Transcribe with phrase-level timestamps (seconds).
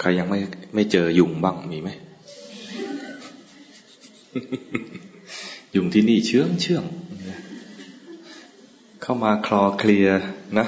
[0.00, 0.38] ใครยังไม่
[0.74, 1.90] ไม่เจอยุงบ้างมีไหม
[5.74, 6.84] ยุงที่นี่เชื่องเชื่อง
[9.02, 10.08] เข้ามาคลอเคลีย
[10.58, 10.66] นะ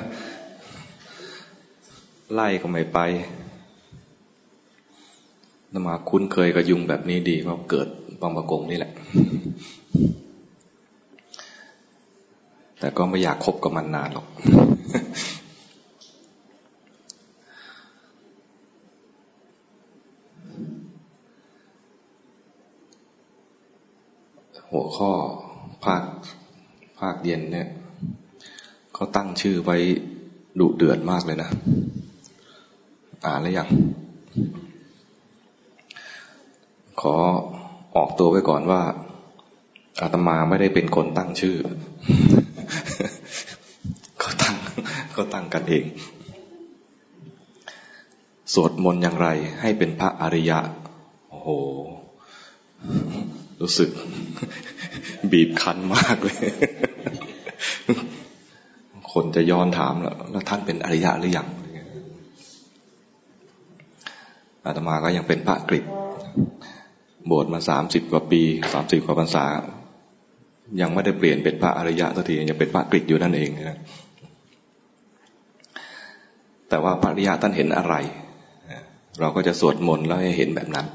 [2.33, 2.99] ไล่ก็ไม่ไป
[5.73, 7.89] นมาคุ้นเคยกับยุงแบบนี้ดีเพราะเกิด
[8.21, 8.93] บางประกงนี่แหละ
[12.83, 14.27] แต่ก็ไม่อยากคบกับมันนานหรอก
[24.71, 25.11] หัวข้อ
[25.85, 26.03] ภาค
[27.01, 27.69] ภาคเย็นเนี่ย
[28.95, 29.77] เขาตั้งชื่อไว้
[30.61, 31.51] ดุเดือดมากเลยนะ
[33.25, 33.69] อ่านแล้วยัง
[37.01, 37.15] ขอ
[37.97, 38.83] ออกตัวไว้ก่อนว่า
[40.01, 41.57] อาตมาไม่ได้เป็นคนตั้งชื่อ
[45.23, 45.85] ก็ตั้งกันเอง
[48.53, 49.29] สวดมนต์อย่างไร
[49.61, 50.59] ให้เป็นพระอริยะ
[51.29, 51.49] โอ้โห
[53.61, 53.91] รู้สึก
[55.33, 56.39] บีบคั้นมากเลย
[59.13, 61.49] คนจะย้อนถามแล้วแล้วท่านเป็นอริยะหรือยัง
[64.65, 65.85] อาตมาก็ยังเป็นพระกฤษ
[67.31, 68.43] บวชมาสามสิบกว่าปี
[68.73, 69.45] สามสิบกว่าพรรษา
[70.81, 73.79] ยังไม่ได้เปลี่ยนเป็นพระอริยะสักทียังเป็นพระกฤษอยู่นั่นเองนะ
[76.73, 77.95] แต่ว่าพระริยะท่านเห็นอะไร
[79.21, 80.87] เราก็จะสวดมนต์แล้วให้เห็นแบบนั้น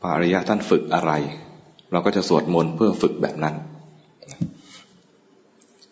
[0.00, 1.12] พระอริยะท่านฝึกอะไร
[1.92, 3.54] เราก็จะสวดมนต์เพื่อฝึกแบบนั้น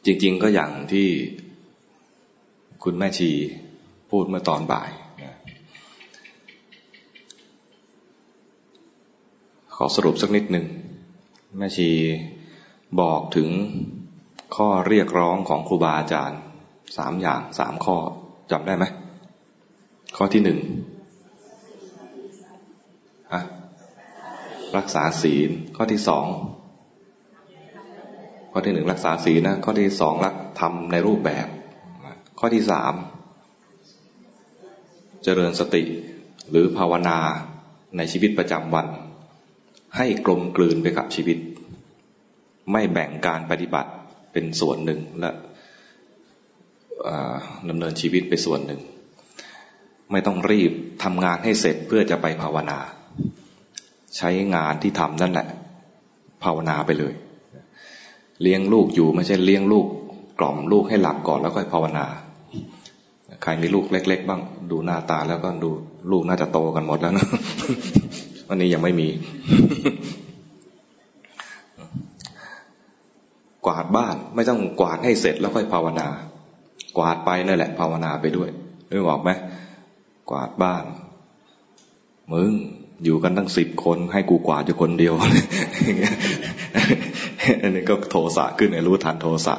[0.04, 1.06] จริง ๆก็อย่างที่
[2.84, 3.30] คุณแม่ชี
[4.10, 4.90] พูดเมื่อตอนบ่าย
[9.74, 10.66] ขอสรุปสักนิดหนึ่ง
[11.58, 11.88] แม่ชี
[13.00, 13.48] บอกถึง
[14.56, 16.40] ข้อเรียกร้องของครูบาอาจารย์
[16.96, 17.96] สามอย่างสามข้อ
[18.50, 18.84] จำได้ไหม
[20.16, 20.58] ข้อที่หนึ่ง
[24.76, 26.26] รักษาศีล ข้อที่สอง
[28.52, 31.46] ข้อที่หนึ่งรักษาศีลนะ ข้อที่สองรักทำในรูปแบบ
[32.40, 32.94] ข้อที่สาม
[35.24, 35.82] เจริญสติ
[36.50, 37.18] หรือภาวนา
[37.96, 38.86] ในชีวิตประจำวัน
[39.96, 41.38] ให้กลมกลืนไปกับชีวิต
[42.72, 43.90] ไม่แบ่งการปฏิบัติ
[44.32, 45.30] เป็นส่วนหนึ่งและ
[47.68, 48.80] ดำเนินชีวิตไปส่วนหนึ่ง
[50.12, 50.72] ไม่ต้องรีบ
[51.04, 52.78] ทำงานให้เสร็จเพื่อจะไปภาวนา
[54.16, 55.46] ใช้งานที่ทำนั่นแหละ
[56.42, 57.14] ภาวนาไปเลย
[58.42, 59.86] เลี้ยงลูกอยู่ไม่ใช่เลี้ยงลูก
[60.38, 62.06] กล่อมลูกให้หลับก่อนแล้วค่อยภาวนา
[63.42, 64.40] ใครมีลูกเล็ก ๆ บ้าง
[64.70, 65.70] ดูหน้าตาแล้วก็ดู
[66.10, 67.26] ลูกน่าจะโตกันหมดแล้วนะ
[68.48, 69.08] วันนี้ยังไม่มี
[73.66, 76.08] กวาดบ้านไม่ต้องกวาดให้เสร็จแล้วค่อยภาวนา
[76.96, 78.50] กวาดไปนั่นแหละ ภาวนาไปด้วย
[78.90, 79.30] นึกออกไหม
[80.30, 80.84] กวาดบ้าน
[82.32, 82.52] มึง
[83.04, 85.14] อยู่กันตั้งสิบคนให้กูกวาดอยู่คนเดียว
[87.62, 89.56] อันนี้ก็โทสะขึ้นไอ้รู้ทันโทสะ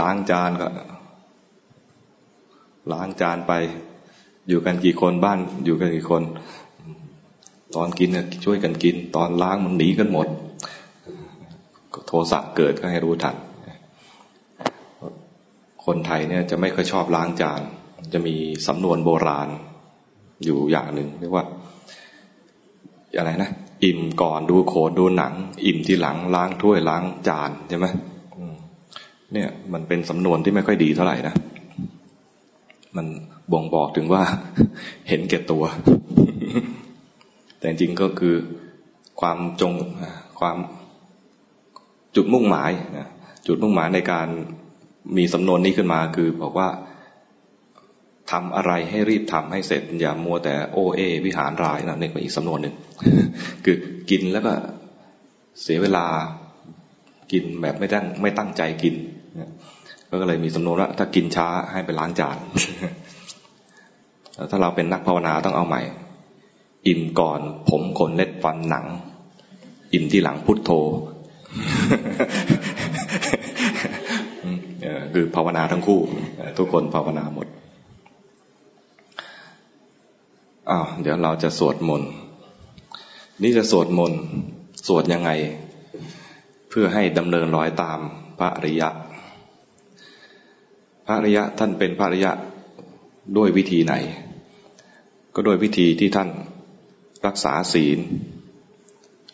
[0.00, 0.68] ล้างจานก็
[2.92, 3.52] ล้างจานไป
[4.48, 6.22] อยู่กันกี่คนบ้าน อยู่กันกี่คน
[7.74, 8.10] ตอนกิน
[8.44, 10.28] ช่วยกันกิน ตอนล้างมันหนีกันหมด
[12.06, 13.36] โทสะเกิดก็ให้รู้ทัน
[15.86, 17.60] คนไทยเนี่ยจะไม่ค่อยชอบล้างจาน
[18.12, 18.34] จะมี
[18.66, 19.48] สำนวนโบราณ
[20.44, 21.44] อยู่อย่างหนึ่งเรียกว่า
[23.16, 23.50] อะไรนะ
[23.84, 25.34] อิ่มก่อนดูโขดดูหนัง
[25.64, 27.86] อิ่มทีหลังล้างถ้วยล้างจานใช่ไหม
[29.32, 31.34] เนี่ยมันเป็นสำนวนที่ไม่ค่อยดีเท่าไหร่นะ
[32.96, 33.06] มัน
[33.52, 34.22] บ่งบอกถึงว่า
[35.08, 35.64] เห็นแก่ตัว
[37.58, 38.34] แต่จริงก็คือ
[39.20, 39.74] ความจง
[40.40, 40.56] ความ
[42.16, 42.70] จุดมุ่งหมาย
[43.46, 44.28] จุดมุ่งหมายในการ
[45.16, 46.68] มีสำนวนนี้ขึ้นมาคือบอกว่า
[48.30, 52.74] ทำอะไรให้รีบทำให้เสร็จอย่ามัวแต่โอเอ วิหารรายนะนี่เป็นอีกสำนวนหนึ่ง
[53.64, 53.76] คือ
[54.10, 54.52] กินแล้วก็
[55.62, 56.06] เสียเวลา
[57.32, 58.94] กินแบบไม่ตั้งไม่ตั้งใจกิน
[60.20, 62.36] ก็เลยมีสำนวนว่าถ้ากินช้าให้ไปล้างจาน
[64.50, 65.82] ถ้าเราเป็นนักภาวนาต้องเอาใหม่
[66.86, 67.40] อิ่มก่อน
[67.70, 68.86] ผมขนเล็ดฟันหนัง
[69.92, 70.70] อิ่มที่หลังพุทโธ
[75.14, 76.00] คือภาวนาทั้งคู่
[76.58, 77.46] ทุกคนภาวนาหมด
[80.70, 82.10] อ้าวเดี๋ยวเราจะสวดมนต์
[83.42, 84.20] นี่จะสวดมนต์
[84.86, 85.30] สวดยังไง
[86.70, 87.98] เพื่อให้ดำเนินรอยตาม
[88.38, 88.88] พระอริยะ
[91.06, 92.32] พระอริยะท่านเป็นพระอริยะ
[93.36, 93.94] ด้วยวิธีไหน
[95.34, 96.28] ก็โดยวิธีที่ท่าน
[97.26, 97.98] รักษาศีล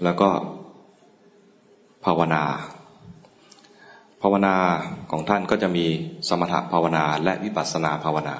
[0.04, 0.30] แล้วก็
[2.04, 2.44] ภาวนา
[4.22, 4.56] ภาวนา
[5.10, 5.86] ของท่านก็จะมี
[6.28, 8.36] สมถภาวนาและวิปัสสนาภาวนา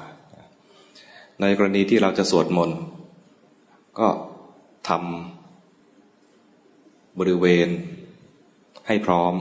[1.41, 2.79] ในกรณีที่เราจะสวดมนต์
[3.99, 4.07] ก็
[4.89, 7.69] ทำบริเวณ
[8.87, 9.33] ให้พร้อม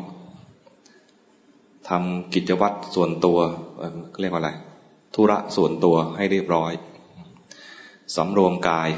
[1.88, 3.38] ทำกิจวัตรส่วนตัว
[4.20, 4.50] เรียกว่าอะไร
[5.14, 6.72] ธุระส่วนตัวให้เรียบร้อย
[8.16, 8.90] สำรวมกาย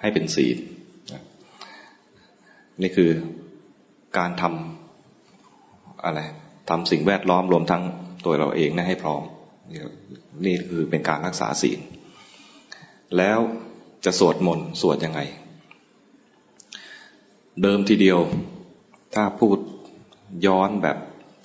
[0.00, 0.56] ให้เป็นศีล
[2.82, 3.10] นี่คือ
[4.18, 6.20] การทำอะไร
[6.68, 7.82] ทำสิ่งแวดล้อมรวมทั้ง
[8.24, 9.22] ตัวเราเองนะให้พร้อม
[10.46, 11.80] นี่คือเป็นการรักษาศีล
[13.16, 13.38] แล้ว
[14.04, 15.20] จะสวดมนต์สวดยังไง
[17.62, 18.18] เดิมทีเดียว
[19.14, 19.58] ถ้าพูด
[20.46, 20.98] ย้อนแบบ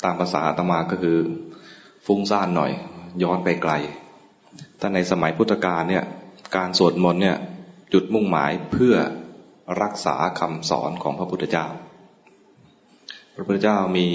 [0.04, 1.18] ตามภาษาตมาก็คือ
[2.06, 2.72] ฟุ้งซ่านหน่อย
[3.24, 3.74] ย้อนไปไกล
[4.80, 6.06] ถ้าในสมัยพุทธกาลเนี่ย
[6.56, 7.38] การสวดมนต์เนี่ย
[7.94, 8.96] จุดมุ่งหมายเพื่อ
[9.82, 11.68] รักษาคำสอนของพระพุทธเจ้า
[13.36, 14.08] พระพุทธเจ้ามี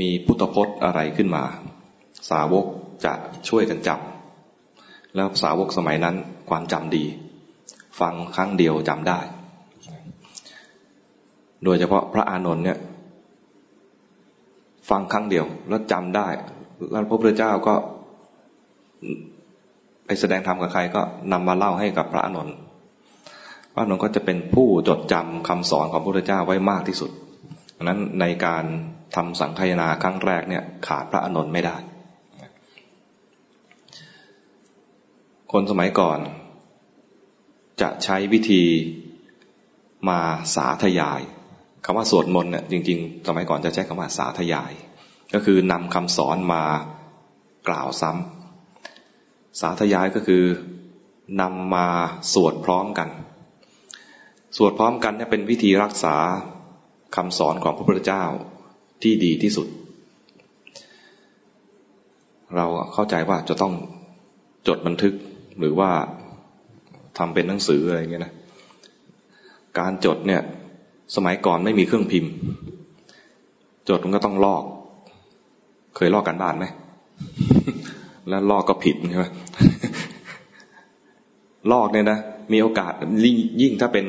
[0.00, 1.44] มีพุทธพจน์อะไรขึ้นมา
[2.30, 2.66] สาวก
[3.04, 3.12] จะ
[3.48, 6.14] ช่วยกันจำแล้วสาวกสมัยนั้น
[6.50, 7.04] ความจำดี
[8.00, 9.20] ฟังครั้งเดียวจำได้
[11.64, 12.78] โดยเฉพาะพระอานนท์เนี่ย
[14.90, 16.28] ฟังครั้งเดียวแล้วจำได้
[16.90, 17.74] แล้วพระพุทธเจ้าก็
[20.04, 21.02] ไปแสดงธรรมกับใครก็
[21.32, 22.54] นำมาเล่าให้กับพระอานนท์
[23.72, 27.10] พระอานนท์ก็จะเป็นผู้จดจำคำสอนของพระพุทธเจ้าไว้มากที่สุด
[27.76, 28.64] ดังนั้นในการ
[29.14, 31.76] ทำสังคายาครั้งแรกเนี่ยขาดพระอานนท์ไม่ได้
[35.52, 36.18] คนสมัยก่อน
[37.80, 38.62] จะใช้วิธี
[40.08, 40.20] มา
[40.54, 41.20] สาธยาย
[41.84, 44.72] คำว่าสวดมนต์เนี่ยจริง ๆ สมัยก่อนจะใช้คำว่าสาธยาย
[45.34, 46.64] ก็คือนำคำสอนมา
[47.68, 50.44] กล่าวซ้ำสาธยายก็คือ
[51.40, 51.88] นำมา
[52.32, 53.08] สวดพร้อมกัน
[54.56, 56.16] สวดพร้อมกันเนี่ยเป็นวิธีรักษา
[57.16, 58.24] คำสอนของพระพุทธเจ้า
[59.02, 59.68] ที่ดีที่สุด
[62.56, 63.74] เราเข้าใจว่าจะต้อง
[64.68, 65.14] จดบันทึก
[65.58, 65.90] หรือว่า
[67.18, 68.32] ทำเป็นหนังสืออะไรเงี้ยนะ
[69.78, 70.42] การจดเนี่ย
[71.16, 72.32] สมัยก่อนไม่มีเครื่องพิมพ์
[73.88, 74.64] จดมันก็ต้องลอก
[75.96, 76.66] เคยลอกกันบ้านไหม
[78.28, 79.26] แล้วลอกก็ผิดใช่ไหม
[81.72, 82.18] ลอกเนี่ยนะ
[82.52, 82.92] มีโอกาส
[83.60, 84.06] ยิ่งถ้าเป็น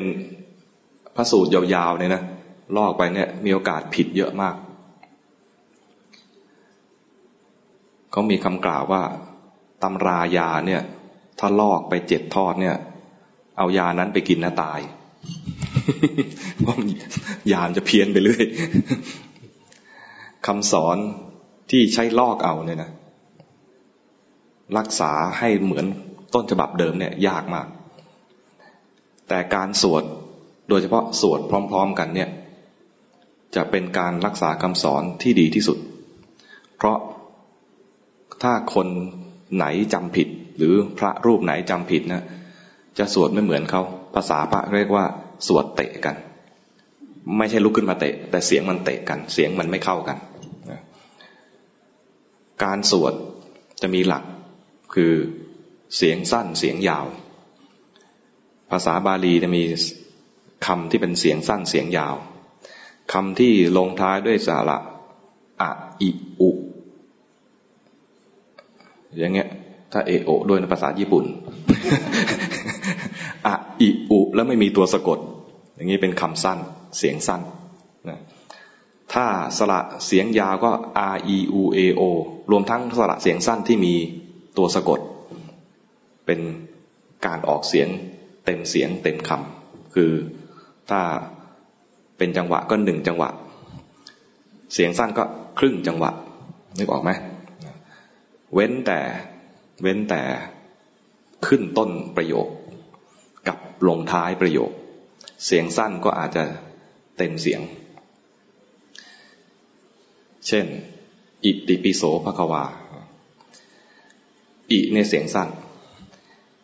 [1.16, 2.22] พระสูตรยาวๆเนี่ยนะ
[2.76, 4.54] ลอกไปเนี่ย มีโอกาสผิดเยอะมาก
[8.10, 9.02] เขามีคำกล่าวว่า
[9.82, 10.82] ตำรายาเนี่ย
[11.38, 12.76] ถ้าลอกไปเจ็ดทอดเนี่ย
[13.58, 14.80] เอายานั้นไปกินนะตาย
[16.60, 16.76] เพราะ
[17.52, 18.44] ยานจะเพี้ยนไปเรื่อย
[20.46, 20.96] คำสอน
[21.70, 22.90] ที่ใช้ลอกเอาเนี่ยนะ
[24.78, 25.86] รักษาให้เหมือน
[26.34, 27.66] ต้นฉบับเดิมเนี่ย ยากมาก
[29.28, 30.02] แต่การสวด
[30.68, 32.28] โดยเฉพาะสวดพร้อม ๆ กันเนี่ย
[33.54, 35.78] จะเป็นการรักษาคำสอนที่ดีที่สุด
[36.76, 36.98] เพราะ
[38.42, 38.86] ถ้าคน
[39.56, 42.24] ไหนจำผิด หรือพระรูปไหนจำผิดนะ
[42.98, 43.82] จะสวดไม่เหมือนเขา
[44.14, 45.04] ภาษาพระเรียกว่า
[45.46, 46.16] สวดเตะกัน
[47.38, 50.18] ไม่ใช่ลุกขึ้นมาเตะ แต่เสียงมันเตะกัน เสียงมันไม่เข้ากัน
[52.64, 53.14] การสวด
[53.82, 54.24] จะมีหลัก
[54.94, 55.12] คือ
[55.96, 57.06] เสียงสั้นเสียงยาว
[58.70, 59.62] ภาษาบาลีจะมี
[60.66, 62.14] คำที่เป็นเสียงสั้นเสียงยาว
[63.12, 64.78] คำที่ลงท้ายด้วยสระ
[65.62, 65.70] อะ
[66.00, 66.10] อิ
[66.40, 66.50] อุ
[69.16, 69.48] อย่างเงี้ย
[69.92, 71.24] ถ้าเอโอด้วยในภาษาญี่ปุ่น
[73.46, 75.18] อะอิอุแล้วไม่มีตัวสะกด
[75.74, 76.58] อย่างนี้เป็นคำสั้น
[76.98, 77.40] เสียงสั้น
[78.08, 78.20] นะ
[79.12, 79.26] ถ้า
[79.58, 80.70] สระเสียงยาวก็
[81.14, 82.02] r e u a o
[82.50, 83.94] รวมทั้งสระเสียงสั้นที่มี
[84.58, 85.00] ตัวสะกด
[86.26, 86.40] เป็น
[87.26, 87.88] การออกเสียง
[88.44, 90.12] เต็มเสียงเต็มคำคือ
[90.90, 91.00] ถ้า
[92.18, 93.30] เป็นจังหวะก็หนึ่งจังหวะ
[94.74, 95.24] เสียงสั้นก็
[95.58, 96.10] ครึ่งจังหวะ
[96.78, 97.10] นึกออกไหม
[98.54, 99.00] เว้นแต่
[99.82, 100.22] เว้นแต่
[101.46, 102.48] ขึ้นต้นประโยค
[103.48, 104.70] กับลงท้ายประโยค
[105.44, 106.44] เสียงสั้นก็อาจจะ
[107.16, 107.60] เต็มเสียง
[110.46, 110.66] เช่น
[111.44, 112.64] อิติปิโสภควา
[114.70, 115.48] อิเนี่ยเสียงสั้น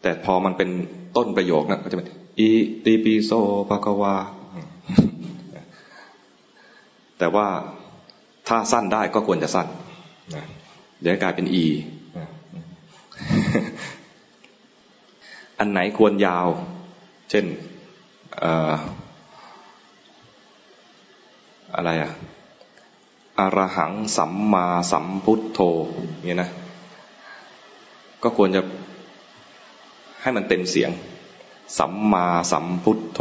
[0.02, 0.70] แต่พอมันเป็น
[1.16, 2.48] ต้นประโยคนะก็จะเป็นอิ
[2.84, 3.32] ติปิโส
[3.68, 4.14] ภควา
[7.18, 7.46] แต่ว่า
[8.48, 9.66] ถ้าสั้นได้ก็ควรจะสั้น
[11.04, 11.66] เดี๋ยวกลายเป็นอี
[15.58, 16.46] อันไหนควรยาว
[17.30, 17.44] เช่น
[21.74, 22.10] อะไรอะ
[23.38, 25.60] อรหังสัมมาสัมพุทโธ
[26.26, 26.50] เนี่ยนะ
[28.22, 28.62] ก็ควรจะ
[30.22, 30.90] ให้มันเต็มเสียง
[31.78, 33.20] สัมมาสัมพุทโธ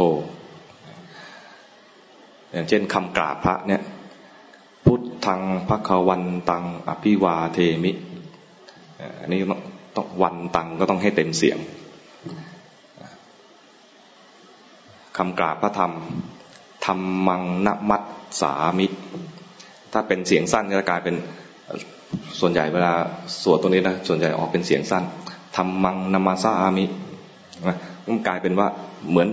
[2.52, 3.82] อย่างเช่นคำกราบพระเนี่ย
[5.26, 7.92] ทังพระควันตังอภิวาเทมิ
[9.20, 9.40] อันนี้
[9.96, 11.58] ต้องวันตังก็ต้องให้เต็มเสียง
[15.16, 15.92] คำกราบพระธรรม
[16.86, 18.02] ธรรมังนมัต
[18.40, 18.86] สามิ
[19.92, 21.14] ถ้าเป็นเสียงสั้นจะกลายเป็น
[22.40, 22.92] ส่วนใหญ่เวลา
[23.42, 25.04] สวดตรงนี้นะส่วนใหญ่ออกเป็นเสียงสั้น
[25.56, 26.84] ธรรมังนามาสามิ
[28.06, 28.68] มันกลายเป็นว่า
[29.10, 29.28] เหมือน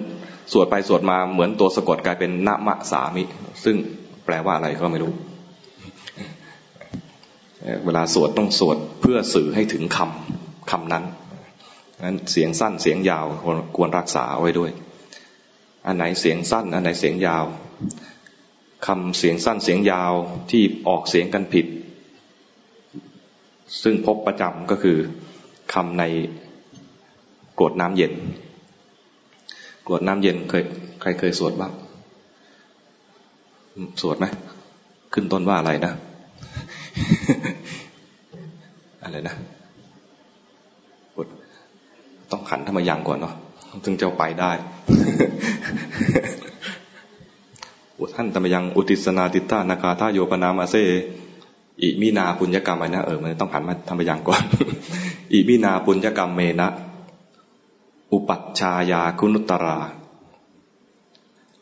[0.52, 3.24] สวดไปสวดมาเหมือนตัวสะกดกลายเป็นนมะสามิ
[3.64, 3.76] ซึ่ง
[4.26, 5.14] แปลว่าอะไรก็ไม่รู้
[7.86, 11.04] เวลาสวดต้องสวดเพื่อสื่อให้ถึงคำคำนั้น
[12.06, 13.26] นั้นเสียงสั้นเสียงยาว
[13.76, 14.72] ควรรักษาไว้ด้วย
[15.86, 17.46] อันไหนเสียงสั้น อันไหนเสียงยาว
[18.88, 20.14] คำเสียงสั้นเสียงยาว
[20.52, 21.66] ที่ออกเสียงกันผิด
[23.84, 24.98] ซึ่งพบประจำก็คือ
[25.74, 26.04] คำใน
[27.58, 28.14] กรวดน้ำเย็น
[29.88, 30.64] กรวดน้ำเย็นเคย
[31.02, 31.72] ใครเคยสวดบ้าง
[34.02, 34.26] สวดไหม
[35.14, 35.94] ขึ้นต้นว่าอะไรนะ
[39.04, 39.36] อะไรนะ
[42.32, 43.34] ต้องขันธรรมยังก่อนเนาะ
[43.86, 44.52] ถึงจะไปได้
[48.16, 50.76] ท่านธรรมยังอุติสนาติตานาคาทาโยปนามาเซ
[51.82, 54.44] อิมินาปุญญกรรมอะไรนะเออมันต้องหันมาธรรมยังก่อน
[55.34, 56.68] อิมินาปุญญกรรมเมนะ
[58.12, 59.80] อุปัชชายาคุนุตรา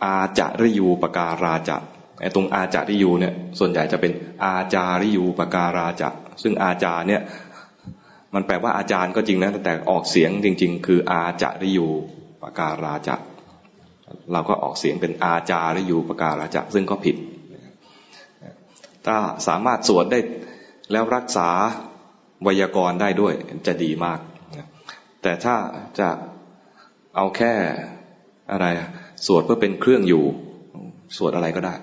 [0.04, 1.78] อาจาริยูปการาจะ
[2.22, 4.12] ไอ้ตรงอาจาริยูเนี่ย ส่วนใหญ่จะเป็น
[4.44, 6.10] อาจาริยูปการาจะ
[6.44, 7.22] ซึ่งอาจารเนี่ย
[8.34, 11.88] มันแปลว่าอาจารย์ก็จริงนะแต่ออกเสียงจริง ๆ คืออาจาริยู
[12.42, 13.16] ปการาจะ
[14.32, 17.16] เราก็ออกเสียงเป็นอาจาริยูปการาจะ ซึ่งก็ผิด
[19.06, 19.16] ถ้า
[19.48, 20.20] สามารถสวดได้
[20.92, 21.50] แล้วรักษา
[22.44, 23.34] ไวยากรณ์ได้ด้วย
[23.68, 24.20] จะดีมาก
[25.22, 25.56] แต่ถ้า
[26.00, 26.10] จะ
[27.16, 27.54] เอาแค่
[28.52, 28.66] อะไร
[29.26, 30.24] สวดเพื่อเป็นเครื่องอยู่
[31.18, 31.76] สวดอะไรก็ได้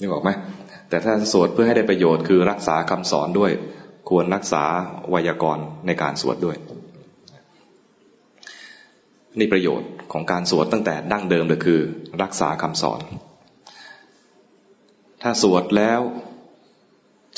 [0.00, 0.30] นึกออกไหม
[0.88, 3.52] แต่ถ้าสวดเพื่อให้ได้ประโยชน์คือรักษาคำสอนด้วย
[4.08, 4.64] ควรรักษา
[5.10, 6.56] ไวยากรณ์ในการสวดด้วย
[9.38, 11.80] นี่ประโยชน์ของการสวดตั้งแต่ดั้งเดิมเลยคือ
[12.22, 13.00] รักษาคำสอน
[15.22, 16.00] ถ้าสวดแล้ว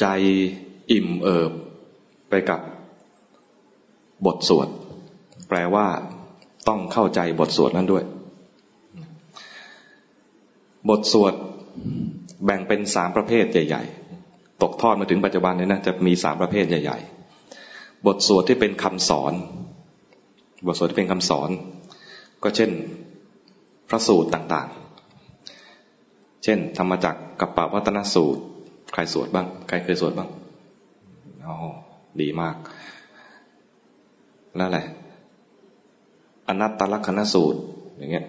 [0.00, 0.06] ใจ
[0.90, 1.52] อิ่มเอิบ
[2.30, 2.60] ไปกับ
[4.26, 4.68] บทสวด
[5.48, 5.86] แปลว่า
[6.68, 8.04] ต้องเข้าใจบทสวดนั้นด้วย
[10.88, 11.34] บทสวด
[12.44, 13.82] แบ่งเป็นสามประเภทใหญ่
[14.22, 16.98] ๆ ตกทอดมาถึงปัจจุบันนี้นะจะมีสามประเภทใหญ่
[17.52, 19.32] ๆ บทสวดที่เป็นคำสอน
[20.66, 21.50] บทสวดที่เป็นคำสอน
[22.42, 22.70] ก็เช่น
[23.88, 28.42] พระสูตรต่างๆ เช่น ธรรมจักกับปวัตนสูตร
[28.92, 30.28] ใครสวดบ้าง ใครเคยสวดบ้าง
[31.46, 31.54] อ๋อ
[32.20, 32.56] ดีมาก
[34.56, 34.80] แล้วอะไร
[36.48, 37.60] อนัตตลกนสูตร
[37.98, 38.26] อย่างเงี้ย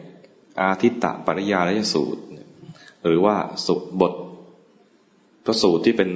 [0.62, 2.22] อาทิตตปริยาลยสูตร
[3.05, 3.36] หรือว่า
[3.67, 4.13] สุบท
[5.46, 6.10] พระสูตรที่เป็น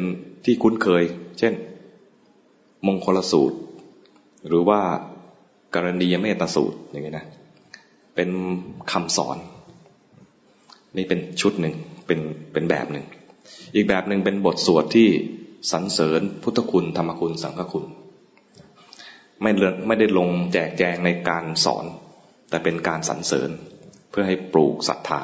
[0.46, 1.04] ที่คุ้นเคย
[1.40, 1.54] เช่น
[2.88, 3.58] มงคลสูตร
[4.48, 4.82] หรือว่า
[5.76, 7.26] กรณียเมตสูตรอย่างเงี้นะ
[8.16, 8.30] เป็น
[8.92, 9.38] คำสอน
[10.98, 11.76] นี่เป็นชุดหนึ่ง
[12.08, 12.20] เป็น
[12.54, 13.06] เป็นแบบหนึ่ง
[13.76, 15.08] อีกแบบหนึ่งเป็นบทสวดที่
[15.72, 17.86] สรรเสริญพุทธคุณธรรมคุณสังฆคุณ
[19.42, 19.52] ไม่
[19.88, 21.86] ไม่ได้ลงแจกแจงในการสอน
[22.50, 23.50] แต่เป็นการสรรเสริญ
[24.10, 25.22] เพื่อให้ปลูกศรัทธา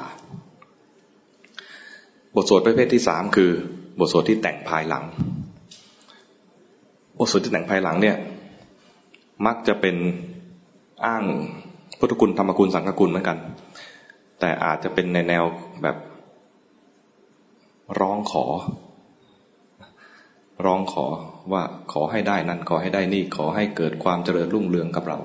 [2.36, 3.52] บทสวดประเภทที่สามคือ
[4.00, 5.04] บทสวดที่แต่งภายหลัง
[7.18, 8.18] บทสวดที่แต่งภายหลังเนี่ย
[9.46, 9.96] มักจะเป็น
[11.06, 11.24] อ้าง
[12.00, 13.38] พุทธคุณธรรมคุณสังฆคุณเหมือนกัน
[14.40, 15.44] แต่อาจจะเป็นในแนว
[15.84, 15.98] แบบ
[18.00, 18.46] ร้องขอ
[20.66, 21.06] ร้องขอ
[21.54, 25.20] ว่าขอให้ได้นั่นขอให้ได้นี่ขอให้เกิดความเจริญรุ่งเรืองกับเรา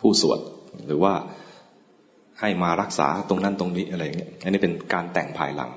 [0.00, 0.38] ผู้สวด
[0.86, 1.14] หรือว่า
[2.40, 5.70] ให้มารักษาตรงนั้นตรงนี้อะไรอย่างเงี้ย อันนี้เป็นการแต่งภายหลัง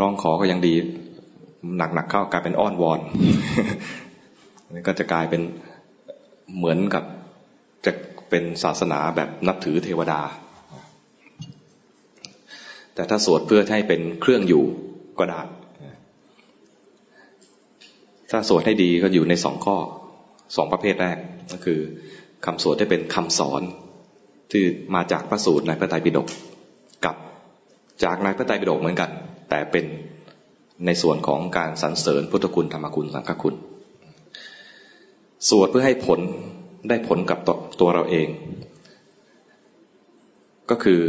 [0.00, 0.74] ร้องขอก็ยังดี
[1.76, 3.00] หนักๆเข้ากลายเป็นอ้อนวอน
[4.74, 5.42] นี่ก็จะกลายเป็น
[6.56, 7.04] เหมือนกับ
[7.86, 7.92] จะ
[8.30, 10.20] เป็นศาสนาแบบนับถือเทวดา
[12.94, 14.64] แต่ถ้าสวดเพื่อให้เป็นเครื่องอยู่
[15.18, 15.42] ก็ได้
[18.30, 19.76] ถ้าสวดให้ดีก็อยู่ในสองข้อ
[20.56, 21.16] สองประเภทแรก
[21.52, 21.80] ก็คือ
[22.46, 23.62] คำสวดที่เป็นคำสอน
[24.52, 24.62] ที่
[24.94, 26.28] มาจากพระสูตรในพระไตรปิฎก
[27.04, 27.16] กับ
[28.04, 29.10] จากในพระไตรปิฎกเหมือนกัน
[29.48, 29.84] แต่เป็น
[30.86, 33.54] ในส่วนของการสรรเสริญพุทธคุณธรรมคุณสังฆคุณ
[35.48, 36.20] สวดเพื่อให้ผล
[36.88, 37.50] ได้ผลกับต
[37.80, 38.28] ตัวเราเอง
[40.70, 41.00] ก็คือ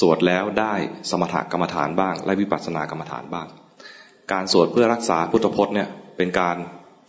[0.00, 0.74] สวดแล้วได้
[1.10, 3.46] สมถกรรมฐานบ้าง และวิปัสสนากรรมฐานบ้าง
[4.32, 6.56] การสวดเพื่อรักษาพุทธพจน์เนี่ยเป็นการ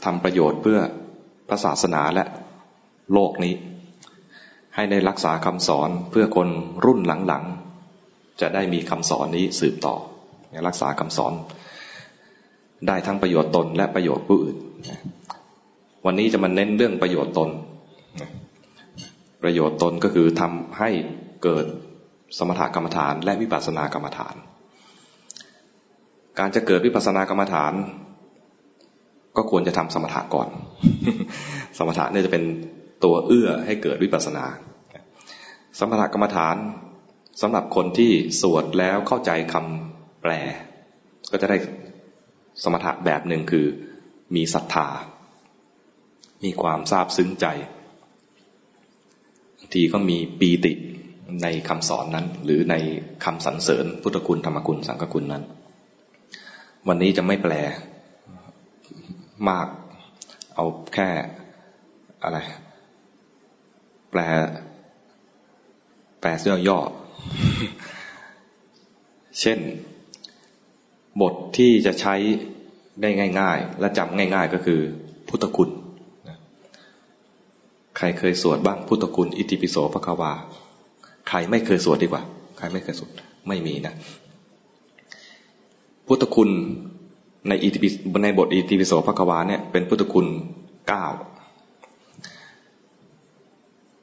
[0.05, 0.79] ทำประโยชน์เพื่อ
[1.49, 2.23] พระศาสนาและ
[3.13, 3.53] โลกนี้
[4.75, 6.47] ให้ได้รักษาคำสอนเพื่อคน
[6.85, 9.95] รุ่นหลังๆ จะได้มีคำสอนนี้สืบต่อ
[10.67, 11.33] รักษาคำสอน
[12.87, 14.57] ได้ทั้งประโยชน์ตนและประโยชน์ผู้อื่น
[16.05, 17.49] วันนี้จะมาเน้นเรื่องประโยชน์ตน
[19.43, 20.89] ประโยชน์ตนก็คือทำให้
[21.43, 21.65] เกิด
[22.37, 24.35] สมถกรรมฐาน และวิปัสสนากรรมฐาน
[26.39, 27.73] การจะเกิดวิปัสสนากรรมฐาน
[29.37, 30.47] ก็ควรจะทำสมถะก่อน
[31.77, 32.43] สมถะเนี่ยจะเป็น
[33.03, 34.45] ตัวเอื้อให้เกิดวิปัสสนา
[35.79, 36.55] สมถกรรมฐาน
[37.41, 38.11] สำหรับคนที่
[38.41, 39.96] สวดแล้วเข้าใจคำ
[40.31, 40.33] ล
[41.31, 41.57] ก็จะได้
[42.63, 43.65] สมถะแบบหนึ่งคือ
[44.35, 44.87] มีศรัทธา
[46.43, 47.45] มีความซาบซึ้งใจ
[49.57, 50.73] บางทีก็มีปีติ
[51.43, 52.75] ในคำสอนนั้น หรือใน
[53.23, 55.43] คำสรรเสริญพุทธคุณธรรมคุณสังฆคุณนั้น
[56.87, 57.53] วันนี้จะไม่แปล
[59.49, 59.67] มาก
[60.55, 61.09] เอาแค่
[62.23, 62.37] อะไร
[64.11, 64.21] แปล
[66.19, 66.79] แปลเสื้อย่อ
[69.41, 69.59] เช่น
[71.21, 72.15] บทที่จะใช้
[73.01, 73.09] ได้
[73.39, 74.79] ง่าย ๆ และจำง่าย ๆ ก็คือ
[75.29, 75.69] พุทธคุณ
[77.97, 80.33] ใครเคยสวดบ้างพุทธคุณอิติปิโสพระควา
[81.27, 82.23] ใครไม่เคยสวดดีกว่า
[82.57, 83.11] ใครไม่เคยสวด
[83.47, 83.93] ไม่มีนะ
[86.07, 86.49] พุทธคุณ
[87.47, 87.89] ในอิติปิ
[88.23, 90.27] ในบทอิติปิโสพระควาเนี่ยเป็นพุทธคุณ
[90.87, 91.05] เก้า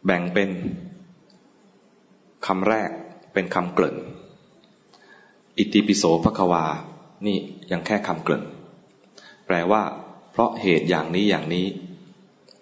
[0.04, 0.50] แบ่งเป็น
[2.46, 2.90] คำแรก
[3.32, 3.96] เป็นคำเกริ่น
[5.58, 6.64] อิติปิโสพระควา
[7.26, 7.38] นี่
[7.72, 8.42] ยังแค่คำเกริ่น
[9.46, 9.82] แปลว่า
[10.32, 11.66] เพราะเหตุอย่างนี้อย่างนี้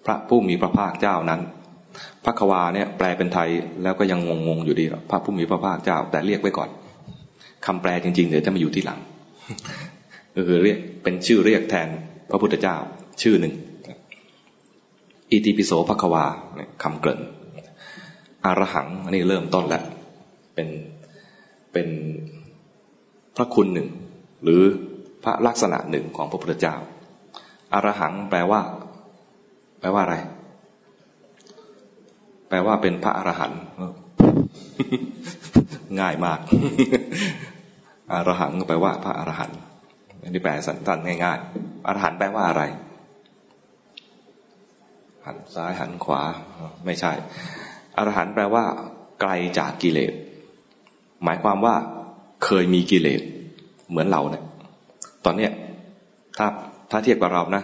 [0.05, 1.41] พระผู้มีพระภาคเจ้านั้น
[2.25, 3.51] พระควาเนี่ยแปลเป็นไทย
[3.83, 6.71] แล้วก็ยังงงๆอยู่ดีพระผู้มีพระภาคเจ้า แต่เรียกไว้ก่อน
[7.67, 9.01] คำแปลจริงๆเดี๋ยวจะมาอยู่ที่หลัง
[10.37, 11.89] ก็คือเรียกเป็นชื่อเรียกแทน
[12.31, 12.77] พระพุทธเจ้า
[13.23, 13.55] ชื่อหนึ่ง
[15.31, 16.25] อิติปิโสพระควา
[16.83, 17.21] คำเกริ่น
[18.45, 19.83] อารหังอันนี้เริ่มต้นแล้ว
[20.55, 20.69] เป็น
[21.73, 21.89] เป็น
[23.37, 23.89] พระคุณหนึ่ง
[24.43, 24.63] หรือ
[25.25, 26.77] พระลักษณะหนึ่งของพระพุทธเจ้า
[27.75, 28.61] อารหังแปลว่า
[29.81, 30.17] แปลว่าอะไร
[32.49, 33.61] แปลว่าเป็นพระอรหันต์
[36.01, 36.41] ง่ายมาก
[38.13, 39.59] อารหังแปลว่าพระอรหันต์
[40.23, 42.63] อันนี้แปลสั้นๆง่ายๆอรหันต์แปลว่าอะไร
[45.27, 46.23] หันซ้ายหันขวา
[46.85, 47.13] ไม่ใช่
[47.97, 48.65] อรหันต์แปลว่า
[49.21, 50.13] ไกลจากกิเลส
[51.25, 51.75] หมายความว่า
[52.45, 53.23] เคยมีกิเลส
[53.93, 54.43] เหมือนเราเนี่ย
[55.25, 55.51] ตอนเนี้ย
[56.39, 56.47] ถ้า
[56.91, 57.63] ถ้าเทียบกับเรานะ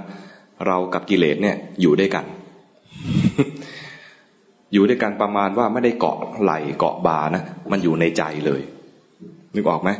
[0.67, 2.25] เรากับกิเลสเนี่ยอยู่ด้วยกัน
[4.73, 8.63] อยู่ด้วยกันประมาณว่าไม่ได้เกาะไหลเกาะบานะมันอยู่ในใจเลย
[9.55, 9.91] นึกออกไหม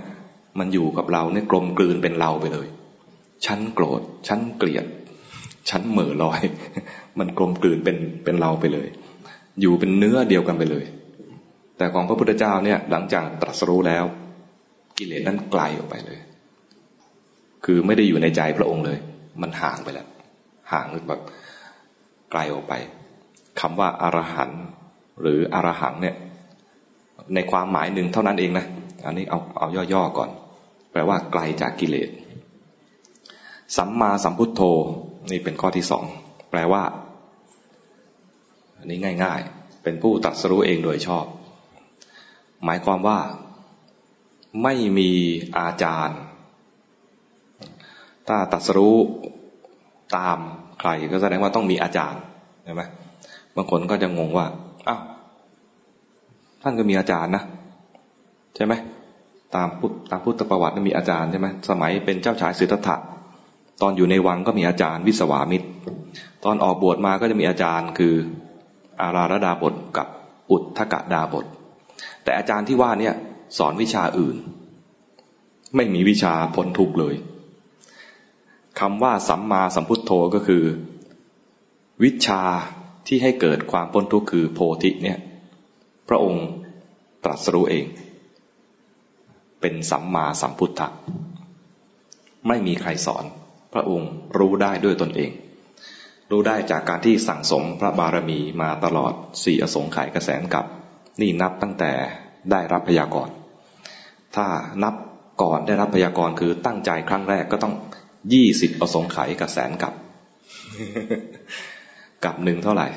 [0.59, 2.67] มันอยู่กับเราเนี่ยกลมกลืนเป็นเราไปเลย
[3.47, 4.85] ฉันโกรธ ฉันเกลียด
[5.71, 6.41] ฉันเหม่อลอย
[7.19, 8.89] มันกลมกลืนเป็นเป็นเราไปเลย
[9.61, 10.85] อยู่เป็นเนื้อเดียวกันไปเลย
[11.77, 14.05] แต่ของพระพุทธเจ้าเนี่ยหลังจากตรัสรู้แล้ว
[14.99, 16.19] กิเลสนั้นไกลออกไปเลย
[17.65, 18.99] คือไม่ได้อยู่ในใจพระองค์เลย
[19.43, 20.09] มันห่างไปแล้ว
[20.73, 21.21] ห่างแบบ
[22.31, 22.75] ไกลออกไป
[23.61, 24.51] คำว่าอารหัน
[25.21, 26.17] หรืออรหังเนี่ย
[27.35, 28.67] ในความหมายหนึ่งเท่านั้นเองนะ
[29.07, 30.31] อันนี้เอาเอาย่อๆก่อน
[30.93, 32.09] แปลว่าไกลจากกิเลส
[33.77, 34.63] สัมมาสัมพุทโธ
[35.31, 36.05] นี่เป็นข้อที่สอง
[36.51, 36.83] แปลว่า
[38.79, 41.25] อันนี้ง่าย ๆ เป็นผู้ตัดสรู้เองโดยชอบ
[42.65, 43.19] หมายความว่า
[44.63, 45.11] ไม่มี
[45.59, 46.19] อาจารย์
[48.29, 48.97] ถ้าตัดสรู้
[50.17, 50.39] ตาม
[50.81, 52.21] ใครก็แสดงว่าต้องมีอาจารย์
[52.65, 52.83] ใช่ไหม
[53.57, 54.47] บางคนก็จะงงว่า
[54.89, 55.01] อ้าว
[56.63, 57.43] ท่านก็มีอาจารย์นะ
[58.57, 58.75] ใช่ไหม
[59.55, 62.97] ตามพุทธตามพุทธประวัติมีอาจารย์ใช่ไหมสมัยเป็นเจ้าชายสิทธัตถะ
[63.83, 65.69] ตอนอยู่ในวังก็มีอาจารย์วิสวามิตร
[66.45, 68.15] ตอนออกบวชมาก็จะมีอาจารย์คือ
[69.01, 70.07] อาราระดาบทกับ
[70.51, 71.45] อุทธกดาบท
[72.25, 73.15] แต่อาจารย์ที่ว่าเนี่ย
[73.57, 74.37] สอนวิชาอื่น
[75.77, 77.15] ไม่มีวิชาพ้นทุกเลย
[78.81, 80.65] คำว่าสัมมาสัมพุทโธก็คือ
[82.05, 82.43] วิชา
[83.07, 85.19] ที่ให้เกิดความพ้นทุกข์คือโพธิเนี่ย
[86.09, 86.47] พระองค์
[87.25, 87.87] ตรัสรู้เอง
[89.61, 90.89] เป็นสัมมาสัมพุทธะ
[92.49, 93.25] ไม่มีใครสอน
[93.73, 95.31] พระองค์รู้ได้ด้วยตนเอง
[96.31, 99.13] รู้ได้จากการที่สั่งสมพระบารมีมาตลอด
[99.45, 100.65] สี่อสงไขยกระแสนกับ
[101.21, 101.93] นี่นับตั้งแต่
[102.51, 103.35] ได้รับพยากรณ์
[104.37, 104.47] ถ้า
[104.83, 104.95] นับ
[105.43, 107.75] ก่อนได้รับพยากรณ์คือตั้งใจครั้งแรกก็ต้อง
[108.33, 109.95] ยี่สิบประสงค์ไขกับแสนกับ
[112.25, 112.89] กับหนึ่งเท่าไหร่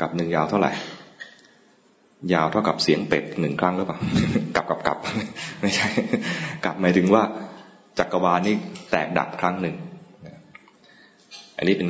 [0.00, 0.72] กับหนึ่งยาวเท่าไหร่
[2.34, 3.98] ยาวเท่ากับเสียงเป็ดหนึ่งครั้งหรือเปล่า
[4.56, 4.98] กับกับกับ
[5.60, 5.88] ไม่ใช่
[6.64, 7.22] กับหมายถึงว่า
[7.98, 8.54] จักรวาลนี่
[8.90, 9.76] แตกดับครั้งหนึ่ง
[11.56, 11.88] อันนี้เป็น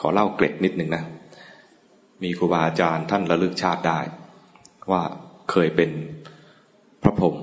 [0.00, 1.02] ขอเล่าเกร็ดนิดหนึ่งนะ
[2.22, 3.98] มีครูบาอาจารย์ท่านระลึกชาติได้
[4.90, 5.02] ว่า
[5.50, 5.90] เคยเป็น
[7.02, 7.36] พระพรหม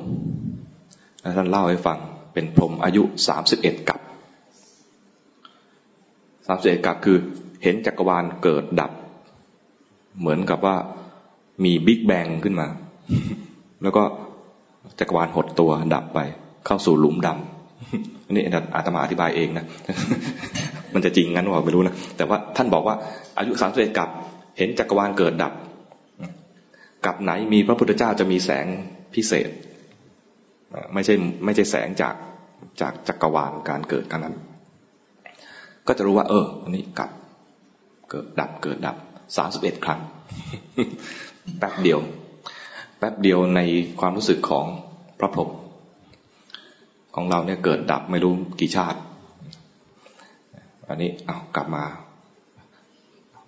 [1.38, 2.00] ท่านเล่าให้ฟัง
[2.34, 4.00] เป็นพรหมอายุสามสิบเอ็ดกับ
[6.48, 7.18] สามสิบเอ็ดกับคือ
[7.64, 8.92] เห็นจักรวาลเกิดดับ
[10.20, 10.76] เหมือนกับว่า
[11.64, 12.68] มีบิ๊กแบงขึ้นมา
[13.84, 14.04] แล้วก็
[15.00, 16.20] จักรวาลหดตัวดับไป
[16.66, 18.44] เข้าสู่หลุมดำอันนี้
[18.76, 19.66] อาตมาอธิบายเองนะ
[20.94, 22.96] มันจะจริงงั้นว่าไม่รู้นะ แต่ว่าท่านบอกว่า
[23.38, 24.10] อายุสามสิบเอ็ดกับ
[24.58, 25.54] เห็นจักรวาลเกิดดับ
[27.06, 28.68] กับไหนมีพระพุทธเจ้าจะมีแสง
[29.16, 29.50] พิเศษ
[30.94, 31.14] ไม่ใช่
[31.46, 32.16] ไม่ใช่แสงจาก
[32.82, 34.36] จากจักรวาลการเกิดกันนั้น
[35.88, 37.12] ก็จะรู้ว่า เอออันนี้กับ
[38.10, 38.98] เกิดดับเกิดดับ
[39.38, 40.00] สามสิบเอ็ดครั้ง
[41.60, 42.00] แป๊บเดียว
[42.98, 43.60] แป๊บเดียวใน
[44.00, 44.66] ความรู้สึกของ
[45.20, 45.50] พระพรหม
[47.16, 49.00] ของเราเนี่ยเกิดดับไม่รู้กี่ชาติ
[50.88, 51.84] อันนี้เอากลับมา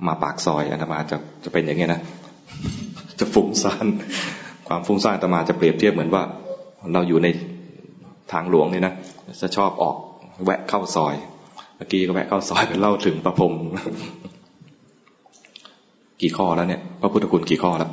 [0.08, 2.02] มาปากซอยอันตมาจะจะเป็นอย่างเงี้ยนะ
[3.20, 3.88] จะฟุ้งซ่าน
[4.68, 6.24] ความฟุ้งซ่านตมาจะเปรียบเทียบเหมือนว่า
[6.94, 7.28] เราอยู่ใน
[8.32, 8.94] ทางหลวงเนี่ยนะ
[9.42, 9.96] จะชอบออก
[10.44, 11.16] แวะเข้าซอย
[11.76, 13.54] เมื่อกี้ก็แวะเข้าซอยไปเล่าถึงประพรม
[16.22, 17.92] กี่ข้อแล้วเนี่ยพระพุทธคุณกี่ข้อแล้ว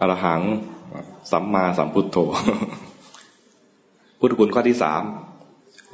[0.00, 0.40] อรหัง
[1.30, 2.18] สัมมาสัมพุทโธ
[4.20, 5.02] พุทธคุณข้อที่สาม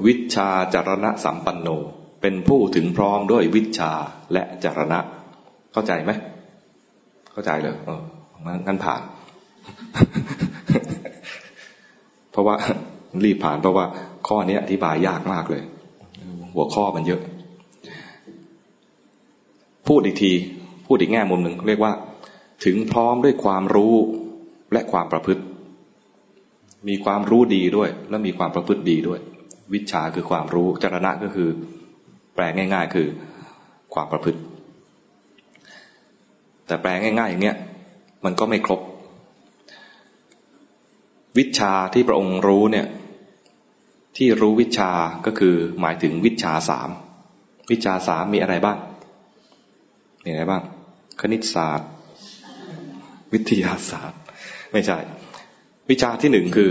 [0.07, 1.69] วิชาจารณะสัมปันโน
[2.21, 3.93] เป็นผู้ถึงพร้อมด้วยวิชา
[4.33, 4.99] และจารณะ
[5.73, 6.11] เข้าใจไหม
[7.33, 8.03] เข้าใจเลยเออ
[8.67, 9.03] งั้นผ่าน
[12.31, 12.55] เพราะว่า
[13.25, 13.85] รีบผ่านเพราะว่า
[14.29, 15.63] ข้อนี้อธิบายยากมากเลย
[16.55, 17.21] หัวข้อมันเยอะ
[19.89, 20.33] พูดอีกที
[20.87, 21.93] พูดอีกแง่มุมหนึ่งเรียกว่า
[22.65, 23.95] ถึงพร้อมด้วยความรู้
[24.73, 25.43] และความประพฤติ
[26.89, 29.21] มีความรู้ดีด้วย และมีความประพฤติดีด้วย
[29.73, 31.49] วิชาคือความรู้จรณะก็คือ
[32.35, 33.09] แปลง่าย ๆ คือ
[33.95, 34.41] ความประพฤติ
[36.67, 37.57] แต่แปลง่าย ๆ อย่างเนี้ย
[38.25, 38.81] มันก็ไม่ครบ
[41.39, 42.87] วิชาที่พระองค์รู้เนี่ย
[44.17, 44.91] ที่รู้วิชา
[45.27, 46.91] ก็คือหมายถึงวิชาสาม
[47.71, 48.79] วิชาสามมีอะไรบ้าง
[50.25, 50.63] มีอะไรบ้าง
[51.21, 51.91] คณิตศาสตร์
[53.33, 54.21] วิทยาศาสตร์
[54.73, 54.99] ไม่ใช่
[55.91, 56.71] วิชาที่หนึ่งคือ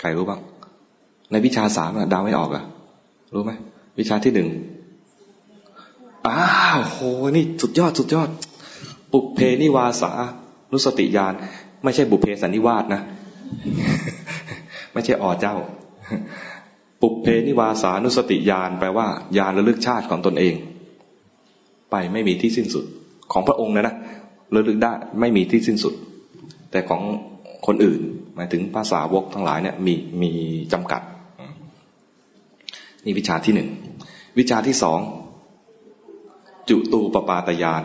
[0.00, 0.40] ใครรู้บ้าง
[1.30, 2.64] ในวิชาสามดาวไม่ออกอะ
[3.34, 3.52] รู้ไหม
[3.98, 4.48] วิชาที่หนึ่ง
[6.26, 6.98] อ้าวโห
[7.36, 8.28] นี่สุดยอด สุดยอด
[9.14, 10.12] ปุเพนิวาสา
[10.72, 11.34] นุสติญาณ
[11.84, 13.02] ไม่ใช่บุเพสันนิวาสนะ
[14.92, 15.56] ไม่ใช่อเจ้า
[17.00, 19.06] ปุเพนิวาสานุสติญาณแปลว่า
[19.38, 20.54] ญาณระลึกชาติของตนเอง
[21.90, 22.84] ไปไม่มีที่สิ้นสุด
[23.32, 23.94] ของพระองค์นะนะ
[24.54, 25.94] ระลึกได้ไม่มีที่สิ้นสุด
[26.70, 27.02] แต่ของ
[27.66, 28.00] คนอื่น
[28.34, 30.30] หมายถึงภาษาวกทั้งหลายเนี่ยมีมี
[30.72, 31.02] จำกัด
[33.04, 33.68] นี่วิชาที่หนึ่ง
[34.38, 35.00] วิชาที่สอง
[36.68, 37.84] จุตูปปาตยาน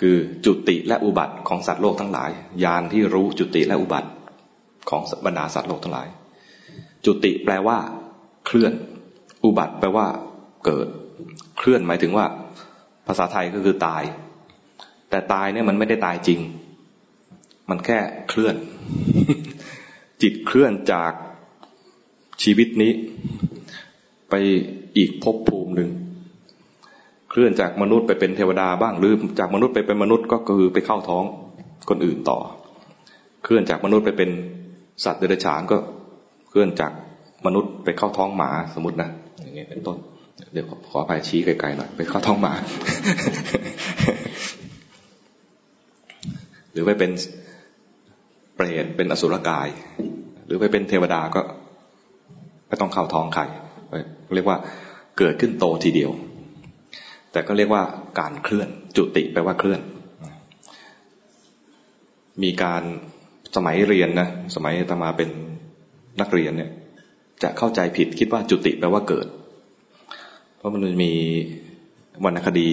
[0.00, 2.30] คือจุติและอุบัติของสัตว์โลกทั้งหลาย
[2.64, 4.10] ยานที่รู้จุติและอุบัติ
[4.90, 6.08] ของบรรดาสัตว์โลกทั้งหลาย
[7.04, 7.78] จุติแปลว่า
[8.46, 8.72] เคลื่อน
[9.44, 10.06] อุบัติแปลว่า
[10.64, 10.86] เกิด
[11.58, 12.26] เคลื่อนหมายถึงว่า
[13.06, 14.02] ภาษาไทยก็คือตาย
[15.10, 16.40] แต่ตายเนี่ยมันไม่ได้ตายจริง
[17.70, 18.56] มันแค่เคลื่อน
[20.22, 21.12] จิตเคลื่อนจาก
[22.42, 22.92] ชีวิตนี้
[24.30, 24.34] ไป
[24.96, 25.90] อีกภพภูมิหนึ่ง
[27.36, 31.24] เคลื่อนจากมนุษย์ไปเป็นเทวดาบ้าง หรือจากมนุษย์ไปเป็นมนุษย์ก็คือไปเข้าท้อง
[31.88, 32.38] คนอื่นต่อ
[33.44, 34.30] เคลื่อนจากมนุษย์ไปเป็น
[35.04, 35.76] สัตว์เดรัจฉานก็
[36.48, 36.92] เคลื่อนจาก
[37.46, 39.08] มนุษย์ไปเข้าท้องหมาสมมตินะ
[39.42, 39.96] อย่างเงี้ยเป็นต้น
[40.52, 42.52] เดี๋ยวขออภัยชี้ไกลๆหน่อยไปเข้าท้องหมา
[46.72, 47.10] หรือไปเป็น
[48.56, 49.68] เปรตเป็นอสุรกาย
[50.46, 51.40] หรือไปเป็นเทวดาก็
[52.68, 53.42] ไม่ต้องเข้าท้องใคร
[54.34, 54.58] เรียกว่า
[55.18, 56.12] เกิดขึ้นโตทีเดียว
[57.36, 57.84] แต่ก็เรียกว่า
[58.20, 59.80] การเคลื่อน จุติแปลว่าเคลื่อน
[62.42, 62.82] มีการ
[63.56, 65.28] สมัยเรียนนะสมัยตมาเป็น
[66.20, 66.70] นักเรียนเนี่ย
[67.42, 69.26] จะเข้าใจผิดคิดว่าจุติแปลว่าเกิด
[70.56, 71.12] เพราะมันมี
[72.24, 72.68] วรรณคดี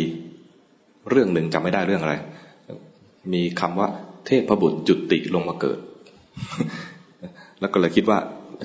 [1.10, 2.16] เรื่องหนึ่งจำไม่ได้เรื่องอะไร
[3.34, 3.88] มีคำว่า
[4.26, 5.80] เทพบุตรจุติลงมาเกิด
[7.60, 8.18] แล้วก็เลยคิดว่า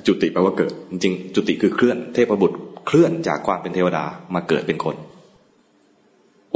[0.07, 2.57] จุติแปลว่าเกิด จริงจุติคือเคลื่อน เทพบุตร
[2.87, 4.03] เคลื่อนจากความเป็นเทวดา
[4.35, 4.97] มาเกิดเป็นคน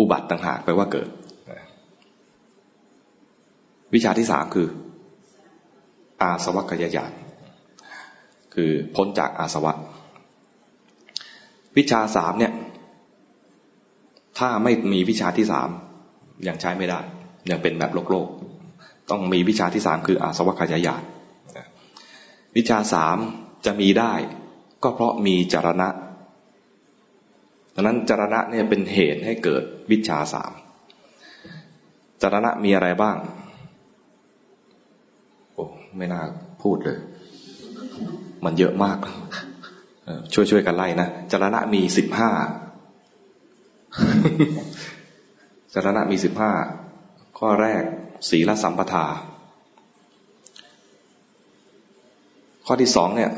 [0.04, 1.10] อุบัติต่างหากแปลว่าเกิด
[3.94, 4.68] วิชาที่สามคือ
[6.22, 7.12] อาสวัคยายาน
[8.54, 9.74] คือพ้นจากอาสวะ
[11.78, 12.54] วิชาสามเนี่ย
[14.38, 15.70] ถ้าไม่มีวิชาที่สาม
[16.48, 17.00] ยังใช้ไม่ได้
[17.50, 18.28] ยังเป็นแบบโลกโลก
[19.12, 21.02] ต้องมีวิชาที่สามคืออาสวัคยายาน
[22.58, 23.18] วิชาสาม
[23.66, 24.14] จะมีได้
[24.84, 25.88] ก็เพราะมีจารณะ
[27.74, 30.52] ดังนั้นจรณะเนี่ยเป็นเหตุให้เกิดวิชาสาม
[32.22, 33.18] จรณะมีอะไรบ้าง
[35.54, 35.66] โอ้
[35.98, 36.22] ไม่น่า
[36.64, 37.00] พูดเลย
[38.46, 38.98] มันเยอะมาก
[40.34, 42.30] ช่วยช่วยกันไล่นะจรณะมีสิบห้า
[45.74, 46.52] จรณะมีสิบห้า
[47.38, 47.84] ข้อแรก
[48.30, 49.06] ศีลสัมปทา
[52.66, 53.32] ข้อที่สองเนี่ย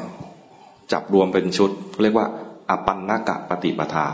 [0.91, 1.71] จับรวมเป็นชุด
[2.02, 2.28] เรียกว่า
[2.69, 4.08] อปันนกะปฏิปทา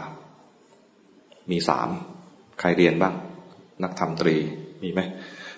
[1.52, 1.90] มีสาม
[2.60, 3.14] ใครเรียนบ้าง
[3.84, 4.36] นักธรรมตรี
[4.84, 5.00] มีไหม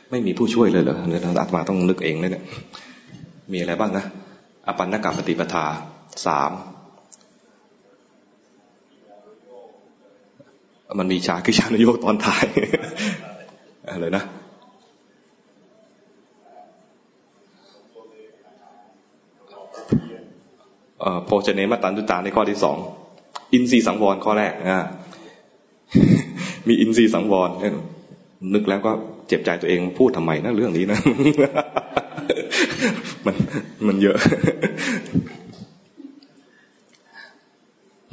[0.09, 2.43] ไม่มีผู้ช่วยเลยเหรอเดี๋ยอาตมาต้องนึกเองเลยเนี่ย
[3.53, 4.05] มีอะไรบ้างนะ
[4.67, 5.65] อปันนกะปฏิปทา
[6.25, 6.51] สาม
[10.99, 12.45] มันมีชาคือชานโยกตอนท้าย
[13.89, 14.23] อะไรนะ
[21.25, 22.77] โพชเนมาตันตุตาในข้อที่สอง
[23.53, 24.79] อินทรีสังวรข้อแรกอ่า
[26.67, 27.49] มีอินทรีสังวร
[28.53, 28.91] นึกแล้วก็
[29.27, 30.99] เจ็บใจตัวเองพูดทำไมนะเรื่องนี้นะ
[33.25, 33.35] มัน
[33.87, 34.17] มันเยอะ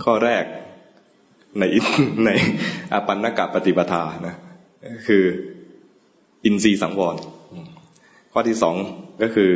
[0.04, 0.44] ข้อแรก
[1.58, 1.64] ใน
[2.24, 2.30] ใน
[2.92, 4.34] อปันนกะปฏิปทานะ
[5.06, 5.24] คือ
[6.44, 7.16] อินทรีย์สังวร
[8.32, 8.76] ข้อที่สอง
[9.22, 9.50] ก็คือ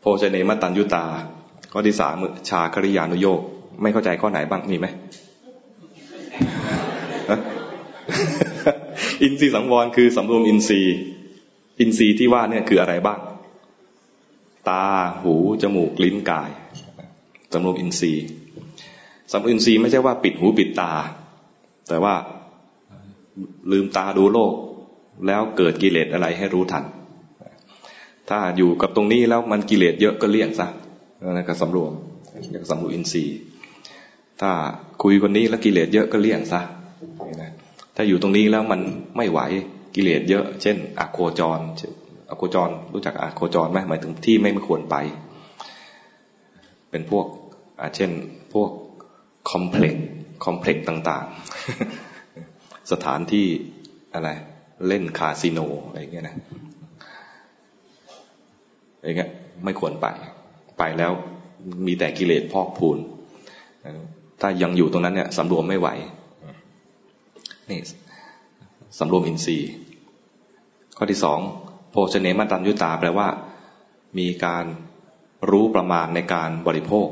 [0.00, 1.06] โพชเนมตันยุตา
[1.72, 2.14] ข้อที่สาม
[2.48, 3.40] ชาคริยานุโยก
[3.82, 4.86] ไม่เข้าใจข้อไหนบ้างมีไหม
[9.22, 10.96] อินทรีย์สังวรคือสำรวมอินทรีย์
[11.80, 13.18] อินทรีย์ที่ว่าเนี่ยคืออะไรบ้าง
[14.68, 14.84] ตา
[15.22, 16.50] หู จมูก ลิ้น กาย
[17.52, 18.26] สำรวมอินทรีย์
[19.32, 20.92] สำรวมอินทรีย์ไม่ใช่ว่าปิดหูปิดตา
[21.88, 22.14] แต่ว่า
[23.70, 24.52] ลืมตาดูโลก
[25.26, 26.84] แล้วเกิดกิเลสอะไรให้รู้ทัน
[28.28, 30.68] ถ้าอยู่กับตรงนี้แล้วมันกิเลสเยอะก็เลี่ยงซะ
[31.22, 31.92] นั่นก็สำรวม
[32.50, 33.36] เรียกสำรวมอินทรีย์
[34.40, 34.50] ถ้า
[35.02, 36.60] คุยคนนี้แล้วกิเลสเยอะก็เลี่ยงซะ
[37.96, 38.80] ถ้าอยู่ตรงนี้แล้วมัน
[39.16, 39.40] ไม่ไหว
[39.94, 41.60] กิเลสเยอะ เช่นอโคจร
[42.30, 44.96] อโคจรรู้จักอโคจรไหมหมายถึงที่ไม่ควรไป
[46.90, 47.26] เป็นพวก
[47.96, 48.10] เช่น
[48.52, 48.70] พวก
[49.50, 50.06] คอมเพล็กซ์
[50.44, 53.46] คอมเพล็กซ์ต่างๆ สถานที่
[54.14, 54.28] อะไร
[54.88, 56.36] เล่นคาสิโนอะไรเงี้ยนะ
[59.02, 59.30] อย่างเงี้ย
[59.64, 60.06] ไม่ควรไป
[60.78, 61.12] ไปแล้ว
[61.86, 62.98] มีแต่กิเลสพอกพูน
[64.40, 65.88] ถ้ายังอยู่ตรงนั้นเนี่ยสำรวมไม่ไหว
[67.70, 67.80] นี่
[68.98, 69.70] สำรวมอินทรีย์
[70.96, 71.38] ข้อที่สอง
[71.90, 73.28] โภชเนมัตัญยุตาแปลว่า
[74.18, 74.64] มีการ
[75.50, 77.08] รู้ประมาณในการบริโภค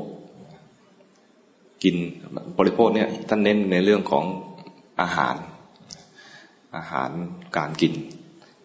[1.83, 1.95] กิน
[2.59, 4.25] บริโภคเนี่ยท่านเน้นในเรื่องของ
[5.01, 5.35] อาหาร
[6.75, 7.11] อาหาร
[7.57, 7.93] การกิน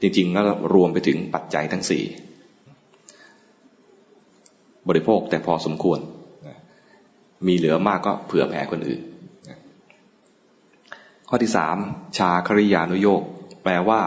[0.01, 0.43] จริงๆก็
[0.75, 2.05] รวมไปถึงปัจจัยทั้งสี่
[4.89, 5.99] บริโภคแต่พอสมควร
[7.47, 9.03] มีเหลือมากก็เผื่อแผ่คนอื่น
[11.29, 11.77] ข้อที่สาม
[12.19, 13.23] ชาคริยานุโยก
[13.63, 14.01] แปลว่า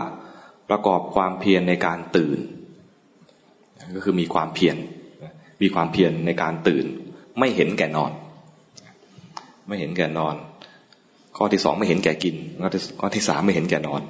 [0.69, 2.39] ประกอบความเพียรในการตื่น
[3.95, 4.75] ก็คือมีความเพียร
[5.61, 6.85] มีความเพียรในการตื่น
[7.39, 8.11] ไม่เห็นแก่นอน
[9.67, 10.35] ไม่เห็นแก่นอน
[11.37, 12.35] ข้อที่สองไม่เห็นแก่กิน
[12.99, 14.01] ข้อที่สามไม่เห็นแก่นอน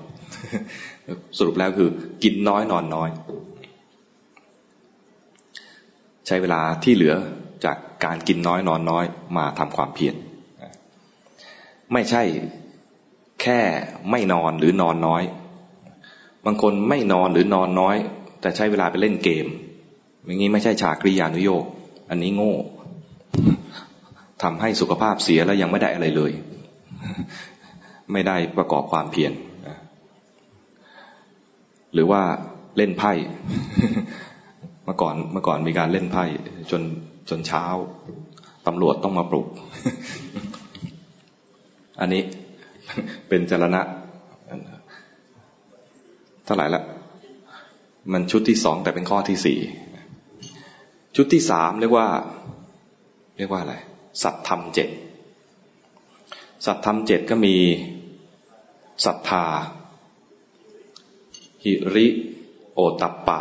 [1.37, 1.89] สรุปแล้วคือ
[2.23, 3.09] กินน้อยนอนน้อย
[6.27, 7.15] ใช้เวลาที่เหลือ
[7.65, 9.05] จากการกินน้อยนอนน้อย
[9.37, 10.15] มาทำความเพียร
[11.93, 12.23] ไม่ใช่
[13.47, 13.59] ค่
[14.11, 15.23] ไม่นอนหรือนอนน้อย
[16.45, 17.95] บางคนไม่นอนหรือนอนน้อย
[18.41, 19.47] แต่ใช้เวลาไปเล่นเกม
[20.25, 21.65] อย่างนี้ไม่ใช่ฉากริยานุโยก
[22.09, 22.53] อันนี้โง่
[24.43, 26.31] ทำให้สุขภาพเสียแล้วยังไม่ได้อะไรเลย
[28.13, 29.33] ไม่ได้ประกอบความเพียร
[31.93, 32.21] หรือว่า
[32.77, 33.11] เล่นไพ่
[34.85, 36.23] เมื่อก่อนเมื่อก่อนมีการเล่นไพ่
[36.71, 36.81] จน
[37.29, 37.65] จนเช้า
[38.67, 39.47] ตำรวจต้องมาปลุก
[41.99, 42.23] อันนี้
[43.27, 43.81] เป็นจรณะ
[46.45, 46.83] เท่าไหร่ละ
[48.11, 49.59] มันชุดที่สองแต่เป็นข้อที่สี่
[51.15, 52.07] ชุดที่สามเรียกว่า
[53.37, 53.75] เรียกว่าอะไร
[54.23, 54.89] สัตธรรมเจ็ด
[56.65, 57.55] สัตธรรมเจ็ดก็มี
[59.05, 59.45] ศรัทธา
[61.63, 62.07] หิริ
[62.73, 63.39] โอตัปปะ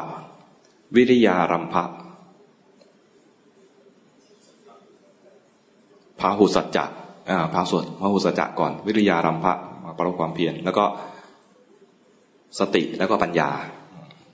[0.94, 1.84] วิริยารัมภะ
[6.20, 6.84] พาหุสัจจะ
[7.52, 9.52] พาสวดพระหุสจักก่อน วิริยารัมภะ
[9.84, 10.84] มาประกอบความเพียรแล้วก็
[12.58, 13.50] สติแล้วก็ปัญญา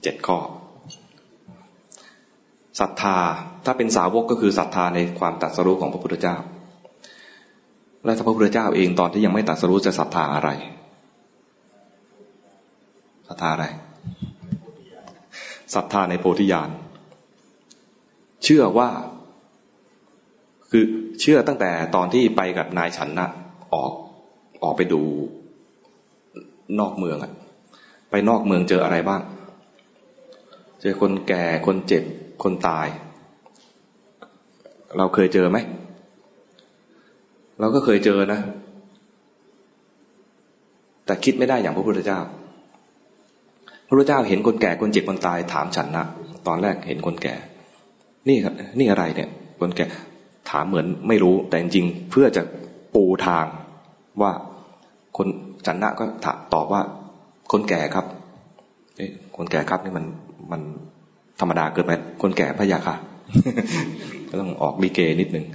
[0.03, 0.39] เจ็ดข้อ
[2.81, 3.17] ศรัทธา
[3.65, 6.37] ถ้าเป็นสาวกก็คือศรัทธาในความตัดสรู้ของพระพุทธเจ้า
[8.05, 10.51] และถ้าพระพุทธเจ้าเองตอนที่ยังไม่ตัดสรู้จะศรัทธาอะไร
[13.29, 13.67] ศรัทธาอะไร
[15.75, 16.71] ศรัทธาในโพธิญาณ
[18.45, 18.91] เชื่อว่า
[20.75, 20.85] คือ
[21.21, 23.29] เชื่อตั้งแต่ตอนที่ไปกับนายฉันนะ
[23.75, 23.93] ออก
[24.63, 25.03] ออกไปดู
[26.81, 27.33] นอกเมืองอะ
[28.11, 29.21] ไปนอกเมืองเจออะไรบ้าง
[30.81, 32.05] เจอคนแก่คนเจ็บ
[32.43, 32.87] คนตาย
[34.97, 35.59] เราเคยเจอไหม
[37.61, 38.41] เราก็เคยเจอนะ
[41.07, 42.21] แต่คิดไม่ได้อย่างพระพุทธเจ้า
[43.87, 46.05] พระพุทธเจ้าเห็นคนแก่คนเจ็บคนตายถามฉันนะ
[46.47, 47.35] ตอนแรกเห็นคนแก่
[48.29, 49.29] นี่ครับนี่อะไรเนี่ย
[49.61, 49.87] คนแก่
[50.51, 52.43] ถามเหมือนไม่รู้แต่จริงเพื่อจะ
[52.95, 53.45] ปูทาง
[54.23, 54.33] ว่า
[55.17, 55.29] คน
[55.67, 56.05] ฉันนะก็
[56.55, 56.83] ตอบว่า
[57.53, 58.07] คนแก่ครับ
[58.97, 60.05] เอ๊ะคนแก่ครับนี่มัน
[60.53, 60.63] มัน
[61.41, 62.97] ธรรมดาเกินไปคนแก่พระยาค่ะ
[64.29, 65.47] ก็ต้องออกดีเกนิดหนึ่ง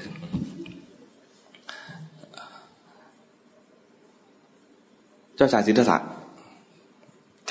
[5.36, 5.98] เจ้าชายสิทธัตถะ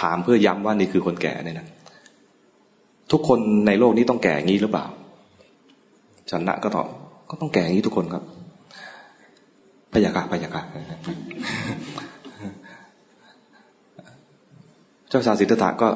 [0.01, 1.67] ถามเพื่อย้ำว่านี่คือคนแก่เนี่ยนะ
[3.13, 4.87] ทุกคนในโลกนี้ต้องแก่งี้หรือเปล่า
[6.31, 6.87] ชนะก็ตอบ
[7.31, 8.23] ก็ต้องแก่อย่างนี้ทุกคนครับ
[9.93, 10.61] พยากาพยากา
[15.09, 15.89] เจ้าชายสิทธัตถะก็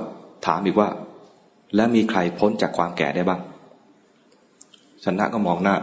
[0.46, 0.88] ถามอีกว่า
[1.76, 3.40] แล้วมีใครพ้นจากความแก่ได้บ้าง
[5.04, 5.74] ชนะก็มองหน้า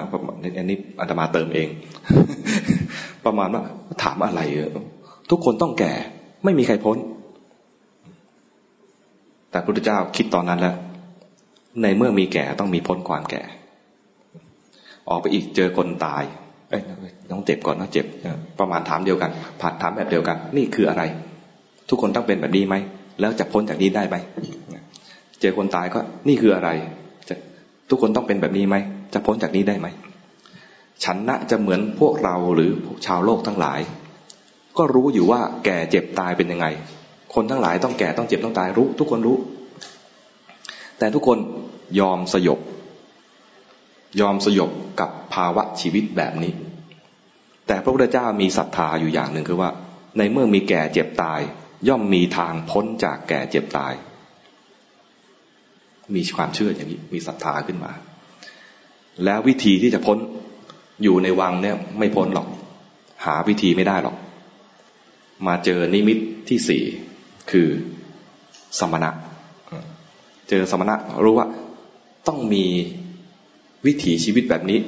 [0.58, 1.68] อันนี้อาตมาเติมเอง
[3.26, 3.64] ประมาณว่า
[4.04, 4.72] ถามอะไรเออ
[5.30, 5.94] ทุกคนต้องแก่
[6.44, 6.98] ไม่มีใครพ้น
[9.52, 10.76] แต่พระพุทธเจ้าคิดตอนนั้นแล้ว
[11.82, 13.44] ในเมื่อมีแก่ต้องมีพ้นความแก่
[15.10, 16.24] ออกไปอีกเจอคนตาย
[16.70, 16.84] เอ้ย
[17.32, 18.06] ต้องเจ็บก่อนนะเจ็บ
[18.60, 21.04] ประมาณถามเดียวกันผัดถามแบบเดียวกัน นี่คืออะไร
[21.89, 22.76] ทุกคนต้องเป็นแบบนี้ไหม
[23.20, 24.15] แล้วจะพ้นจากนี้ได้ไหม
[25.41, 26.70] เจอคนตายก็นี่คืออะไร
[27.30, 27.36] จะ
[27.89, 28.76] ทุกคนต้องเป็นแบบนี้ไหม
[29.13, 29.88] จะพ้นจากนี้ได้ไหม
[31.04, 32.72] ฉันนะจะเหมือนพวกเราหรือ
[33.06, 33.80] ชาวโลกทั้งหลาย
[34.78, 36.67] ก็รู้อยู่ว่าแก่เจ็บตายเป็นยังไง
[37.36, 39.38] คนทั้งหลายต้องแก่ต้องเจ็บต้องตายรู้ ทุกคนรู้
[41.00, 41.38] แต่ทุกคน
[42.00, 42.60] ยอมสยบ
[44.22, 46.54] ยอมสยบกับภาวะชีวิตแบบนี้
[47.67, 49.70] แต่พระพุทธเจ้ามีศรัทธาอยู่อย่างหนึ่งคือว่า
[50.17, 51.39] ในเมื่อมีแก่เจ็บตาย
[51.88, 53.93] ย่อมมีทางพ้นจากแก่เจ็บตาย
[56.15, 57.91] มีความเชื่ออย่างนี้มีศรัทธาขึ้นมา
[59.24, 60.17] แล้ววิธีที่จะพ้น
[61.04, 62.48] อยู่ในวังเนี่ยไม่พ้นหรอก
[63.26, 64.15] หาวิธีไม่ได้หรอก
[65.48, 66.17] มาเจอนิมิต
[66.50, 66.84] ที่สี่
[67.52, 67.67] คือ
[68.80, 69.10] สมณะ
[70.50, 71.48] เจอสมณะรู้ว่า
[72.28, 72.65] ต้องมี
[73.86, 74.80] วิถีชีวิตแบบนี้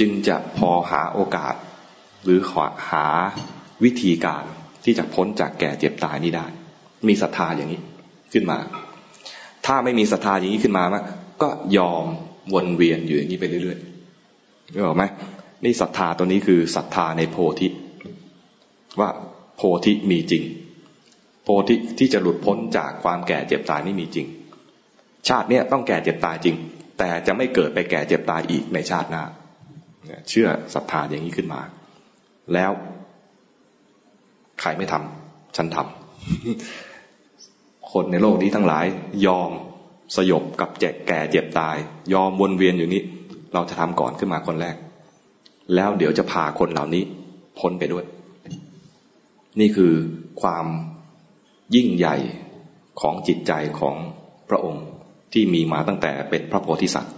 [0.00, 1.54] จึงจะพอหาโอกาส
[2.24, 2.38] หรือ
[2.90, 3.06] หา
[3.84, 4.44] วิธีการ
[4.84, 6.46] ที่จะพ้นจากแก่เจ็บตายนี้ได้
[7.08, 7.80] มีศรัทธาอย่างนี้
[8.32, 8.58] ขึ้นมา
[9.66, 10.84] ถ้าไม่มีศรัทธาอย่างนี้ขึ้นมา
[11.42, 11.48] ก็
[11.78, 12.04] ยอม
[12.54, 15.04] วนเวียนอยู่อย่างนี้ไปเรื่อยๆรู้ไหม
[15.64, 17.68] นี่ศรัทธาตัวนี้คือศรัทธาในโพธิ
[19.00, 19.10] ว่า
[19.56, 20.42] โพธิมีจริง
[21.44, 24.26] โพธิที่จะหลุดพ้นจากความแก่เจ็บตายนี่มีจริง
[25.28, 26.56] ชาติเนี้ยต้องแก่เจ็บตายจริง
[26.98, 29.24] แต่จะไม่เกิดไปแก่เจ็บตายอีกในชาติหน้า
[30.28, 31.60] เชื่อศรัทธาอย่างนี้ขึ้นมา
[32.54, 32.72] แล้ว
[34.60, 38.86] ใครไม่ทำฉันทำคนในโลกนี้ทั้งหลาย
[39.26, 39.50] ยอม
[40.16, 41.76] สยบกับแจกแก่เจ็บตาย
[42.14, 43.02] ยอมวนเวียนอยู่นี้
[43.54, 44.76] เราจะทำก่อนขึ้นมาคนแรก
[45.74, 47.02] แล้วเดี๋ยวจะพาคนเหล่านี้
[47.58, 48.04] พ้นไปด้วย
[49.60, 49.92] นี่คือ
[50.42, 50.66] ความ
[51.74, 52.16] ยิ่งใหญ่
[53.00, 53.96] ของจิตใจของ
[54.48, 54.84] พระองค์
[55.34, 57.14] ที่มีมาตั้งแต่เป็นพระโพธิสัตว์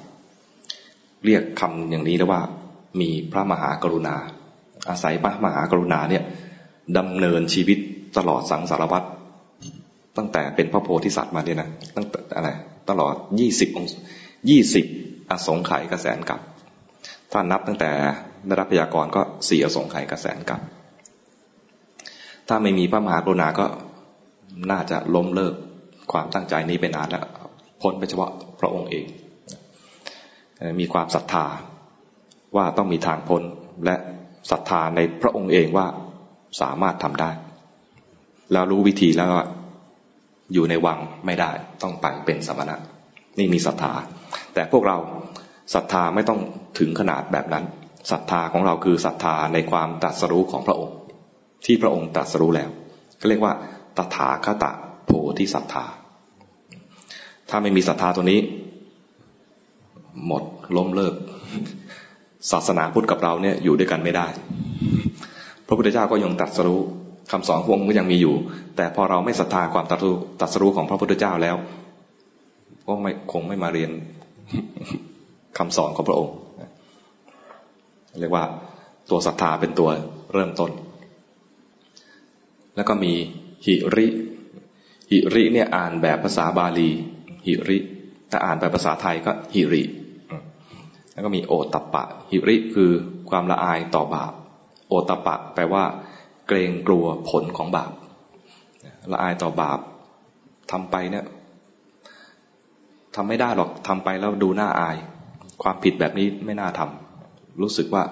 [1.25, 2.41] เรียกคำอย่างนี้แล้วว่า
[3.01, 4.15] มีพระมหากรุณา
[4.89, 6.23] อาศัยพระมหากรุณาเนี่ย
[6.99, 7.79] ดำเนินชีวิต
[8.19, 9.07] ตลอดสังสารวัตร
[10.17, 12.49] ตั้งแต่เป็นพระโพธิสัตว์มาเนี่ยนะตั้งแต่อะไร
[12.91, 13.87] ตลอดยี่สิบอง
[14.51, 14.87] ยี่สิบ
[15.31, 16.41] อสงไขยกระแสนกับ
[17.33, 17.91] ถ้านับตั้งแต่
[18.47, 20.61] ได้รับพยากรก็สี่อสงไขยกระแสนกับ
[22.49, 23.67] ถ้าไม่มีพระมหากรุณาก็
[24.71, 25.55] น่าจะล้มเลิก
[26.13, 27.25] ความตั้งใจนี้ไปนานแล้ว
[27.83, 29.07] พ้นไปเฉพาะพระองค์เอง
[30.81, 31.47] มีความศรัทธา
[32.57, 33.43] ว่าต้องมีทางพ้น
[33.85, 33.97] และ
[34.51, 35.87] ศรัทธาในพระองค์เองว่า
[36.61, 37.31] สามารถทำได้
[38.53, 39.31] แล้วรู้วิธีแล้ว
[40.53, 41.51] อยู่ในวังไม่ได้
[41.83, 42.77] ต้องไปเป็นสมณะ
[43.39, 43.93] นี่มีศรัทธา
[44.55, 44.97] แต่พวกเรา
[45.75, 46.41] ศรัทธาไม่ต้อง
[46.79, 47.65] ถึงขนาดแบบนั้น
[48.11, 50.97] ศรัทธาของเราคือศรัทธาในความตรัสรู้ของพระองค์
[51.65, 52.71] ที่พระองค์ตรัสรู้แล้ว
[53.21, 53.55] ก็เรียกว่า
[53.97, 54.73] ตถาคตะ
[55.07, 55.85] โพธิศรัทธา
[57.51, 58.41] ถ้าไม่มีศรัทธาตัวนี้
[60.27, 60.43] หมด
[60.77, 61.15] ล้มเลิก
[62.51, 64.27] ศาสนาพุทธกับเราเนี่ยอยู่ด้วยกันไม่ได้
[65.67, 66.81] พระพุทธเจ้าก็ยังตรัสรู้
[67.33, 68.35] คำสอนพวงก็ยังมีอยู่
[68.77, 71.57] แต่พอเราไม่ศรัทธาความตรัสรู้ตรัสรู้ของพระพุทธเจ้าแล้ว
[72.87, 73.91] ก็ไม่คงไม่มาเรียน
[75.59, 76.37] คำสอนของพระองค์
[78.21, 78.45] เรียกว่า
[79.11, 79.89] ตัวศรัทธาเป็นตัว
[80.33, 80.71] เริ่มต้น
[82.77, 83.13] แล้วก็มี
[83.67, 84.07] หิริ
[85.11, 86.91] หิริเนี่ยอ่านแบบภาษาบาลี
[87.47, 87.79] หิริ
[88.31, 89.83] ถ้าอ่านแบบภาษาไทยก็หิริ
[91.13, 92.91] แล้วก็มีโอตปะ หิริคือ
[93.31, 94.33] ความละอายต่อบาป
[94.89, 95.85] โอตปะ แปลว่า
[96.47, 97.93] เกรงกลัวผลของบาป
[99.13, 99.79] ละอายต่อบาป
[100.71, 101.25] ทำไปเนี่ย
[103.15, 104.97] ทำไม่ได้หรอกทำไปแล้วดูน่าอาย
[105.63, 108.03] ความผิดแบบนี้ไม่น่าทำรู้สึกว่า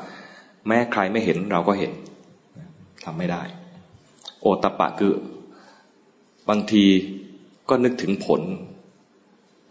[0.67, 1.93] แม้ใครไม่เห็นเราก็เห็น
[3.05, 3.43] ทำไม่ได้
[4.41, 5.13] โอตปะคือ
[6.49, 6.85] บางที
[7.69, 8.43] ก็นึกถึงผล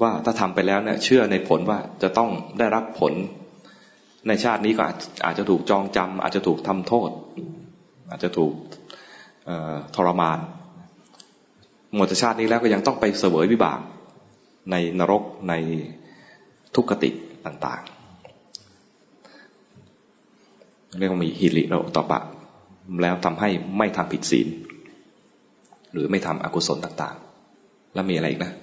[0.02, 2.30] ว่าถ้าทำไปแล้วเนี่ยเชื่อในผลว่าจะต้อง
[2.60, 3.14] ได้รับผล
[4.28, 4.84] ในชาตินี้ก็
[5.26, 7.10] อาจจะถูกจองจำอาจจะถูกทำโทษ
[8.10, 8.54] อาจจะถูก
[9.96, 10.40] ทรมาน
[11.96, 13.80] หมดชาตินี้แล้วก็ยังต้องไปเสวยวิบาก
[14.72, 15.54] ในนรกใน
[16.76, 17.10] ทุกขติ
[17.46, 17.94] ต่างๆ
[21.00, 22.20] เรียกว่ามีฮิริโรตปะ
[23.02, 24.48] แล้วทำให้ไม่ทำผิดศีล
[25.92, 28.54] หรือไม่ทำอกุศลต่างๆ แล้วมีอะไรอีกนะ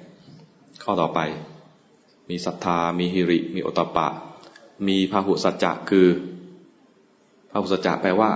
[0.83, 1.21] ข้อต่อไป
[2.29, 4.07] มีศรัทธา มีฮิริ มีโอตปะ
[4.89, 6.07] มีพาหุสัจจะคือ
[7.51, 8.31] พาหุสัจจะแปลว่า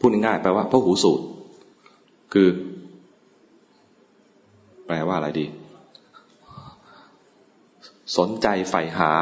[0.04, 1.24] ูดง่ายๆแปลว่าพระหูสูตร
[2.32, 2.48] คือ
[4.86, 5.46] แปลว่าอะไรดี
[8.16, 9.12] สนใจใฝ่หา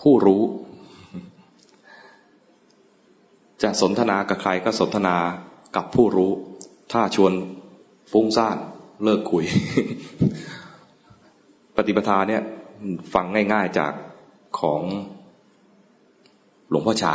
[0.00, 0.42] ผู้รู้
[3.62, 5.16] จะสนทนากับใครก็สนทนา
[5.76, 6.32] กับผู้รู้
[6.92, 7.32] ถ้าชวน
[8.12, 8.56] ฟุ้งซ่าน
[9.02, 9.44] เลิกคุย
[11.86, 12.42] ฏิปทาเนี่ย
[13.14, 13.92] ฟังง่าย ๆจาก
[14.60, 14.82] ของ
[16.70, 17.14] หลวงพ่อชา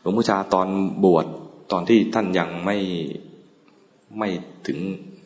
[0.00, 0.68] หลวงพ่อชาตอน
[1.04, 1.26] บวช
[1.72, 2.76] ตอนที่ท่านยังไม่
[4.18, 4.28] ไม่
[4.66, 4.78] ถึง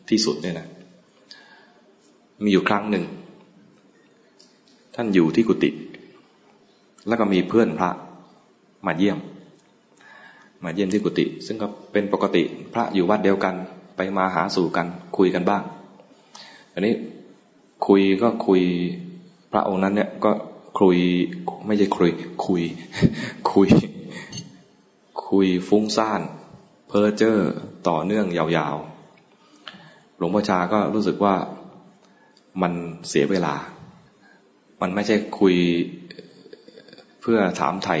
[0.09, 0.67] ที่สุดเนี่ยนะ
[2.43, 3.05] มีอยู่ครั้งหนึ่ง
[4.95, 5.69] ท่านอยู่ที่กุฏิ
[7.07, 7.89] แล้วก็มีเพื่อนพระ
[8.85, 9.17] มาเยี่ยม
[10.63, 13.55] มาเยี่ยมที่กุฏิซึ่งก็เป็นปกติพระอยู่วัดเดียวกัน
[13.95, 14.87] ไปมาหาสู่กัน
[15.17, 15.63] คุยกันบ้าง
[16.73, 16.93] อันนี้
[17.87, 18.61] คุยก็คุย
[19.51, 20.31] พระองค์นั้นเนี่ยก็
[20.79, 20.97] คุย
[21.67, 22.11] ไม่ใช่คุย
[22.45, 22.63] คุย
[23.51, 23.69] คุย
[25.27, 26.21] คุยฟุ้งซ่าน
[26.87, 27.37] เพ้อเจ้อ
[27.87, 31.35] ต่อเนื่องยาวๆ หลวงพ่อชาก็รู้สึกว่า
[32.61, 32.73] มัน
[33.09, 33.55] เสียเวลา
[34.81, 35.55] มันไม่ใช่คุย
[37.21, 37.97] เพื่อถามไถ่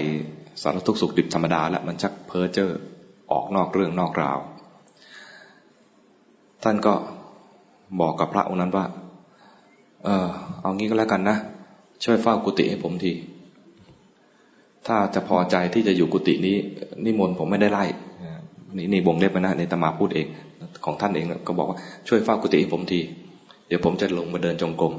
[0.61, 2.71] สารทุกสุขดิบธรรมดาแล้วมันชักเพ้อเจ้อ
[3.31, 4.37] ออกนอกเรื่องนอกราว
[6.63, 6.93] ท่านก็
[8.01, 8.85] บอกกับพระองค์นั้นว่า
[10.03, 10.27] เออ
[10.61, 11.37] เอางี้ก็แล้วกันนะ
[12.03, 13.11] ช่วยเฝ้ากุฏิให้ผมที
[14.87, 16.55] ถ้าจะพอใจที่จะอยู่กุฏินี้
[17.05, 17.85] นิมนต์ผมไม่ได้ไล่
[18.77, 20.27] นี่นี่วงเล็บนะในตมาพูดเอง
[20.85, 21.77] ของท่านเองก็บอกว่า
[22.07, 22.99] ช่วยเฝ้ากุฏิให้ผมที
[23.67, 24.93] เดี๋ยวผมจะลงมาเดินจงกรม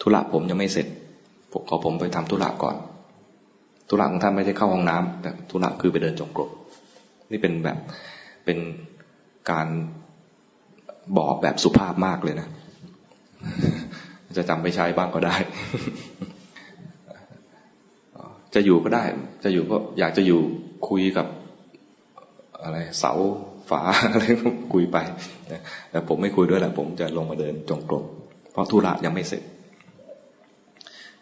[0.00, 0.86] ธุระผมยังไม่เสร็จ
[1.68, 2.76] ขอผมไปทำธุระก่อน
[3.88, 6.50] ธุระของท่านไม่ใช่เข้าห้องน้ำแต่ธุระคือไปเดินจงกรม
[7.30, 7.78] นี่เป็นแบบ
[8.44, 8.58] เป็น
[9.50, 9.66] การ
[11.18, 12.48] บอกแบบสุภาพมากเลยนะ
[14.36, 15.34] จะจำไปใช้บ้างก็ได้
[18.54, 19.04] จะอยู่ก็ได้
[19.44, 20.40] จะอยู่ก็อยากจะอยู่
[20.88, 21.26] คุยกับ
[22.62, 23.12] อะไรเสา
[23.70, 23.80] ฝา
[24.12, 24.24] อะไร
[24.72, 24.98] คุยไป
[25.90, 28.04] แต่ผมไม่คุยด้วยแหละ ผมจะลงมาเดินจงกรม
[28.52, 29.42] เพราะธุระยังไม่เสร็จ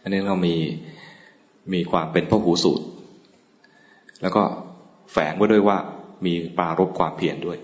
[0.02, 0.54] อันนี้เรามี
[1.72, 2.84] มีความเป็นพหูสูตร
[4.22, 4.42] แล้วก็
[5.12, 5.78] แฝงไว้ด้วยว่า
[6.26, 7.58] มีปารบความเพียรด้วย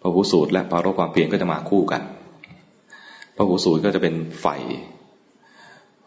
[0.00, 2.02] พหูสูตรและปารบความเพียรก็จะมาคู่กัน
[3.36, 4.56] พระหูสูตรก็จะเป็นใฝ่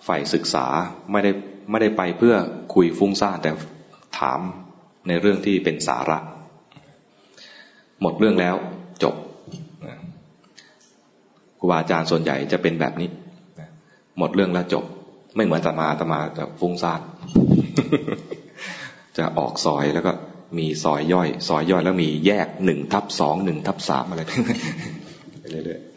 [0.05, 0.65] ใฝ่ศึกษา
[1.11, 1.31] ไม่ได้
[1.69, 2.35] ไม่ได้ไปเพื่อ
[2.73, 3.51] คุยฟุ้งซ่านแต่
[4.19, 4.39] ถาม
[5.07, 6.17] ในเรื่องที่เป็นสาระ
[8.01, 8.55] หมดเรื่องแล้ว
[9.03, 9.15] จบ
[11.59, 13.09] ครูบาอาจารย์ส่วนใหญ่จะเป็นแบบนี้
[14.17, 14.85] หมดเรื่องแล้วจบ
[15.35, 17.01] ไม่เหมือนตมาตมาจะฟุ้งซ่าน
[19.17, 20.11] จะออกซอยแล้วก็
[20.57, 24.31] มีซอยย่อย ซอยย่อยแล้วมีแยกหนึ่งทับสองหนึ่งทับสามอะไรไป
[25.51, 25.96] เรื่อยๆ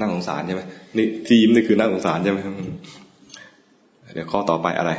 [0.00, 0.62] นั่งสงสารใช่ไหม
[0.96, 2.38] นี่ทีมนี่คือนั่งสงสารใช่ไหม
[4.14, 4.92] เดี๋ยวข้อต่อไปอะไร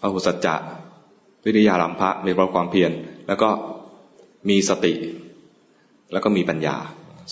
[0.00, 0.54] พระหุสัจจะ
[1.44, 2.92] วิทยาลัมพะมีความเพียร
[3.28, 3.48] แล้วก็
[4.48, 4.92] มีสติ
[6.12, 6.76] แล้วก็มีปัญญา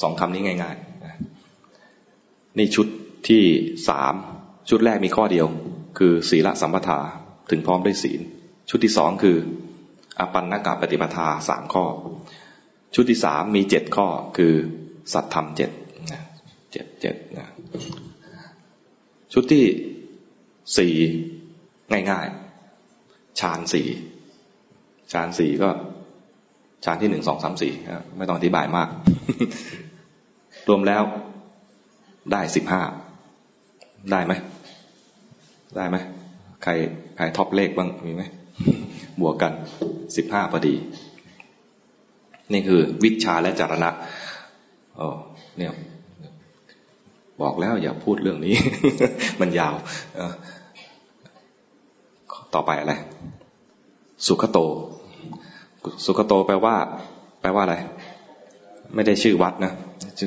[0.02, 2.86] สองคำนี้ง่ายๆนี่ชุด
[3.28, 3.42] ที่
[3.88, 4.14] สาม
[4.70, 5.46] ชุดแรกมีข้อเดียว
[5.98, 6.98] คือศีลสัมปทา
[7.50, 8.20] ถึงพร้อมด้วยศีล
[8.70, 9.36] ชุดที่สองคือ
[10.18, 11.84] อปันนกาปฏิปทาสามข้อ
[12.94, 14.54] ชุดที่สามมีเจ็ดข้อคือ
[15.12, 15.70] สัตธรรมเจ็ด
[16.72, 17.48] เจ็ดเจ็ดนะ
[19.32, 19.64] ชุดที่
[20.78, 20.94] สี่
[22.10, 23.88] ง่ายๆฌานสี่
[25.12, 25.68] ฌานสี่ก็
[26.84, 27.72] ฌานที่หนึ่งสองสามสี่
[28.18, 28.88] ไม่ต้องอธิบายมาก
[30.68, 31.02] รวมแล้ว
[32.32, 32.82] ได้สิบห้า
[34.12, 34.32] ได้ไหม
[35.76, 35.96] ได้ไหม
[36.62, 36.72] ใคร
[37.16, 38.22] ใครท็อปเลขบ้างมีไหม
[39.20, 39.52] บวกกัน
[40.16, 40.74] สิบห้าพอดี
[42.52, 43.90] นี่คือวิชาและจารณะ
[44.96, 45.06] โอ้
[45.58, 45.72] เนี่ย
[47.42, 48.54] บอกแล้วอย่าพูดเรื่องนี้
[49.40, 49.74] มันยาว
[52.54, 52.94] ต่อไปอะไร
[54.26, 54.58] สุขโต
[56.06, 56.74] สุขโตแปลว่า
[57.40, 57.76] แปลว่าอะไร
[58.94, 59.72] ไม่ได้ชื่อวัดนะ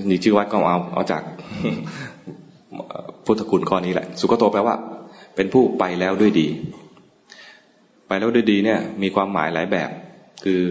[0.10, 1.24] นี่ชื่อวัดก็เอาเอาจาก
[3.26, 4.76] พุทธคุณข้อนี้แหละ สุกโตแปลว่า
[5.36, 6.48] เป็นผู้ไปแล้วด้วยดี
[8.08, 9.90] ไปแล้วด้วยดีเนี่ย มีความหมายหลายแบบ
[10.44, 10.62] คือ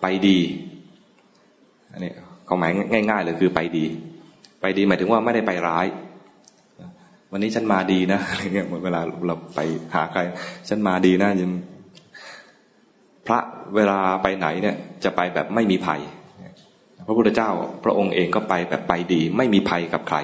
[0.00, 0.38] ไปดี
[1.92, 2.12] อันนี้
[2.48, 2.72] ความหมาย
[3.10, 3.84] ง่าย ๆ เลยคือไปดี
[4.60, 5.86] ไปดีหมายถึงว่าไม่ได้ไปร้าย
[7.32, 9.60] วันนี้ฉันมาดีนะอะไรเงี้ยเวลาเราไป
[9.94, 10.20] หาใคร
[10.68, 11.52] ฉันมาดีนะยัง
[13.26, 13.38] พระ
[13.74, 16.00] เวลาไปไหนเนี่ย จะไปแบบไม่มีภัย
[17.06, 17.50] พระพุทธเจ้า
[17.84, 20.18] พระองค์เองก็ไปแบบไปดี ไม่มีภัยกับใคร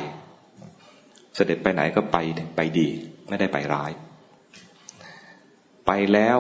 [1.35, 2.17] เสด็จไปไหนก็ไป
[2.57, 2.89] ไปดี
[3.29, 3.91] ไม่ได้ไปร้าย
[5.87, 6.39] ไปแล้ว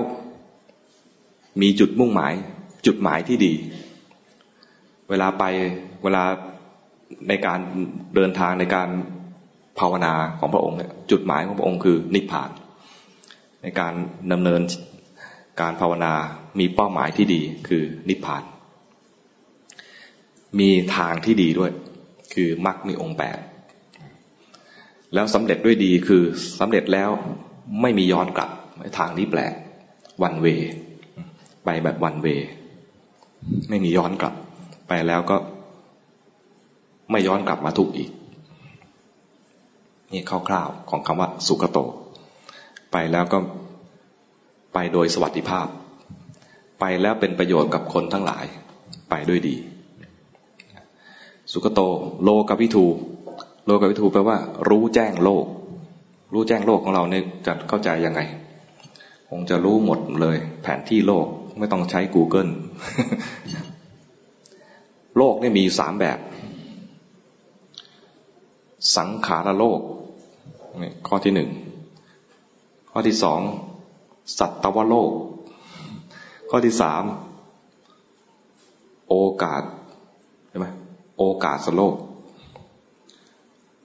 [1.62, 2.34] มีจุดมุ่งหมาย
[2.86, 3.54] จุดหมายที่ดี
[5.10, 5.44] เวลาไป
[6.04, 6.24] เวลา
[7.28, 7.58] ในการ
[8.14, 8.88] เดินทางในการ
[9.78, 10.78] ภาวนาของพระองค์
[11.10, 12.50] จุดหมายของพระองค์คือนิพพาน
[13.62, 13.94] ในการ
[14.32, 14.62] ดำเนิน
[15.60, 16.12] การภาวนา
[16.58, 18.42] มีเป้าหมายที่ดีคือนิพพาน
[20.58, 21.72] มีทางที่ดีด้วย
[22.34, 23.38] คือมรรคมีองค์แปด
[25.14, 26.22] แล้วสำเร็จด้วยดีคือ
[26.60, 27.10] สำเร็จแล้ว
[27.82, 28.50] ไม่มีย้อนกลับ
[28.98, 29.52] ทางนี้แปลก
[30.22, 30.46] วันเว
[31.64, 32.26] ไปแบบวันเว
[33.68, 34.34] ไม่มีย้อนกลับ
[34.88, 35.36] ไปแล้วก็
[37.10, 38.10] ไม่ย้อนกลับมาทุกอีก
[40.12, 41.78] นี่คร่าวๆของคำว่าสุขโต
[42.92, 43.38] ไปแล้วก็
[44.74, 45.66] ไปโดยสวัสดิภาพ
[46.80, 48.44] ไปแล้วเป็นประโยชน์กับคนทั้งหลาย
[49.10, 49.56] ไปด้วยดี
[51.52, 51.80] สุขโต
[52.24, 52.86] โลกวิทู
[53.66, 55.46] โลกวิทูแปลว่า รู้แจ้งโลก
[56.32, 58.20] รู้แจ้งโลกของเราเนี่ยจะเข้าใจยังไง
[59.30, 61.26] คงจะรู้หมดเลย แผนที่โลก
[61.58, 62.50] ไม่ต้องใช้ Google
[65.16, 66.18] โลกนี่มีสามแบบ
[68.96, 69.80] สังขารโลก
[70.82, 71.50] นี่ข้อที่หนึ่ง
[72.90, 73.40] ข้อที่สอง
[74.38, 75.10] สัตวโลก
[76.50, 77.02] ข้อที่สาม
[79.08, 79.62] โอกาส
[80.48, 80.66] ใช่ไหม
[81.18, 81.94] โอกาสสโลก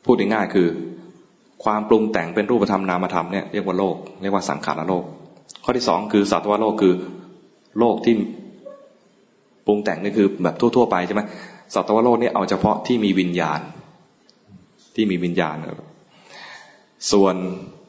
[0.06, 0.68] พูดง่ายๆคือ
[1.64, 5.04] ความปรุงแต่งเป็นรูปธรรมนามธรรมเนี่ยเรียกว่าโลก เรียกว่าสังขารโลก
[5.64, 6.94] ข้อที่สองคือสัตวโลกคือ
[7.80, 8.16] โลกที่
[9.66, 11.22] ปรุงแต่งนี่คือแบบทั่ว ๆ ไปใช่ไหม
[11.74, 13.60] สัตวโลกนี่เอาเฉพาะที่มีวิญญาณ
[14.96, 15.56] ที่มีวิญญาณ
[17.12, 17.36] ส่วน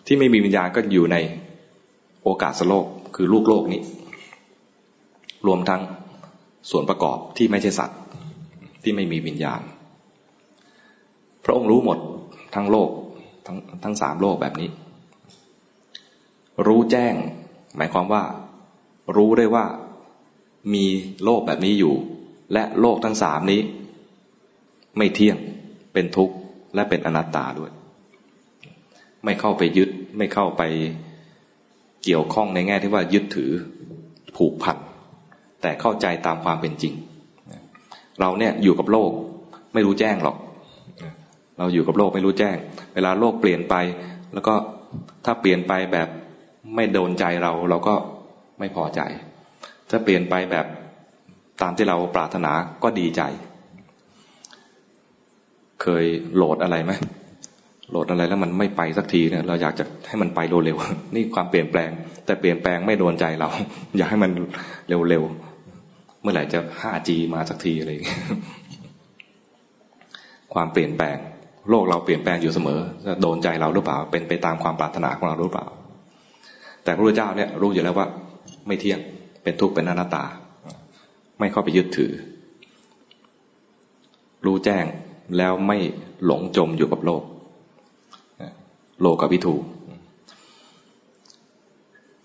[0.06, 1.16] ที่ไม่มีวิญญาณก็อยู่ใน
[2.24, 3.82] โอกาสโลกคือลูกโลกนี้
[5.46, 5.80] รวมทั้ง
[6.70, 7.98] ส่วนประกอบที่ไม่ใช่สัตว์
[8.82, 9.60] ที่ไม่มีวิญญาณ
[11.44, 11.98] พระองค์รู้หมด
[12.54, 12.90] ทั้งโลก
[13.46, 14.68] ทั้งทั้งสามโลกแบบนี้
[16.66, 17.14] รู้แจ้ง
[17.76, 18.22] หมายความว่า
[19.16, 19.64] รู้ได้ว่า
[20.74, 20.84] มี
[21.24, 21.94] โลกแบบนี้อยู่
[22.52, 23.60] และโลกทั้งสามนี้
[24.98, 25.36] ไม่เที่ยง
[25.92, 26.34] เป็นทุกข์
[26.74, 27.70] และเป็นอนัตตาด้วย
[29.24, 30.62] ไม่เข้าไปยึดไม่เข้าไป
[32.04, 33.50] เกี่ยวข้องในแง่ที่ว่ายึดถือ
[34.36, 34.76] ผูกพัน
[35.62, 36.94] แต่เข้าใจตามความเป็นจริง
[38.20, 39.10] เราเนี่ยอยู่กับโลก
[39.74, 40.36] ไม่รู้แจ้งหรอก
[41.58, 42.56] เราอยู่กับโลกไม่รู้แจ้ง
[42.94, 43.74] เวลาโลกเปลี่ยนไป
[44.32, 44.54] แล้วก็
[45.24, 46.08] ถ้าเปลี่ยนไปแบบ
[46.74, 47.94] ไม่โดนใจเราเราก็
[48.58, 49.00] ไม่พอใจ
[49.90, 50.66] ถ้าเปลี่ยนไปแบบ
[51.62, 53.22] ตามที่เราปรารถนาก็ดีใจ
[55.82, 56.92] เคยโหลดอะไรไหม
[57.90, 61.90] โหลดอะไรแล้วมันไม่ไปสักทีเนี่ยเราอยากจะให้มันไปเร็วๆนี่ความเปลี่ยนแปลง
[62.26, 63.48] แต่เปลี่ยนแปลงไม่โดนใจเรา
[63.98, 64.30] อยากให้มัน
[64.88, 67.90] เร็วๆเมื่อไหร่จะ 5G มาสักทีอะไร
[70.54, 71.16] ความเปลี่ยนแปลง
[71.70, 75.66] โลกเราเปลี่ยนแปลงอยู่เสมอจะโดนใจเราหรือเปล่า เป็นไปตามความปรารถนาของเราหรือเปล่า
[76.84, 78.06] แต่พระพุทธเจ้าเนี่ยรู้อยู่แล้วว่า
[78.66, 79.00] ไม่เที่ยง
[79.42, 80.24] เป็นทุกข์เป็นอนัตตา
[81.38, 82.12] ไม่เข้าไปยึดถือ
[84.44, 84.84] รู้แจ้ง
[85.36, 85.78] แล้วไม่
[86.24, 87.22] หลงจมอยู่กับโลก
[89.00, 89.56] โลกับวิถู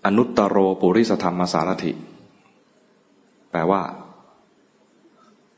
[0.04, 1.92] อนุตตรโรปุริสธรรมสารถิ
[3.50, 3.82] แปลว่า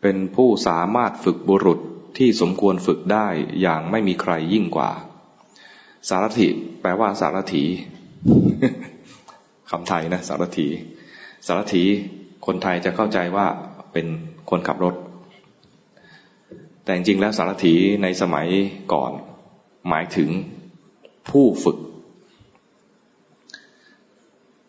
[0.03, 1.81] เป็นผู้สามารถฝึกบุรุษ
[2.19, 3.27] ที่สมควรฝึกได้
[3.61, 4.91] อย่างไม่มีใครยิ่งกว่า
[6.09, 6.49] สารถิ
[6.81, 7.65] แปลว่าสารถี
[9.71, 10.69] คำไทยนะ สารถี
[11.47, 11.85] สารถี
[12.47, 13.47] คนไทยจะเข้าใจว่า
[13.93, 14.07] เป็น
[14.51, 14.95] คนขับรถ
[16.85, 18.49] แต่จริงแล้วสารถีในสมัย
[18.93, 19.13] ก่อน
[19.89, 20.31] หมายถึง
[21.31, 21.79] ผู้ฝึก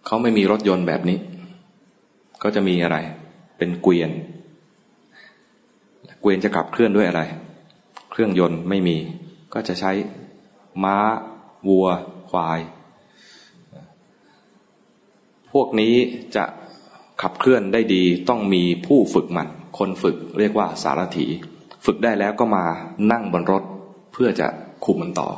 [0.05, 1.17] เขาไม่มีรถยนต์แบบนี้
[2.43, 2.97] ก็จะมีอะไร
[3.57, 4.11] เป็นเกวียน
[6.22, 7.22] เกวียนจะขับเคลื่อนด้วยอะไร
[8.11, 8.97] เครื่องยนต์ไม่มี
[9.53, 9.91] ก็จะใช้
[10.84, 10.97] ม้า
[11.67, 11.88] วัว
[12.30, 12.59] ควาย
[15.51, 15.95] พวกนี้
[16.36, 16.45] จะ
[17.22, 19.47] ขับเคลื่อนได้ดีต้องมีผู้ฝึกมัน
[19.78, 21.26] คนฝึกเรียกว่าสารถี
[21.86, 22.63] ฝึกได้แล้วก็มา
[23.11, 23.63] นั่งบนรถ
[24.13, 24.47] เพื่อจะ
[24.86, 25.30] คุมมันต่อ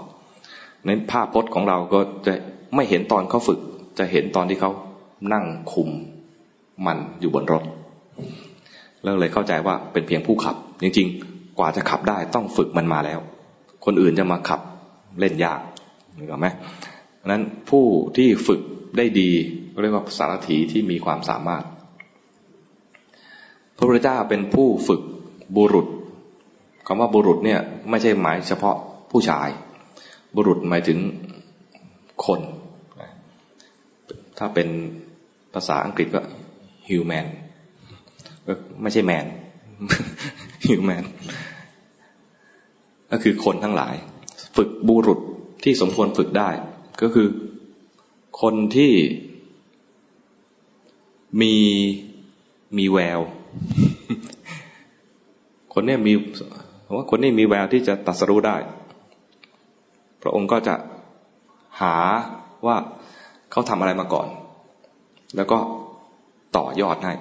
[0.86, 2.34] ในภาพพจน์ของเราก็จะ
[2.76, 3.60] ไม่เห็นตอนเขาฝึก
[4.00, 4.72] จะเห็นตอนที่เขา
[5.34, 5.90] นั่งคุม
[6.86, 7.64] มันอยู่บนรถ
[9.04, 13.20] แล้วเลยเข้าใจว่าเป็นเพียงผู้ขับ จริงๆ กว่าจะขับได้ต้องฝึกมันมาแล้ว
[13.86, 14.62] คนอื่นจะมาขับ
[15.20, 15.60] เล่นยาก
[16.18, 16.48] นึกออกไหม
[17.30, 17.86] นั้นผู้
[18.18, 18.62] ที่ฝึก
[18.98, 19.32] ได้ดี
[19.82, 21.64] เรียกว่าสารถีที่มีความสามารถ
[23.78, 25.02] พระพุทธเจ้าเป็นผู้ฝึก
[25.58, 25.88] บุรุษ
[26.88, 27.60] คำว่าบุรุษเนี่ย
[27.90, 28.78] ไม่ใช่หมายเฉพาะ
[29.12, 29.50] ผู้ชาย
[30.36, 31.00] บุรุษหมายถึง
[32.26, 32.40] คน
[34.38, 34.68] ถ้าเป็น
[35.54, 36.22] ภาษาอังกฤษก็
[36.90, 37.26] human
[38.82, 39.26] ไม่ใช่แมน
[40.68, 41.04] human
[43.12, 43.96] ก็คือคนทั้งหลาย
[44.56, 45.20] ฝึกบุรุษ
[45.64, 46.50] ที่สมควรฝึกได้
[47.02, 47.28] ก็คือ
[48.42, 48.94] คนที่
[51.42, 51.56] มี
[52.78, 53.20] มีแวว
[55.74, 56.14] คนนี้มี
[56.96, 58.58] ว่าคนนี้มีแววที่จะตัดสรู้ได้
[60.22, 60.76] พระองค์ก็จะ
[61.82, 61.96] หา
[62.66, 62.78] ว่า
[63.52, 64.28] เขาทำอะไรมาก่อน
[65.36, 65.60] แล้วก็
[66.58, 67.14] ต่อยอดให้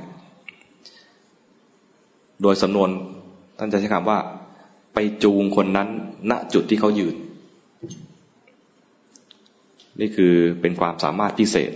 [2.42, 2.88] โดยสำนวน
[3.58, 4.18] ท่านจะใช้คำว่า
[4.94, 5.88] ไปจูงคนนั้น
[6.30, 7.16] ณจุดที่เขายืน
[10.00, 11.72] นี่คือเป็นความสามารถพิเศษ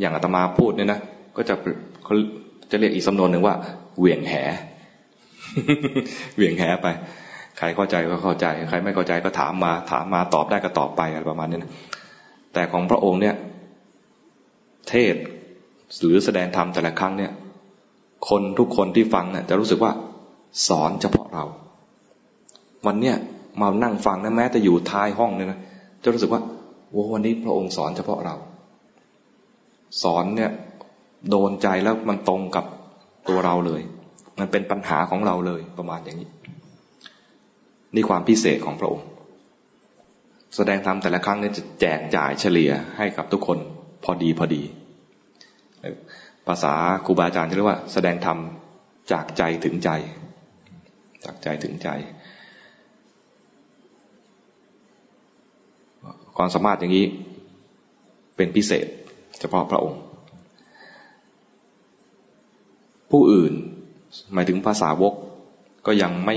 [0.00, 1.00] อย่างอาตมาพูดเนี่ยนะ
[1.36, 1.54] ก็จะ
[2.04, 2.14] เขา
[2.70, 3.54] จะเรียกอีกสำนวนหนึ่งว่า
[3.98, 4.34] เหวี่ยงแห
[6.34, 6.86] เหวี่ยงแหไป
[7.58, 11.72] ใครเข้าใจก็เข้าใจ ใครไม่เข้าใจก็ถามมา ถามมาตอบได้ก็ตอบไปอะไรประมาณนี้นะ
[12.52, 13.34] แต่ของพระองค์เนี่ย
[14.88, 15.14] เทศ
[16.00, 17.32] หรือแสดงธรรมแต่ละครั้งเนี่ย
[18.28, 19.92] คนทุกคนที่ฟังเนี่ยจะรู้สึกว่า
[20.68, 21.44] สอนเฉพาะเรา
[22.86, 23.16] วันเนี้ย
[23.60, 25.58] มานั่งฟังนะแม้แต่อยู่ท้ายห้องเนี่ยนะ
[26.02, 26.40] จะรู้สึกว่า
[27.12, 28.36] วันนี้พระองค์สอนเฉพาะเรา
[30.02, 30.52] สอนเนี่ย
[31.30, 32.64] โดนใจแล้วมันตรงกับ
[33.28, 33.82] ตัวเราเลย
[34.38, 36.30] มันเป็นปัญหาของเราเลยประมาณอย่างนี้
[37.94, 39.06] นี่ความพิเศษของพระองค์
[40.56, 43.58] แสดงธรรมแต่ละครั้งเนี่ยจะแจกจ่ายเฉลี่ยให้กับทุกคน
[44.04, 44.62] พอดีพอดี
[46.46, 46.74] ภาษา
[47.06, 48.38] ครูบาอาจารย์จะเรียกว่า แสดงธรรม
[49.12, 49.90] จากใจถึงใจ
[51.24, 51.88] จากใจถึงใจ
[56.36, 57.06] ความสามารถอย่างนี้
[58.36, 58.86] เป็นพิเศษ
[59.40, 60.00] เฉพาะพระองค์
[63.10, 63.52] ผู้อื่น
[64.32, 65.14] หมายถึงภาษาวก
[65.86, 66.36] ก็ยังไม่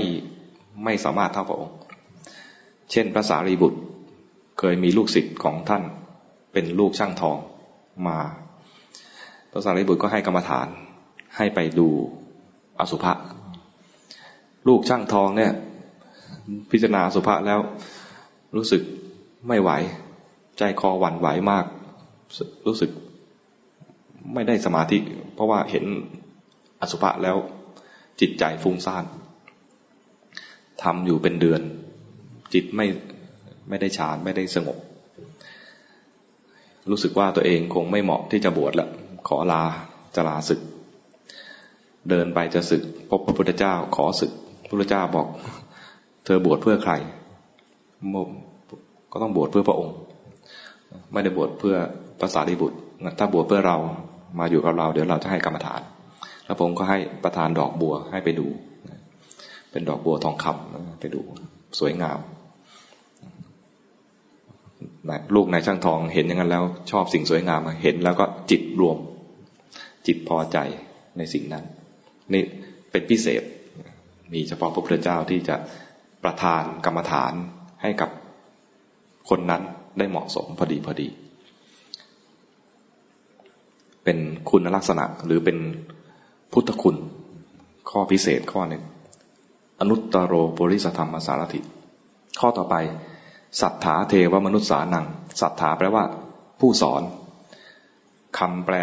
[0.84, 1.76] ไม่สามารถเท่าพระองค์
[2.90, 3.80] เช่นภาษารีบุตร
[4.58, 5.82] เคยมีลูกศิษย์ของท่าน
[6.52, 7.38] เป็นลูกช่างทอง
[8.06, 8.18] มา
[9.52, 10.68] ภาษารีบุตรก็ให้กรรมฐาน
[11.36, 11.88] ให้ไปดู
[12.80, 13.12] อสุภะ
[14.68, 15.52] ลูกช่างทองเนี่ย
[16.70, 17.60] พิจารณาอสุภะแล้ว
[18.56, 18.82] รู้สึก
[19.48, 19.70] ไม่ไหว
[20.58, 21.64] ใจคอหวั่นไหวมาก
[22.66, 22.90] รู้สึก
[24.34, 24.98] ไม่ได้สมาธิ
[25.34, 25.84] เพราะว่าเห็น
[26.80, 27.36] อสุภะแล้ว
[28.20, 29.04] จิตใจฟุ้งซ่าน
[30.82, 31.60] ทำอยู่เป็นเดือน
[32.54, 32.86] จิตไม่
[33.68, 34.78] ไม่ได้ฌานไม่ได้สงบ
[36.90, 38.88] รู้สึกว่าตัวเองคงไม่เหมาะที่จะบวชละ
[39.28, 39.62] ขอลา
[40.14, 40.60] จะลาศึก
[42.10, 44.32] เดินไปจะศึก พบพระพุทธเจ้าขอศึก
[44.62, 45.26] พระพุทธเจ้าบอก
[46.24, 46.92] เธอบวชเพื่อใคร
[49.12, 49.96] ก็ต้องบวชเพื่อพระองค์
[51.12, 51.76] ไม่ได้บวชเพื่อ
[52.20, 52.78] ภาษาดิบุตร
[53.18, 53.76] ถ้าบวชเพื่อเรา
[54.38, 55.80] มาอยู่กับเรา เดี๋ยวเราจะให้กรรมฐาน
[56.46, 58.46] แล้วผมก็ให้ประธานดอกบัวให้ไปดู
[59.70, 61.20] เป็นดอกบัวทองคำไปดู
[61.78, 62.18] สวยงาม
[65.34, 68.96] ลูกนายช่างทองเห็นอย่างนั้นแล้ว ชอบสิ่งสวยงามเห็นแล้วก็จิตรวม
[70.06, 70.58] จิตพอใจ
[71.18, 71.64] ในสิ่งนั้น
[72.32, 72.42] นี่
[72.90, 73.42] เป็นพิเศษ
[74.32, 75.56] มีเฉพาะพระพุทธเจ้าที่จะ
[76.24, 77.32] ประทานกรรมฐาน
[77.82, 78.10] ให้กับ
[79.30, 79.62] คนนั้น
[79.98, 81.08] ได้เหมาะสมพอดีพอดี
[84.04, 84.18] เป็น
[84.50, 85.58] คุณลักษณะหรือเป็น
[86.52, 86.96] พุทธคุณ
[87.90, 88.82] ข้อพิเศษข้อหนึ่ง
[89.80, 91.60] อนุตตรโรบริสธรรมสารถิ
[92.40, 92.74] ข้อต่อไป
[93.60, 95.06] สัทธาเทวมนุษย์สานัง
[95.40, 96.04] สัทธาแปลว่า
[96.60, 97.02] ผู้สอน
[98.38, 98.76] คำแปล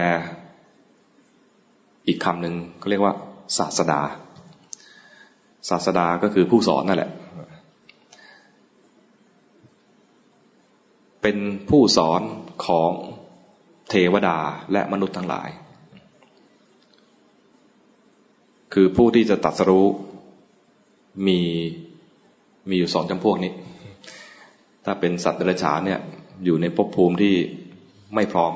[2.07, 3.13] อีกคำหนึ่งเขาเรียกว่า
[3.57, 4.01] ศาสดา
[5.69, 7.11] ศาสดาก็คือผู้สอนนั่นแหละ
[11.29, 12.21] เป็นผู้สอน
[12.65, 12.91] ของ
[13.89, 14.37] เทวดา
[14.71, 15.49] และมนุษย์ทั้งหลาย
[18.73, 19.87] คือผู้ที่จะตัดสรู้
[21.27, 21.39] มี
[22.69, 23.51] มีอยู่สองจำพวกนี้
[24.85, 25.99] ถ้าเป็นสัตว์เดรัจฉานเนี่ย
[26.45, 27.33] อยู่ในภพภูมิที่
[28.15, 28.53] ไม่พร้อม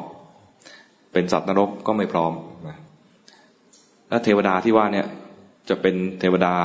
[1.13, 2.33] เป็นสัตว์นรกก็ไม่พร้อม
[4.09, 5.07] และเทวดาที่ว่าเนี่ย
[5.69, 6.55] จะเป็นเทวดา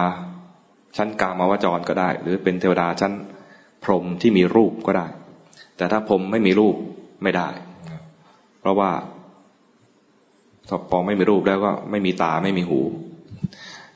[0.96, 3.12] ชั้นกามาวจรก็ได้ หรือเป็นเทวดาชั้น
[3.82, 5.08] พรหมที่มีรูปก็ได้
[5.76, 6.76] แต่ถ้าพรมไม่มีรูป
[7.22, 7.48] ไม่ได้
[8.60, 8.90] เพราะว่า
[10.90, 12.80] พอไม่มีรูปแล้วก็ไม่มีตาไม่มีหู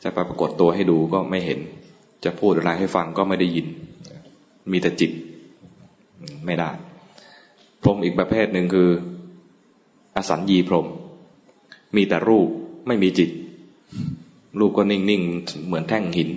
[0.02, 1.60] จะไปปรากฏตัวให้ดูก็ไม่เห็น
[2.24, 3.66] จะพูดอะไรให้ฟังก็ไม่ได้ยิน
[4.72, 5.10] มีแต่จิต
[6.46, 6.70] ไม่ได้
[7.82, 8.88] พรมอีกประเภทหนึ่งคือ
[10.16, 10.86] อสัญญีพรม
[11.96, 12.48] มีแต่รูป
[12.86, 13.30] ไม่มีจิต
[14.58, 16.30] รูปก็นิ่งๆ เหมือนแท่งหิน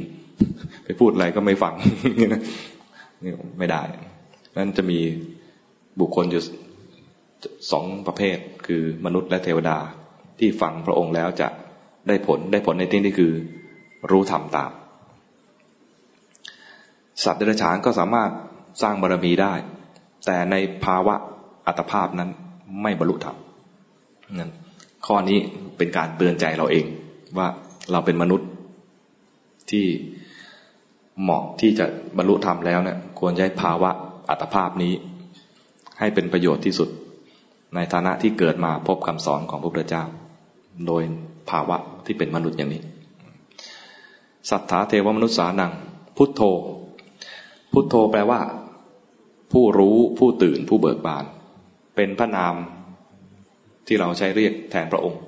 [0.83, 1.73] ไปพูดอะไรก็ไม่ฟัง
[3.23, 3.81] นี่ไม่ได้
[4.55, 4.99] นั้นจะมี
[5.99, 6.41] บุคคลอยู่
[7.71, 8.37] สองประเภท
[8.67, 9.77] คือมนุษย์และเทวดา
[10.39, 11.47] ที่ฟังพระองค์แล้วจะ
[12.07, 13.31] ได้ผลได้ผลในที่นี้คือ
[14.11, 14.71] รู้ธรรมตาม
[17.23, 18.31] สัตว์เดรัจฉานก็สามารถ
[18.81, 19.53] สร้างบารรมีได้
[20.25, 21.15] แต่ในภาวะ
[21.67, 22.29] อัตภาพนั้น
[22.81, 23.37] ไม่บรรลุธรรม
[24.39, 24.51] นั้น
[25.05, 25.39] ข้อนี้
[25.77, 26.85] เป็นการเตือนใจเราเอง
[27.37, 27.47] ว่า
[27.91, 28.47] เราเป็นมนุษย์
[29.71, 29.85] ที่
[31.21, 31.85] เหมาะที่จะ
[32.17, 33.89] บรรลุธรรมแล้วเนะี่ยควรใช้ภาวะ
[34.29, 34.93] อัตภาพนี้
[35.99, 36.89] ให้เป็นประโยชน์ที่สุด
[37.75, 40.03] ในฐานะที่เกิดมาพบคำสอนของพระพุทธเจ้า
[40.87, 41.03] โดย
[41.49, 42.81] ภาวะที่เป็นมนุษย์อย่างนี้
[44.49, 45.71] สัทธาเทวมนุษย์สานัง
[46.17, 46.41] พุทโธ
[47.71, 48.41] พุทโธแปลว่า
[49.53, 51.25] ผู้รู้ผู้ตื่นผู้เบิกบาน
[51.95, 52.55] เป็นพระนาม
[53.87, 55.21] ที่เราใช้เรียกแทนพระองค์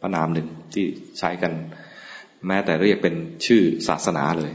[0.00, 0.84] พระนามหนึ่งที่
[1.18, 1.52] ใช้กัน
[2.46, 3.14] แม้แต่เรียกเป็น
[3.46, 4.52] ชื่อศาสนาเลย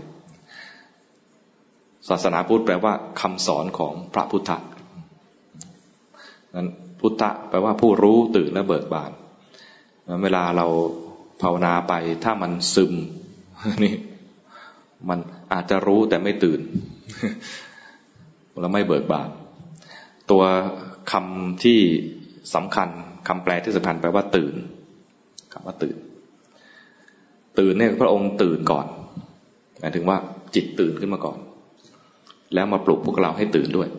[2.09, 4.51] ศาสนาพุทธแปลว่าคำสอนของพระพุทธ
[6.55, 6.67] นั้น
[6.99, 9.11] พุทธะแปลว่าผู้รู้ตื่นและเบิกบาน
[10.23, 10.67] เวลาเรา
[11.41, 11.93] ภาวนาไป
[12.23, 12.93] ถ้ามันซึม
[13.83, 13.93] นี่
[15.09, 15.19] มัน
[15.53, 16.59] อาจจะรู้แต่ไม่ตื่น
[18.59, 19.29] แล้วไม่เบิกบาน
[20.31, 20.43] ตัว
[21.11, 21.79] คำที่
[22.55, 22.89] สำคัญ
[23.27, 24.53] คำแปลที่สำคัญแปลว่าตื่น
[25.53, 25.97] คำว่าตื่น
[27.59, 28.85] ตื่นเนี่ยพระองค์ตื่นก่อน
[29.79, 30.17] หมายถึงว่า
[30.55, 31.39] จิตตื่นขึ้นมาก่อน
[32.53, 33.89] แล้วมาปลุกพวกเราให้ตื่นด้วย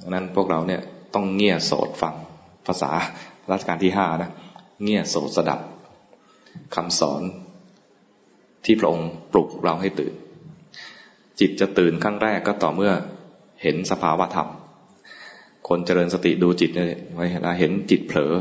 [0.00, 0.80] ดังนั้นพวกเราเนี่ย
[1.14, 2.14] ต้องเงี่ยโสดฟัง
[2.66, 2.90] ภาษา
[3.50, 4.30] รัชกาลที่ห้านะ
[4.84, 5.60] เงี่ยโสดสดับ
[6.74, 7.22] คำสอน
[8.64, 10.14] ที่พระองค์ปลุกเราให้ตื่น
[11.40, 12.92] จิตจะตื่นครั้งแรกก็ต่อเมื่อ
[13.62, 14.48] เห็นสภาวะธรรม
[15.68, 18.32] คนเจริญสติดูจิตเนี่ยเวลาเห็นจิตเผลอ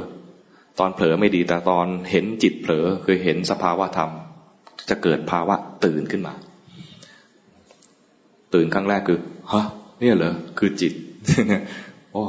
[0.79, 4.11] ตอนเผลอไม่ดีแต่ตอนเห็นจิตเผลอคือเห็นสภาวะธรรม
[4.89, 5.55] จะเกิดภาวะ
[5.85, 6.33] ตื่นขึ้นมา
[8.53, 9.19] ตื่นครั้งแรกคือ
[9.51, 9.65] ฮะ
[9.99, 10.93] เนี่ยเหรอคือจิต
[12.13, 12.23] โอ้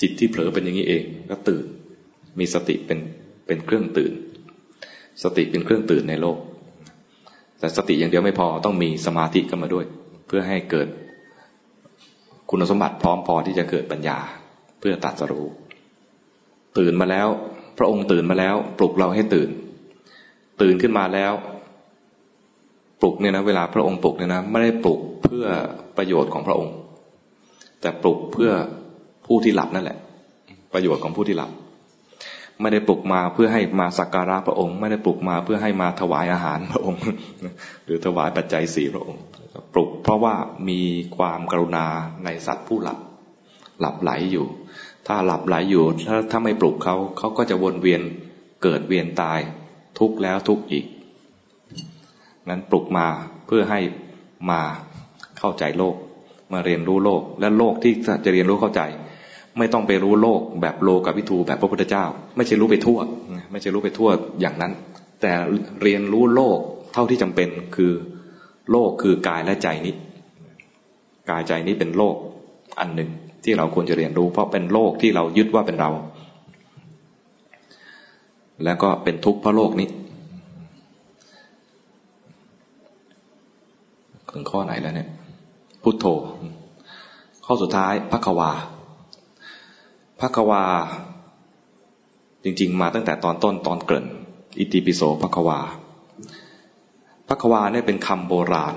[0.00, 1.64] จิตที่เผลอเป็นอย่างนี้เองก็ตื่น
[2.38, 2.98] มีสติเป็น
[3.46, 4.12] เป็นเครื่องตื่น
[5.22, 6.38] สติเป็นเครื่องตื่นในโลก
[7.58, 9.84] แต่สติอย่างเดียวไม่พอต้องมีสมาธิกันมาด้วย
[10.26, 10.88] เพื่อให้เกิด
[12.50, 14.18] คุณสมบัติพร้อมพอที่จะเกิดปัญญา
[14.80, 15.46] เพื่อตัดสรู้
[16.78, 17.28] ตื่นมาแล้ว
[17.78, 19.48] พระองค์ตื่นมาแล้ว ปลุกเราให้ตื่น
[20.62, 21.32] ตื่นขึ้นมาแล้ว
[23.00, 25.46] ปลุกเนี่ยนะเวลาพระองค์ปลุกเนี่ยนะไม่ได้ปลุกเพื่อ
[25.96, 26.74] ประโยชน์ของพระองค์
[27.80, 28.50] แต่ปลุกเพื่อ
[29.28, 29.98] ผู้ที่หลับนั่นแหละ
[30.72, 31.50] ประโยชน์ของผู้ที่หลับ
[32.60, 37.00] ไม่ได้ปลุกมาเพื่อให้มาสักการะพระองค์ ไม่ได้ปลุกมาเพื่อให้มาถวายอาหารพระองค์
[37.84, 39.22] หรือถวายปัจจัยสี่พระองค์
[39.74, 40.34] ปลุกเพราะว่า
[40.68, 40.80] มี
[41.16, 41.86] ความกรุณา
[42.24, 42.98] ในสัตว์ผู้หลับ
[43.80, 44.46] หลับไหลอยู่
[45.06, 48.02] ถ้าหลับไหลอยู่ถ้าถ้าไม่ปลุกเขาเขาก็จะวนเวียน
[48.62, 49.40] เกิดเวียนตาย
[49.98, 50.86] ทุกแล้วทุกอีก
[52.48, 53.06] นั้นปลุกมา
[53.46, 53.80] เพื่อให้
[54.50, 54.60] มา
[55.38, 55.96] เข้าใจโลก
[56.52, 57.92] มาเรียนรู้โลกและโลกที่
[58.24, 58.82] จะเรียนรู้เข้าใจ
[59.58, 62.04] ไม่ต้องไปรู้โลกแบบโลกับวิทูแบบพระพุทธเจ้า
[62.36, 62.98] ไม่ใช่รู้ไปทั่ว
[63.52, 64.08] ไม่ใช่รู้ไปทั่ว
[64.40, 64.72] อย่างนั้น
[65.20, 65.32] แต่
[65.82, 66.58] เรียนรู้โลก
[66.92, 67.92] เท่าที่จำเป็นคือ
[68.70, 69.94] โลกคือกายและใจนี้
[71.30, 72.16] กายใจนี้เป็นโลก
[72.78, 73.10] อันหนึ่ง
[73.44, 75.90] ที่เราควรจะเรียนรู้ เพราะเป็นโลกที่เรายึดว่าเป็นเรา
[78.64, 79.88] แล้วก็เป็นทุกข์เพราะโลกนี้
[84.30, 85.08] ถึงข้อไหนแล้วเนี่ย
[85.82, 86.06] พุทโธ
[87.44, 88.50] ข้อสุดท้ายพักวา
[90.20, 90.64] พักวา
[92.44, 94.06] จริง ๆ มาตั้งแต่ตอนต้นตอนเกริ่น
[94.58, 95.60] อิติปิโสพักวา
[97.28, 98.74] พักวาเนี่ยเป็นคำโบราณ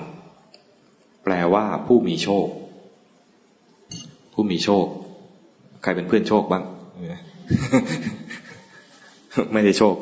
[1.23, 2.47] แปลว่าผู้มีโชค
[4.33, 4.85] ผู้มีโชค
[5.81, 6.63] ใครเป็นเพื่อนโชคบ้าง
[9.53, 9.95] ไม่ได้โชค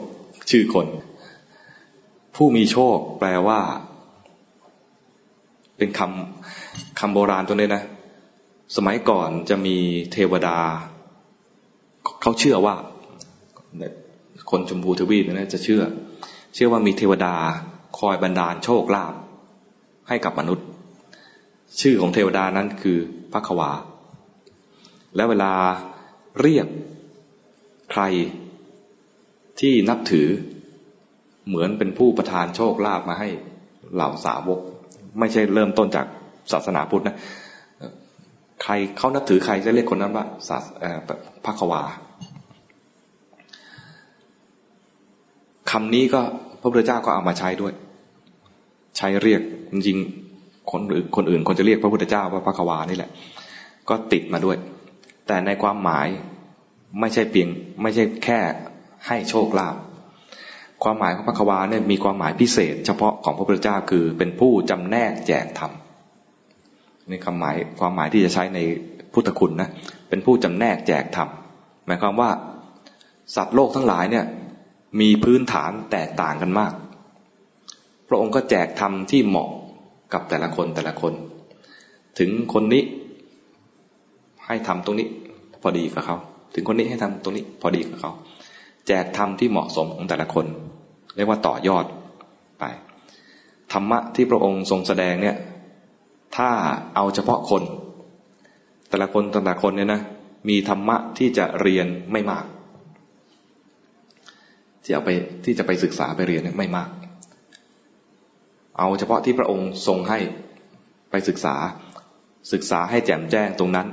[0.49, 0.87] ชื่อคน
[2.35, 3.59] ผู้มีโชค แปลว่า
[5.77, 7.83] เป็นคำคำโบราณตัวนี้นะ
[8.75, 9.77] สมัยก่อนจะมี
[10.11, 10.57] เทวดา
[12.21, 12.75] เขาเชื่อว่า
[14.49, 15.81] คนชมพูทวีปนะจะเชื่อ
[16.53, 17.35] เชื่อว่ามีเทวดา
[17.99, 19.13] คอยบันดาลโชคลาภ
[20.07, 20.67] ให้กับมนุษย์
[21.81, 22.97] ชื่อของเทวดานั้นคือ
[23.31, 23.71] พระขวา
[25.15, 25.53] และเวลา
[26.41, 26.67] เรียก
[27.91, 28.03] ใคร
[29.59, 30.27] ที่นับถือ
[31.47, 33.29] เหมือนเป็นผู้ประทานโชคลาภมาให้
[33.93, 34.59] เหล่าสาวก
[35.19, 36.05] ไม่ใช่เริ่มต้นจาก
[36.51, 37.17] ศาสนาพุทธนะ
[38.69, 40.63] รเขานับถือใครจะเรียกคนนั้นว่าศาส
[41.45, 41.81] พระขวา
[45.71, 46.21] คำนี้ก็
[46.61, 47.73] พระพุทธเจ้าก็เอามาใช้ด้วย
[48.97, 49.41] ใช้เรียก
[49.71, 49.97] จริง
[50.71, 53.11] คนอื่นคนอื่นคนจะเรียกพระพุทธเจ้าว่าพระควานี่แหละ
[53.89, 54.57] ก็ติดมาด้วย
[55.27, 56.07] แต่ในความหมาย
[56.99, 57.49] ไม่ใช่เพียง
[57.81, 58.39] ไม่ใช่แค่
[59.07, 59.75] ให้โชคลาภ
[60.83, 65.71] ความหมายของพระควาเนี่ยมีความหมายพิเศษ เฉพาะของพระพุทธเจ้าคือเป็นผู้จำแนกแจกธรรม
[67.09, 68.59] ในคำหมายความหมายที่จะใช้ใน
[69.13, 69.69] พุทธคุณนะ
[70.09, 71.29] เป็นผู้จำแนกแจกธรรม
[71.85, 72.29] หมายความว่า
[73.35, 74.25] สัตว์โลกทั้งหลายเนี่ย
[74.99, 76.73] มีพื้นฐานแตกต่างกันมาก
[78.07, 79.49] พระองค์ก็แจกธรรมที่เหมาะ
[80.13, 81.13] กับแต่ละคนแต่ละคน
[82.19, 82.83] ถึงคนนี้
[84.45, 85.07] ให้ทำตรงนี้
[85.61, 86.17] พอดีกับเขา
[86.53, 88.11] ถึงคนนี้ให้ทำตรงนี้พอดีกับเขา
[88.87, 90.45] แจกธรรมที่เหมาะสมของแต่ละคน
[91.15, 91.85] เรียกว่าต่อยอด
[92.59, 92.63] ไป
[93.73, 95.35] ธรรมะที่พระองค์ทรงแสดงเนี่ย
[96.37, 96.49] ถ้า
[96.95, 97.63] เอาเฉพาะคน
[98.89, 100.01] แต่ละคนแต่ละคนเนี่ยนะ
[100.49, 102.45] มีธรรมะที่จะเรียนไม่มาก
[104.83, 105.09] ที่เอาไป
[105.45, 106.89] ที่จะไปศึกษาไปเรียนไม่มาก
[108.77, 110.19] เอาเฉพาะที่พระองค์ทรงให้
[111.11, 111.55] ไปศึกษา
[112.53, 113.87] ศึกษาให้แจ่มแจ้งตรงนั้น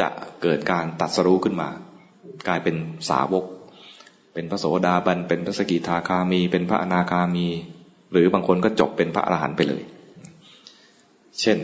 [0.00, 0.08] จะ
[0.42, 1.68] เกิดการตัดสรู้ขึ้นมา
[2.48, 2.76] กลายเป็น
[3.10, 3.44] สาวก
[4.34, 7.46] เป็นพระโสดาบันเป็นพระสกิทาคามี เป็นพระอนาคามี
[8.12, 9.82] หรือบางคนก็จบเป็นพระอรหันต์ไปเลย
[11.40, 11.58] เช่น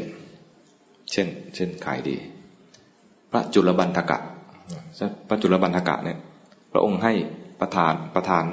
[1.10, 2.16] เช่น เช่นใครดี
[3.32, 4.18] พระจุลบันทกะ
[5.28, 6.18] พระจุลบันทกะเนี่ย
[6.72, 7.12] พระองค์ให้
[7.60, 8.44] ประทานประทาน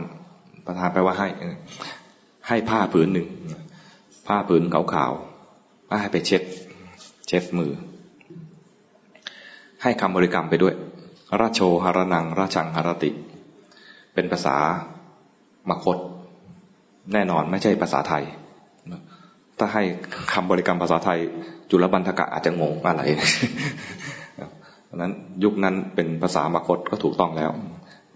[0.67, 1.27] ประทานแปลว่าให้
[2.47, 3.27] ให้ผ้าผืนหนึ่ง
[4.27, 6.41] ผ้าผืนขาวๆให้ไปเช็ด
[7.27, 7.71] เช็ดมือ
[9.83, 10.73] ให้คำบริกรรมไปด้วย
[11.39, 13.11] ราโชหรนัง ราชังหรติ
[14.13, 14.57] เป็นภาษา
[15.69, 15.97] มคต
[17.13, 18.23] แน่นอนไม่ใช่ภาษาไทย
[19.59, 19.83] ถ้าให้
[20.33, 21.19] คำบริกรรมภาษาไทย
[21.69, 23.01] จุลบันทกะอาจจะงงอะไร
[24.85, 27.51] เพราะนั้นยุคนั้นเป็นภาษามคตก็ถูกต้องแล้ว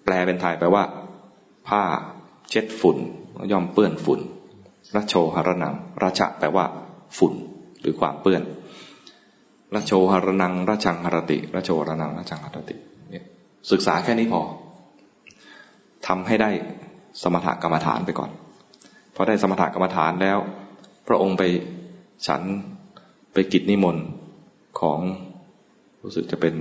[0.06, 0.84] แปลเป็นไทยแปลว่า
[1.68, 1.82] ผ้า
[2.50, 2.98] เช็ดฝุ่น
[3.52, 4.20] ย่อมเปื้อนฝุ่น
[4.96, 5.74] รัชโชหรนัง
[6.04, 6.66] ราชะแปลว่า
[7.18, 7.34] ฝุ่น
[7.82, 8.42] หรือความเปื้อน
[9.76, 12.76] รัชโชหรนังราชังหรติรัชโชหรนังราชังหรติ
[13.72, 14.42] ศึกษาแค่นี้พอ
[16.08, 16.50] ทำให้ได้
[17.22, 18.32] สมถกรรมฐานไปก่อน
[19.16, 20.38] พอได้สมถกรรมฐานแล้ว
[21.08, 21.44] พระองค์ไป
[22.28, 22.42] ฉัน
[23.34, 24.06] ไปกิจนิมนต์
[24.80, 25.00] ของ
[26.04, 26.56] รู้สึกจะเป็น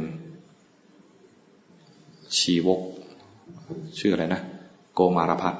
[2.38, 2.80] ชีวก
[3.98, 4.40] ชื่ออะไรนะ
[4.94, 5.54] โกมารพัฒ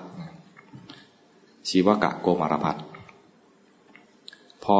[1.68, 2.76] ชีวกะโกมารพัฒ
[4.64, 4.78] พอ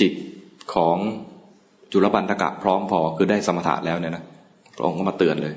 [0.00, 0.12] จิต
[0.74, 0.96] ของ
[1.92, 4.24] จุลปันธกะพร้อมพอคือได้สมถะแล้วเนี่ยนะ
[4.76, 5.54] พระองค์ก็มาเตือนเลย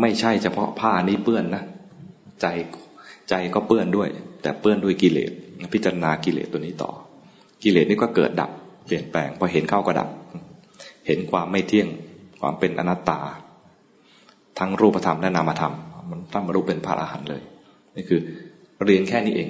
[0.00, 1.62] ไม่ใช่เฉพาะผ้านี้เปื้อนนะ
[2.40, 2.46] ใจ
[3.28, 4.08] ใจก็เปื้อนด้วย
[4.42, 5.30] แต่เปื้อนด้วยกิเลส
[5.72, 6.90] พิจารณากิเลสตัวนี้ต่อ
[7.62, 8.50] กิเลสนี่ก็เกิดดับ
[8.86, 10.08] เปลี่ยนแปลงพอเห็นเข้าก็ดับ
[11.06, 11.88] เห็นความไม่เที่ยง
[12.40, 13.20] ความเป็นอนัตตา
[14.58, 15.74] ทั้งรูปธรรมและนามธรรม
[16.10, 17.42] มันตั้งมารูปเป็นพระอรหันต์เลย
[17.96, 18.20] นี่คือ
[18.84, 19.48] เรียนแค่นี้เอง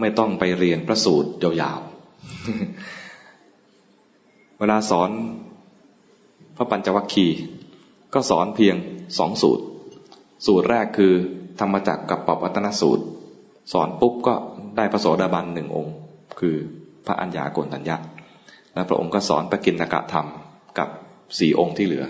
[0.00, 1.88] ไม่ต้องไปเรียนพระสูตรยาวๆ
[4.58, 5.10] เวลาสอน
[6.56, 7.38] พระปัญจวัคคีย์
[8.14, 8.76] ก็สอนเพียง
[9.18, 9.64] สองสูตร
[10.46, 11.12] สูตรแรกคือ
[11.60, 13.04] ธรรมจักกับปวัตนสูตร
[13.72, 14.34] สอนปุ๊บก็
[14.76, 15.96] ได้พระโสดาบันหนึ่งองค์
[16.40, 16.56] คือ
[17.08, 17.96] พระอัญญาโกณตัญญา
[18.74, 20.26] แล้วพระองค์ก็สอนปกินกะธรรม
[20.78, 20.88] กับ
[21.38, 22.04] สี่องค์ที่เหลือ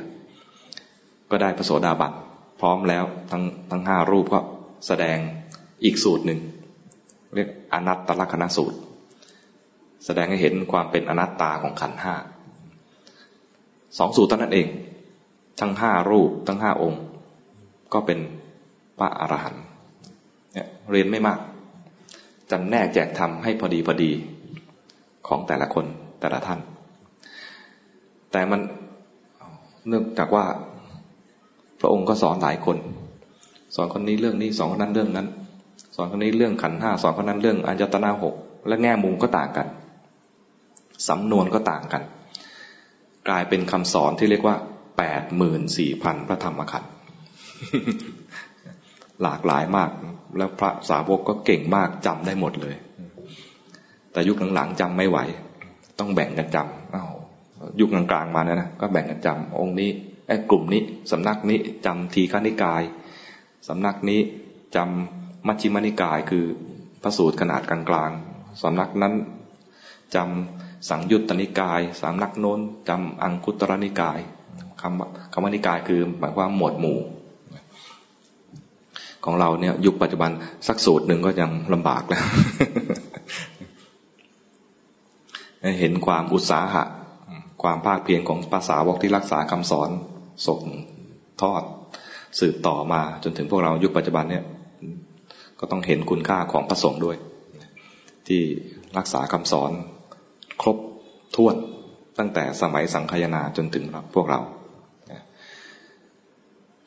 [1.30, 2.12] ก็ได้พระโสดาบัน
[2.60, 4.40] พร้อมแล้วทั้งทั้งห้ารูปก็
[4.86, 5.18] แสดง
[5.84, 6.40] อีกสูตรหนึ่ง
[7.34, 8.78] เรียกอนัตตลกนสูตร
[10.04, 12.14] แสดงให้เห็นความเป็นอนัตตาของขันห้า
[13.98, 14.68] สองสูตรเท่านั้นเอง
[15.60, 17.02] ทั้งห้ารูปทั้งห้าองค์
[17.92, 18.18] ก็เป็น
[18.98, 19.64] พระอรหันต์
[20.90, 21.40] เรียนไม่มาก
[22.50, 24.10] จำแนกแจกทำให้พอดีพอดี
[25.28, 25.86] ของแต่ละคน
[26.20, 26.60] แต่ละท่าน
[28.32, 28.60] แต่มัน
[29.88, 30.44] เนื่องจากว่า
[31.80, 32.76] พระองค์ก็สอนหลายคน
[33.74, 35.28] สอนคนนี้เรื่องนี้สอนคนนั้นเรื่องนั้น
[35.96, 38.34] สอนคนนี้เรื่องขันห้าสอนคนนั้นเรื่องอัญญตนาหก
[38.68, 39.66] และแง่มุมก็ต่างกัน
[41.08, 42.02] สำนวนก็ต่างกัน
[43.28, 44.56] กลายเป็นคำสอนที่เรียกว่า
[44.98, 46.90] แปดหมื่นสี่พันพระธรรมขันธ์
[49.22, 49.90] หลากหลายมาก
[50.36, 52.74] แล้วพระสาวกก็เก่งมากจำได้หมดเลย
[54.18, 55.18] แต่ยุคหลังๆจำไม่ไหว
[55.98, 57.10] ต้องแบ่งกันจำอ้าว
[57.80, 59.90] ยุคกลางๆมาเนี่ยนะก็แบ่งกันจำองค์นี้
[60.28, 62.82] ไอ้กลุ่มนี้สำนักนี้จำทีฆนิกาย
[63.68, 64.20] สำนักนี้
[64.76, 66.44] จำมัชฌิมานิกายคือ
[67.02, 69.14] พระสูตรขนาดกลางๆสำนักนั้น
[70.14, 74.18] จำสังยุตตนิกายสำนักโน้นจำอังคุตรนิกาย
[74.80, 76.98] คำคำว่านิกายคือหมายความหมวดหมู่
[79.24, 80.30] ของเราเนี่ยยุคปัจจุบัน
[80.66, 82.22] สักสูตรหนึ่งก็ยังลำบากแล้ว
[85.80, 86.82] เห็นความอุตสาหะ
[87.62, 89.90] ความภาคเพียรของภาษาวกที่รักษาคำสอน
[90.46, 90.60] ส่ง
[91.42, 91.62] ทอด
[92.38, 94.44] สืบต่อมาจนถึงพวกเรายุคปัจจุบันเนี่ย
[95.60, 97.16] ก็ต้องเห็นคุณค่าของพระสงฆ์ด้วย
[98.28, 98.42] ที่
[98.98, 99.70] รักษาคำสอน
[100.62, 100.78] ครบ
[101.36, 101.56] ถ้วน
[102.18, 103.84] ตั้งแต่สมัยสังคายนาจนถึง
[104.14, 104.40] พวกเรา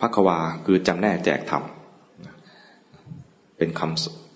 [0.01, 1.63] พักวาคือจำแนกแจกธรรม
[3.57, 3.81] เป็นค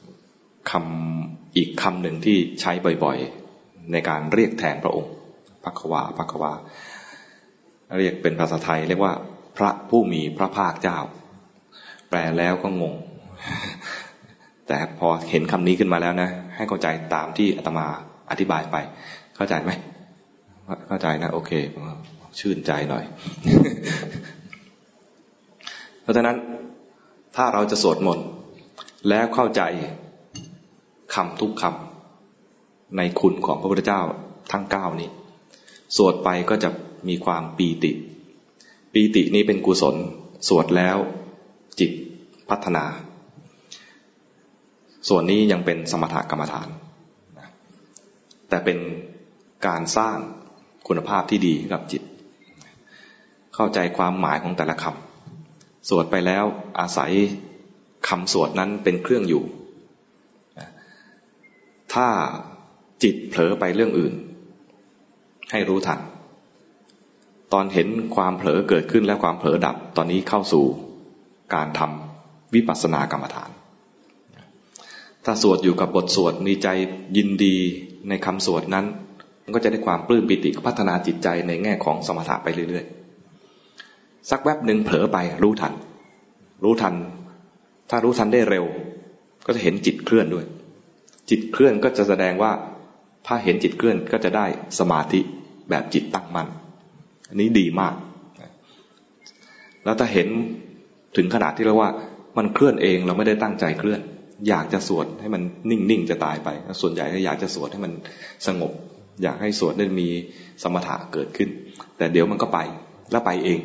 [0.08, 2.72] ำคำอีกคำหนึ่งที่ใช้
[3.04, 3.45] บ่อยๆ
[3.92, 5.12] ในการเรียกแทนพระองค์
[5.64, 6.54] พักวาพักวา
[8.00, 9.14] เรียกเป็นภาษาไทย เรียกว่า
[9.58, 10.98] พระผู้มีพระภาคเจ้า
[12.10, 12.96] แปลแล้วก็งง
[14.68, 17.86] แต่พอเห็นคำนี้ขึ้นมาแล้วนะ ให้เข้าใจตามที่อาตมา
[18.32, 18.76] อธิบายไป
[19.36, 19.72] เข้าใจไหม
[20.88, 21.52] เข้าใจนะ โอเค
[22.40, 23.04] ชื่นใจหน่อย
[26.02, 26.38] เพราะฉะนั้น
[27.36, 28.28] ถ้าเราจะสวดมนต์
[29.10, 29.62] แล้วเข้าใจ
[31.16, 31.85] คำทุกคำ
[32.98, 34.02] ในคุณของพระพุทธเจ้า
[34.52, 35.10] ทั้งเก้านี้
[35.98, 36.70] สวดไปก็จะ
[37.08, 37.92] มีความปีติ
[38.94, 39.96] ปีตินี้เป็นกุศล
[40.48, 40.98] สวดแล้ว
[41.80, 41.92] จิต
[42.50, 42.86] พัฒนา
[45.08, 46.68] ส่วนนี้ยังเป็นสมถกรรมฐาน
[48.50, 48.78] แต่เป็น
[49.68, 50.18] การสร้าง
[50.88, 52.04] คุณภาพที่ดีกับจิต
[53.56, 56.46] เข้าใจความหมายของแต่ละคำ สวดไปแล้ว
[56.80, 57.12] อาศัย
[58.08, 59.44] คำสวดนั้นเป็นเครื่องอยู่
[61.94, 62.08] ถ้า
[63.06, 64.14] จิตเผลอไปเรื่องอื่น
[65.52, 66.00] ให้รู้ทัน
[67.54, 70.66] ตอนเห็นความเผลอเกิดขึ้นและความเผลอดับ ตอนนี้เข้าสู่
[71.56, 73.50] การทำวิปัสสนากรรมฐาน
[75.26, 76.68] ถ้าสวดอยู่กับบทสวดมีใจ
[77.18, 77.56] ยินดี
[78.10, 78.86] ในคำสวดนั้น
[79.56, 85.74] ก็จะได้ความปลื้มปิติพัฒนาจิตใจในแง่ของสมถะไปเรื่อยๆ สักแวบหนึ่งเผลอไปรู้ทัน
[86.64, 86.96] รู้ทัน
[87.90, 88.66] ถ้ารู้ทันได้เร็ว
[89.46, 90.46] ก็จะเห็นจิตเคลื่อนด้วย
[91.30, 92.52] จิตเคลื่อนก็จะแสดงว่า
[93.26, 94.46] ถ้าเห็นจิตเคลื่อนก็จะได้
[94.80, 95.20] สมาธิ
[95.70, 96.48] แบบจิตตั้งมั่น
[97.30, 97.96] อันนี้ดีมาก
[99.84, 100.28] แล้วถ้าเห็น
[101.18, 101.92] ถึงขนาดที่เรียกว่า
[102.38, 104.02] มันเคลื่อนเองเราไม่ได้ตั้งใจเคลื่อน
[104.48, 106.50] อยากจะสวดให้มันนิ่งๆจะตายไป
[106.82, 107.94] ส่วนใหญ่ก็อยากจะสวดให้มัน
[108.48, 108.72] สงบ
[109.24, 110.08] อยากให้สวดได้มี
[110.64, 111.50] สมถะเกิดขึ้น
[111.98, 112.60] แต่เดี๋ยวมันก็ไป
[113.12, 113.60] แล้วไปเอง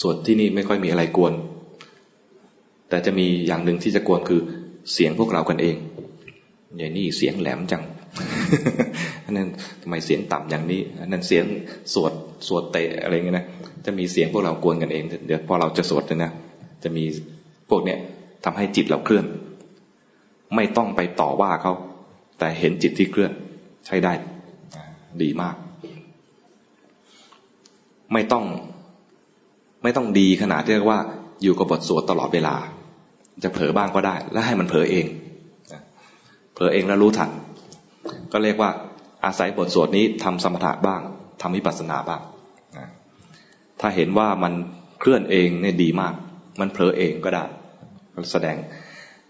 [0.00, 1.32] สวดที่นี่ไม่ค่อยมีอะไรกวน
[2.88, 4.40] แต่จะมีอย่างหนึ่งที่จะกวนคือ
[4.92, 5.76] เสียงพวกเรากันเอง
[6.78, 7.82] อย่างนี้เสียงแหลมจัง
[9.24, 9.48] อันนั้น
[9.82, 11.44] ทำไมเสียงต่ำอย่างนี้อันนั้นเสียง
[11.94, 12.12] สวด
[12.46, 13.46] สวดเตะอะไรเงี้ยนะ
[13.86, 16.32] จะมีเสียงพวกเรากวนกันเองเดี๋ยวพอเราจะสวดนะ
[16.84, 17.04] จะมี
[17.70, 17.98] พวกเนี้ย
[18.44, 19.24] ทำให้จิตเราเคลื่อน
[20.56, 21.72] ไม่ต้องไปต่อว่าเขา
[22.38, 23.32] แต่เห็นจิตที่เคลื่อน
[23.86, 24.12] ใช้ได้
[25.22, 25.56] ดีมาก
[28.12, 28.44] ไม่ต้อง
[29.82, 31.00] ไม่ต้องดีขนาดที่เรียกว่า
[31.42, 32.56] อยู่กับบทสวดตลอดเวลา
[33.42, 35.06] จะเผลอบ้างก็ได้ แล้วให้มันเผลอเอง
[36.60, 37.30] ลอเองแล้วรู้ทัน
[38.32, 38.70] ก็เรียกว่า
[39.24, 41.00] อาศัยบทสวดนี้ทำสมถะบ้าง
[41.42, 42.22] ทำวิปัสสนาบ้าง
[43.80, 44.52] ถ้าเห็นว่ามัน
[45.00, 46.14] เคลื่อนเองเนี่ยดีมาก
[46.60, 47.44] มันเผลอเองก็ได้
[48.32, 48.56] แสดง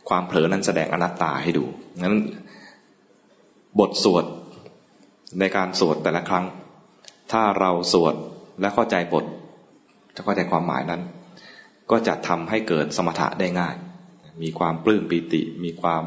[0.09, 1.65] ความเผลอนั้นแสดงอนัตตาให้ดู
[2.03, 2.17] นั้น
[3.81, 4.25] บทสวด
[5.39, 6.45] ในการสวดแต่ละครั้ง
[7.33, 8.15] ถ้าเราสวด
[8.61, 9.25] และเข้าใจบท
[10.17, 11.03] จะเข้าใจความหมายนั้น
[11.91, 13.75] ก็จะทำให้เกิดสมถะได้ง่าย
[14.43, 16.03] มีความปลื้มปีติ มีความ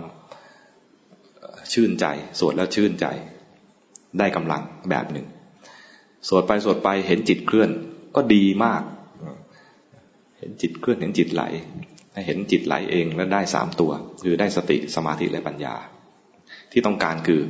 [1.74, 2.05] ชื่นใจ
[2.39, 3.05] สวดแล้วชื่นใจ
[4.19, 5.28] ได้กำลังแบบหนึ่ง
[6.28, 7.69] สวดไปสวดไปเห็นจิตเคลื่อน
[8.15, 8.82] ก็ดีมาก
[10.38, 11.43] เห็นจิตเคลื่อนเห็นจิตไหล
[12.13, 13.91] ให้เห็นจิตไหลเองแล้วได้สามตัว
[14.24, 15.76] คือได้สติสมาธิและปัญญา
[16.71, 17.41] ที่ต้องการคือ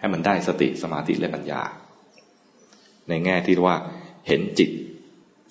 [0.00, 1.62] ให้มันได้สติสมาธิและปัญญา
[3.08, 3.76] ในแง่ที่ว่า
[4.28, 4.70] เห็นจิต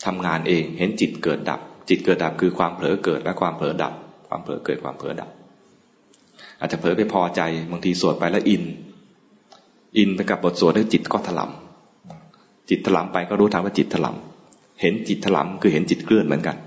[0.06, 1.60] ทำงานเอง เห็นจิตเกิดดับ
[1.90, 3.94] จิตเกิดดับคือความเผลอเกิดและความเผลอดับ
[4.28, 5.30] ความเผลอเกิดความเผลอดับ
[6.60, 7.42] อาจจะเผลอไปพอใจ
[7.72, 8.64] บางทีสวดไปแล้วอิน
[9.98, 16.58] อินไปกับบทสวดแล้วจิตก็ถลำจิตถลำไปก็รู้ทางว่าจิตถลำเห็นจิตถลำคือเห็นจิตเคลื่อนเหมือนกัน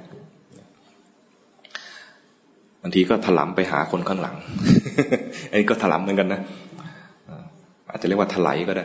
[2.82, 4.36] บางทีก็ถลำไปหาคนข้างหลัง
[5.50, 6.40] อันนี้ก็ถลำเหมือนกันนะ
[7.90, 8.84] อาจจะเรียกว่าถลายก็ได้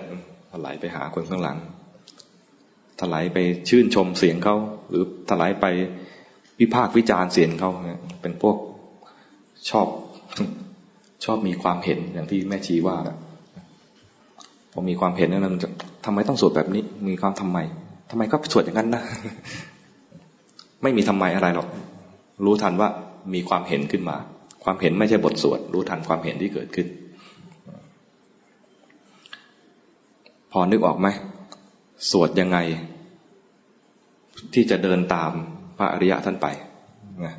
[0.54, 1.58] ถลายไปหาคนข้างหลัง
[3.01, 3.38] ถลายไป
[3.70, 4.56] ชื่นชมเสียงเขา
[4.89, 5.66] หรือถลายไป
[6.60, 7.72] วิพากษ์วิจารณ์เสียงเขา
[8.22, 8.58] เป็นพวก
[9.70, 9.88] ชอบ
[11.24, 12.95] ชอบมีความเห็นอย่างที่แม่ชีว่า
[14.71, 15.69] พอมีความเห็นนั้นมันจะ
[16.05, 17.57] ทำไมต้องสวดแบบนี้ มีความทำไม
[18.11, 19.03] ทำไมก็สวดอย่างนั้นนะ
[20.84, 21.67] ไม่มีทำไมอะไรหรอก
[22.45, 22.89] รู้ทันว่า
[23.34, 24.17] มีความเห็นขึ้นมา
[24.63, 26.88] ความเห็นไม่ใช่บทสวด รู้ทันความเห็นที่เกิดขึ้น
[30.51, 31.07] พอนึกออกไหม
[32.11, 32.57] สวดยังไง
[34.53, 35.32] ที่จะเดินตาม
[35.78, 36.47] พระอริยะท่านไป
[37.26, 37.36] นะ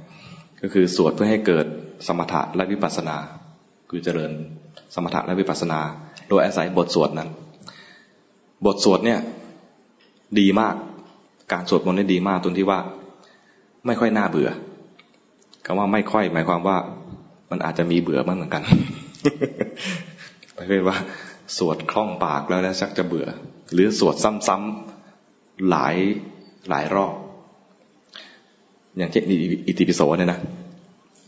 [0.61, 1.67] ก็คือสวดเพื่อให้เกิด
[2.07, 3.17] สมถะและวิปัสสนา
[3.95, 4.33] คือเจริญ
[4.95, 5.81] สมถะและวิปัสสนา
[6.29, 7.29] โดยอาศัยบทสวดนั้น
[8.67, 9.21] บทสวดเนี่ย
[10.41, 10.75] ดีมาก
[11.53, 12.79] การสวดมนต์นี่ดีมากตรงที่ว่า
[13.87, 14.51] ไม่ค่อยน่าเบื่อ
[15.67, 16.77] คำว่าไม่ค่อย หมายความว่า
[17.51, 18.63] มันอาจจะมีเบื่อบ้างเหมือนกัน
[20.55, 20.97] ไม่ใช่ว่า
[21.57, 23.27] สวดคล่องปากแล้วแล้วชักจะเบื่อ
[23.73, 24.15] หรือสวด
[24.49, 25.97] ซ้ำๆหลาย
[26.71, 27.15] หลายรอบ
[28.97, 29.25] อย่างเช่น
[29.67, 30.41] อิติปิโสเนี่ยนะ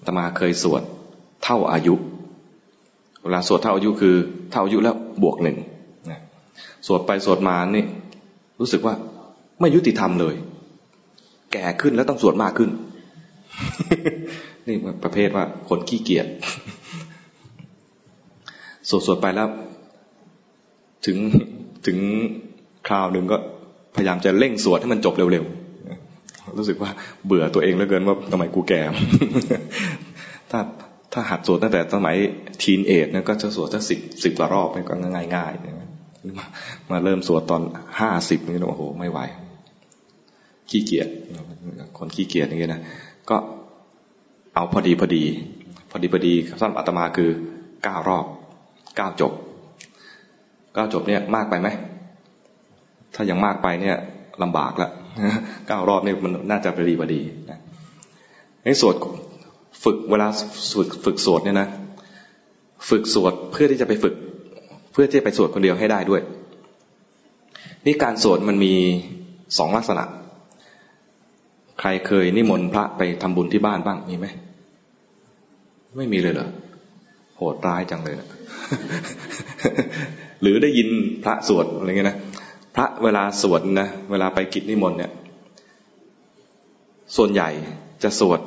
[0.07, 0.83] ตมาเคยสวด
[1.45, 1.95] เท่าอายุ
[3.27, 4.15] เวลาสวดเท่าอายุคือ
[4.51, 5.57] เท่าอายุแล้วบวกหนึ่ง
[6.87, 7.85] สวดไปสวดมานี่
[8.61, 8.95] รู้สึกว่า
[9.61, 10.35] ไม่ยุติธรรมเลย
[11.53, 12.71] แก่ขึ้นแล้วต้องสวดมากขึ้น
[14.67, 16.27] นี่ประเภทว่าคนขี้เกียจ
[18.89, 19.49] สวดสวดไปแล้ว
[21.07, 21.17] ถึง
[21.87, 21.99] ถึง
[22.89, 23.37] คราวหนึ่งก็
[23.97, 26.91] พยายามจะเร่งสวดให้มันจบเร็วๆรู้สึกว่า
[27.27, 28.81] เบื่อตัวเองเหลือเกินว่าทำไมกูแก่
[30.51, 30.61] ถ้า
[31.19, 32.17] ถ้าหัดสวดตั้งแต่สมัย
[32.63, 35.53] ทีนเอจเนี่ยก็จะสวดสักสิบสิบกว่ารอบมันก็ง่ายง่าย
[36.91, 37.63] มาเริ่มสวดตอน
[38.01, 39.19] ห้าสิบนี่โอ้โห ไม่ไหว
[40.71, 41.09] ขี้เกียจ
[41.99, 42.83] คนขี้เกียจอย่างเงี้ยนะ
[43.31, 43.37] ก็
[44.55, 45.25] เอาพอดีพอดี
[45.91, 47.31] พอดีพอดีสั้นอัตมาคือ
[47.85, 48.27] เก้ารอบ
[48.97, 49.33] เก้าจบ
[50.75, 51.69] เก้าจบเนี่ยมากไปไหม
[53.15, 53.97] ถ้ายังมากไปเนี่ย
[54.43, 54.91] ลำบากละ
[55.67, 57.59] เก้ารอบเนี่ยมันน่าจะพอดีพอดีนะ
[58.65, 58.95] ในสวด
[59.85, 60.29] ฝึกเวลา
[60.75, 61.69] ฝึกฝึกสวดเนี่ยนะ
[62.89, 64.15] ฝึกสวดเพื่อที่จะไปฝึก
[64.93, 66.23] เพื่อที่จะไปสวดคนเดียวให้ได้ด้วย
[67.87, 68.75] นี่การสวดมันมี
[69.59, 70.05] สองลักษณะ
[71.81, 74.27] ใครเคยนิมนต์พระไปทำบุญที่บ้านบ้างมีไหม
[75.97, 76.49] ไม่มีเลยเหรอ
[77.37, 78.29] โหดร้ายจังเลยนะ
[80.43, 80.89] หรือได้ยิน
[81.25, 82.19] พระสวดอะไรเงี้ยนะ
[82.77, 85.13] พระเวลาสวดนะเวลาไปกิจนิมนต์เนี่ย
[87.17, 87.49] ส่วนใหญ่
[88.03, 88.41] จะสวด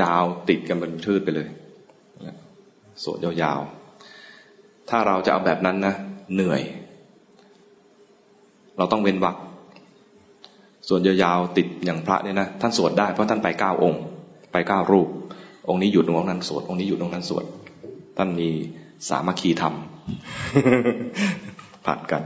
[0.00, 1.48] ยาวติดกันเป็นทืดไปเลย
[3.02, 5.94] สวดยาวๆ ถ้าเราจะเอาแบบนั้นนะ
[6.34, 6.62] เหนื่อย
[8.78, 9.36] เราต้องเว้นวัก
[10.88, 14.02] ส่วนยาวๆติดอย่างพระเนี่ยนะท่านสวดได้เพราะท่านไปเก้าองค์
[14.52, 15.08] ไปเก้ารูป
[15.68, 17.44] องค์นี้หยุดตรงนั้นสวดองค์นี้หยุดตรงนั้นสวด
[18.18, 18.48] ท่านมี
[19.08, 19.74] สามัคคีธรรม
[21.86, 22.22] ผัดกัน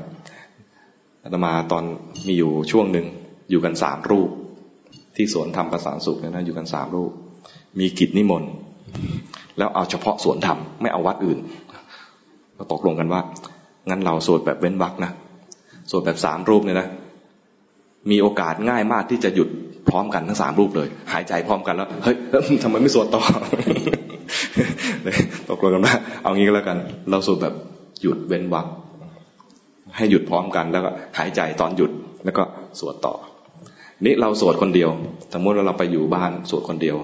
[1.22, 1.84] อาตมาตอน
[2.26, 3.06] มีอยู่ช่วงหนึ่ง
[3.50, 4.30] อยู่กันสามรูป
[5.16, 7.12] ที่สวนธรรมประสานสุขเนี่ยนะอยู่กันสามรูป
[7.78, 8.50] มีกิจนิมนต์
[9.58, 11.38] แล้วเอาเฉพาะสวนธรรมไม่เอาวัดอื่น
[12.58, 13.20] ก็ตกลงกันว่า
[13.88, 15.10] งั้นเราสวดแบบเว้นวักนะ
[15.90, 16.88] สวดแบบสามรูปเนี่ยนะ
[18.10, 19.48] มีโอกาสง่ายมากที่จะหยุด
[19.88, 22.16] พร้อมกันทั้งสามรูปเลย หายใจพร้อมกันแล้ว เฮ้ย
[22.62, 23.22] ทำไมไม่สวดต่อ
[25.50, 26.78] ตกลงกันว่าเอางี้ก็แล้วกัน
[27.10, 27.54] เราสวดแบบ
[28.02, 28.66] หยุดเว้นวัก
[29.96, 31.90] ให้หยุดพร้อมกันแล้วก็หายใจตอนหยุด
[32.24, 32.42] แล้วก็
[32.80, 33.14] สวดต่อ
[34.04, 34.90] นี่เราสวดคนเดียว
[35.34, 36.96] สมมติว่าเราไปอยู่บ้านสวดคนเดียว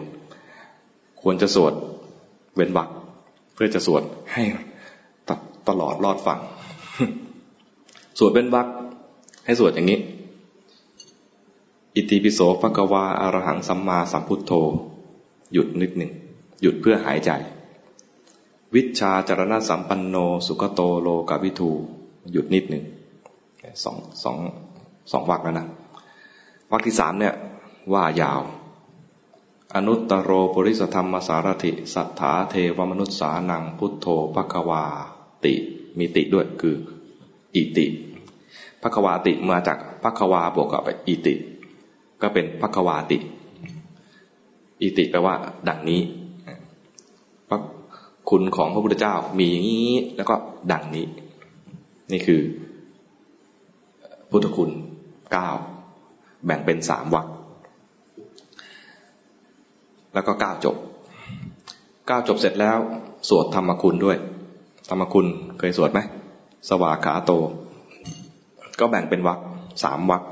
[1.23, 1.73] ควรจะสวด
[2.57, 2.89] เว้นวัก
[3.55, 4.03] เพื่อจะสวด
[4.33, 4.43] ให้
[5.69, 6.39] ตลอดรอดฟัง
[8.19, 8.67] สวดเว้นวัก
[9.45, 9.99] ให้สวดอย่างนี้
[11.95, 14.53] อิติปิโสภะกวาอารหังสัมมาสัมพุทโธ
[15.53, 16.13] หยุดนิดหนึ่ง
[16.63, 17.31] หยุดเพื่อหายใจ
[18.75, 20.17] วิชาจารณะสัมปันโน
[20.47, 21.71] สุขโตโลกาวิทู
[22.33, 22.85] หยุดนิดหนึ่ง
[23.85, 24.37] สองสอง
[25.13, 25.67] สองวักแล้วนะ
[26.73, 27.35] วักที่สามเนี่ย
[27.93, 28.41] ว่ายาว
[29.77, 34.85] อนุตตโรปริสธรรมสารถิ สัทธาเทวมนุษสานังพุทโธภควา
[35.45, 35.55] ติ
[35.99, 36.77] มีติด้วยคือ
[37.55, 37.87] อิติ
[38.83, 41.35] ภควาติมาจากภควาบวกกับอิติ
[42.23, 43.19] ก็เป็นภควาติ
[44.83, 45.35] อิติแปลว่า
[45.69, 46.01] ดังนี้
[48.31, 50.35] คุณของพระพุทธเจ้ามีอย่างนี้ แล้วก็
[50.73, 51.07] ดังนี้
[52.13, 52.41] นี่คือ
[54.31, 54.71] พุทธคุณ
[55.33, 55.49] เก้า
[56.45, 57.29] แบ่งเป็นสามวรรค
[60.15, 60.77] แล้วก็ก้าวจบ
[62.09, 62.79] ก้าวจบเสร็จแล้ว
[63.29, 64.17] สวดธรรมคุณด้วย
[64.89, 65.27] ธรรมคุณ
[65.59, 66.01] เคยสวดไหม
[66.69, 67.33] สวากขาโต
[68.79, 69.39] ก็แบ่งเป็นวัก
[69.83, 70.23] สามวัก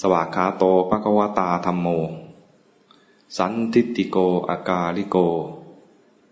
[0.00, 1.88] สวากขาโตปะกวตาธรรมโม
[3.36, 4.16] สันทิติโก
[4.48, 5.16] อากาลิโก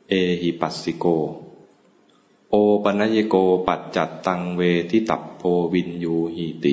[0.08, 1.06] เอหิปัสสิโก
[2.50, 3.36] โอปัญญโก
[3.66, 5.42] ปัจจัตตังเวทิตับโพ
[5.72, 6.72] วินยูหีติ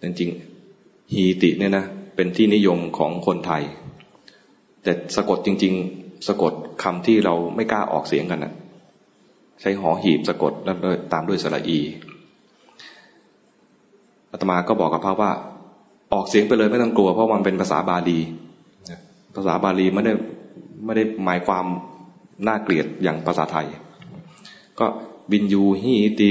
[0.00, 1.84] จริงๆฮีติเนี่ยนะ
[2.14, 3.62] เป็นที่นิยมของคนไทย
[4.84, 6.52] แต่สะกดจริง ๆ สะกด
[6.82, 8.52] คำที่เราไม่กล้าออกเสียงกันนะ
[9.60, 10.76] ใช้หอหีบสะกดแล้ว
[11.12, 11.78] ตามด้วยสระอี
[14.30, 15.30] อาตมาก็บอกกับพระว่า
[16.12, 18.18] ออกเสียงไปเลยไม่ต้องกลัว เพราะมันเป็นภาษาบาลี
[19.36, 20.12] ภาษาบาลีไม่ได้
[20.84, 21.64] ไม่ได้หมายความ
[22.46, 23.66] น่าเกลียดอย่างภาษาไทย
[24.78, 24.86] ก็
[25.32, 26.30] บินยูฮีติ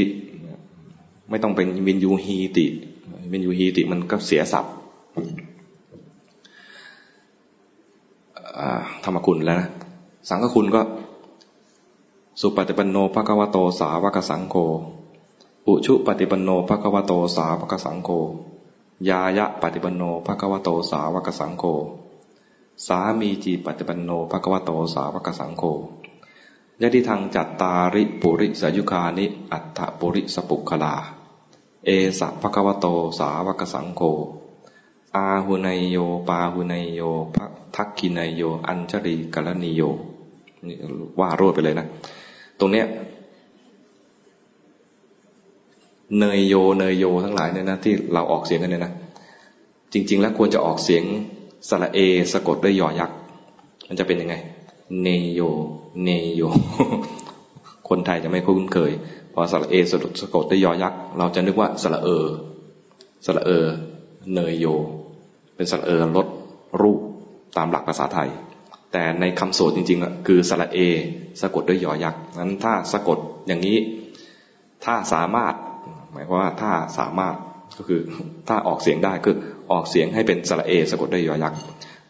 [1.29, 2.65] ไม่ต้องเป็นบินยูฮีติ
[3.31, 4.73] บินยูฮีติมันก็เสียศัพท์
[9.03, 9.69] ธรรมคุณแล้วนะ
[10.29, 10.81] สังฆคุณก็
[12.41, 14.55] สุปฏิปันโนภะคะวะโตสาวกสังโฆ
[15.67, 18.09] อุชุปฏิปันโนภะคะวะโตสาวกสังโฆ
[19.09, 21.63] ยายะปฏิปันโนภะคะวะโตสาวกสังโฆ
[22.87, 25.63] สามีจีปฏิปันโนภะคะวะโตสาวกสังโฆ
[26.81, 30.95] ยะทิทางจัตตาริปุริสยุคานิ อัตถปุริสปุคลา
[31.85, 32.85] เอสะภะคะวะโต
[33.19, 34.01] สาวกสังโฆ
[35.15, 37.01] อาหุนายโย ปาหุนายโย
[37.75, 39.81] ทักกินายโย อัญชรีกัลนิโย
[40.67, 40.77] นี่
[41.19, 41.87] ว่ารวดไปเลยนะ
[42.59, 42.85] ตรงเนี้ย
[46.19, 48.93] เนยโย เนยโยทั้งหลายเนี่ยนะที่เราออกเสียงกันเนี่ยนะ
[49.93, 51.03] จริง ๆ แล้วควรจะออกเสียง
[51.69, 51.99] สระเอ
[52.33, 53.17] สะกดด้วยยอยักษ์
[53.87, 54.35] มันจะเป็นยังไง
[55.01, 55.41] เนโย
[56.03, 56.41] เนโย
[57.89, 58.91] คนไทยจะไม่คุ้นเคย
[59.33, 59.75] พอสระเอ
[60.21, 62.09] สะกดด้วยยอยักษ์ เราจะนึกว่าสระเอ
[63.25, 63.65] สระเออ
[64.33, 64.65] เนยโย
[65.55, 66.27] เป็นสระเออลด
[66.81, 66.99] รูป
[67.57, 68.29] ตามหลักภาษาไทย
[68.91, 70.79] แต่ในคำโสดจริงๆอะคือสระเอ
[71.41, 73.17] สะกดด้วยยอยักษ์นั้นถ้าสะกด
[73.47, 73.77] อย่างนี้
[74.85, 75.53] ถ้าสามารถ
[76.11, 77.35] หมายความว่าถ้าสามารถ
[77.77, 78.01] ก็คือ
[78.47, 79.35] ถ้าออกเสียงได้คือ
[79.71, 81.59] ออกเสียงให้เป็นสระเอ สะกดด้วยยอยักษ์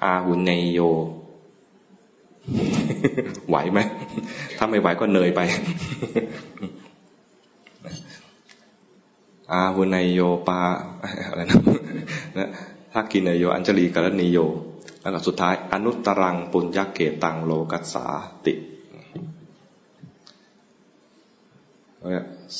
[0.03, 0.80] อาหุนเนโย
[3.48, 3.80] ไหวไหม
[4.57, 5.41] ถ้าไม่ไหวก็เนยไป
[9.52, 10.60] อาหุนเนโยปา
[11.30, 12.49] อะไรนะ
[12.94, 14.38] ถ้ากินเนโย อัญชลีกรณีโย
[15.02, 18.06] แล้วก็สุดท้ายอนุตตรังปุญญเกตังโลกัสสา
[18.45, 18.53] ติ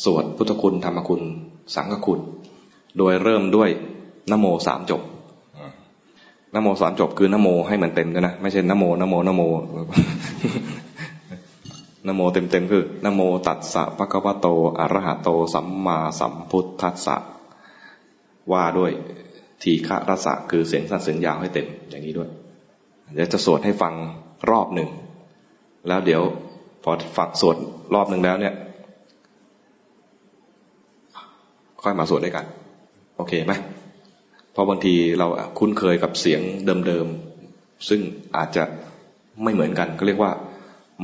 [0.04, 1.22] สวดพุทธคุณธรรมคุณ
[1.76, 2.20] สังฆคุณ
[2.98, 3.70] โดยเริ่มด้วย
[4.32, 5.02] นโมสามจบ
[6.56, 9.42] นโมสามจบคือนโมให้มันเต็มด้วยนะ ไม่ใช่นโมนโมนโม
[12.08, 14.48] นโมเต็มเต็มคือนโมตัสสะภะคะวะโต
[14.80, 17.16] อะระหะโต สัมมาสัมพุทธัสสะ
[18.52, 18.92] ว่าด้วย
[19.64, 22.30] ทีฆะรสะคือเสียงสั้นเสียงยาวให้เต็มอย่างนี้ด้วย
[23.14, 23.94] เดี๋ยวจะสวดให้ฟัง
[24.52, 24.90] รอบหนึ่ง
[25.88, 26.22] แล้วเดี๋ยว
[26.84, 27.56] พอฝักสวด
[27.94, 28.54] รอบหนึ่งแล้วเนี่ย
[31.84, 32.46] ค่อยมาสวดด้วยกัน
[33.18, 33.54] โอเคไหม
[34.52, 35.28] เพราะบางทีเรา
[35.60, 36.42] คุ้นเคยกับเสียง
[36.88, 38.02] เดิมๆ ซึ่ง
[38.38, 38.64] อาจจะ
[39.44, 40.32] ไม่เหมือนกัน ก็เรียกว่า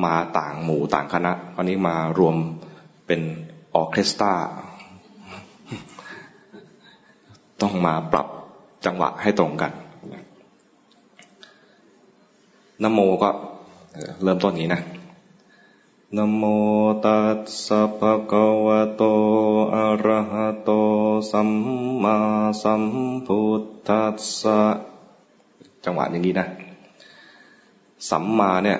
[0.05, 2.35] มาต่างหมู่ต่างคณะวันนี้มารวม
[3.07, 3.21] เป็น
[3.75, 4.33] ออเคสตรา
[7.61, 8.27] ต้องมาปรับ
[8.85, 9.71] จังหวะให้ตรงกัน
[12.83, 13.29] นโมก็
[14.23, 14.81] เริ่มต้นนี้นะ
[16.17, 16.43] นโม
[17.05, 19.03] ตัสสะภะคะวะโต
[19.75, 20.69] อะระหะโต
[21.31, 21.49] สัม
[22.03, 22.17] มา
[22.63, 22.83] สัม
[23.25, 24.59] พุทธัสสะ
[25.85, 26.47] จังหวะอย่างนี้นะ
[28.09, 28.79] สัมมาเนี่ย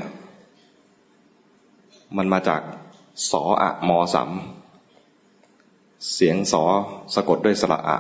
[2.18, 2.62] มันมาจาก
[3.30, 4.30] สออะมอสัม
[6.14, 6.64] เสียงสอ
[7.14, 7.98] สะกดด้วยสระอะ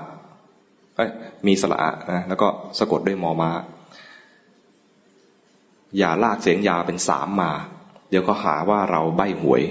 [1.47, 2.47] มีสระนะแล้วก็
[2.79, 3.51] สะกดด้วยมอมา
[5.97, 7.51] อย่าลากเสียงยาเป็นสามมา
[8.09, 9.61] เดี๋ยวก็หาว่าเราใบหวย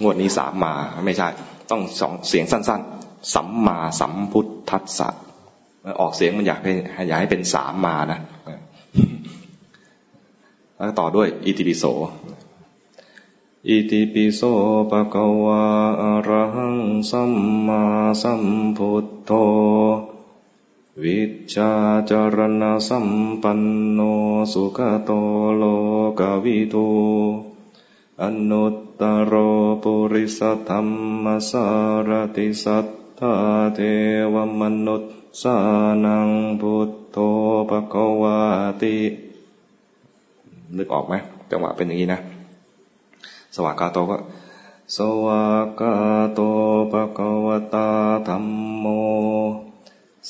[0.00, 0.74] งวดนี้สามมา
[1.04, 1.28] ไม่ใช่
[1.70, 5.08] ต้องสองเสียงสั้น ๆ สัมมาสัมพุทธัสสะ
[6.00, 6.72] ออกเสียงมันอยากให้
[7.08, 8.20] อยากให้เป็นสามมานะ
[10.76, 11.84] แล้วต่อด้วยอิติปิโส
[13.68, 14.40] อิติปิโส
[14.90, 15.62] ปะกวา
[16.02, 16.78] อรหัง
[17.10, 17.32] สัม
[17.66, 17.82] มา
[18.22, 18.42] สัม
[18.76, 19.30] พุทโธ
[21.00, 21.18] วิ
[21.54, 21.72] ชา
[22.10, 23.08] จารณสัม
[23.42, 23.60] ปัน
[23.92, 24.00] โน
[24.52, 25.10] สุขโต
[25.56, 25.64] โล
[26.18, 26.88] กวิทู
[28.22, 29.34] อนุตตรโร
[29.82, 30.80] ปุริสธรร
[31.24, 31.66] มสา
[32.08, 32.86] รติสัท
[33.18, 33.34] ธา
[33.74, 33.80] เท
[34.34, 35.02] วมนุษ
[35.42, 35.56] สา
[36.04, 37.16] นังพุทโธ
[37.70, 38.38] ปะกวา
[38.82, 38.96] ติ
[40.76, 41.14] นึกออกไหม
[41.50, 42.20] จังหวะเป็นอย่างนี้นะ
[43.54, 44.16] สวากาโตก็
[44.96, 45.42] สวา
[45.80, 45.94] กา
[46.34, 46.40] โต
[46.92, 47.88] ปะกวตา
[48.28, 48.44] ธรรม
[48.80, 48.86] โม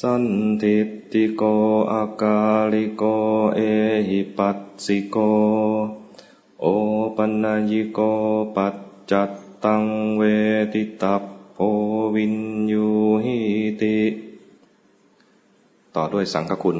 [0.00, 0.24] สัน
[0.62, 0.76] ติ
[1.12, 1.42] ติโก
[1.92, 2.38] อากา
[2.72, 3.02] ลิโก
[3.54, 3.60] เอ
[4.08, 5.16] หิปัสสิโก
[6.60, 6.66] โอ
[7.16, 7.98] ปัญญิโก
[8.56, 8.74] ปัจ
[9.10, 9.30] จัต
[9.64, 9.84] ตัง
[10.16, 10.22] เว
[10.72, 11.22] ติตัป
[11.54, 11.58] โพ
[12.14, 12.36] วิน
[12.72, 12.86] ยู
[13.24, 13.38] หิ
[13.80, 13.98] ติ
[15.94, 16.78] ต่อด้วยสังฆคุณ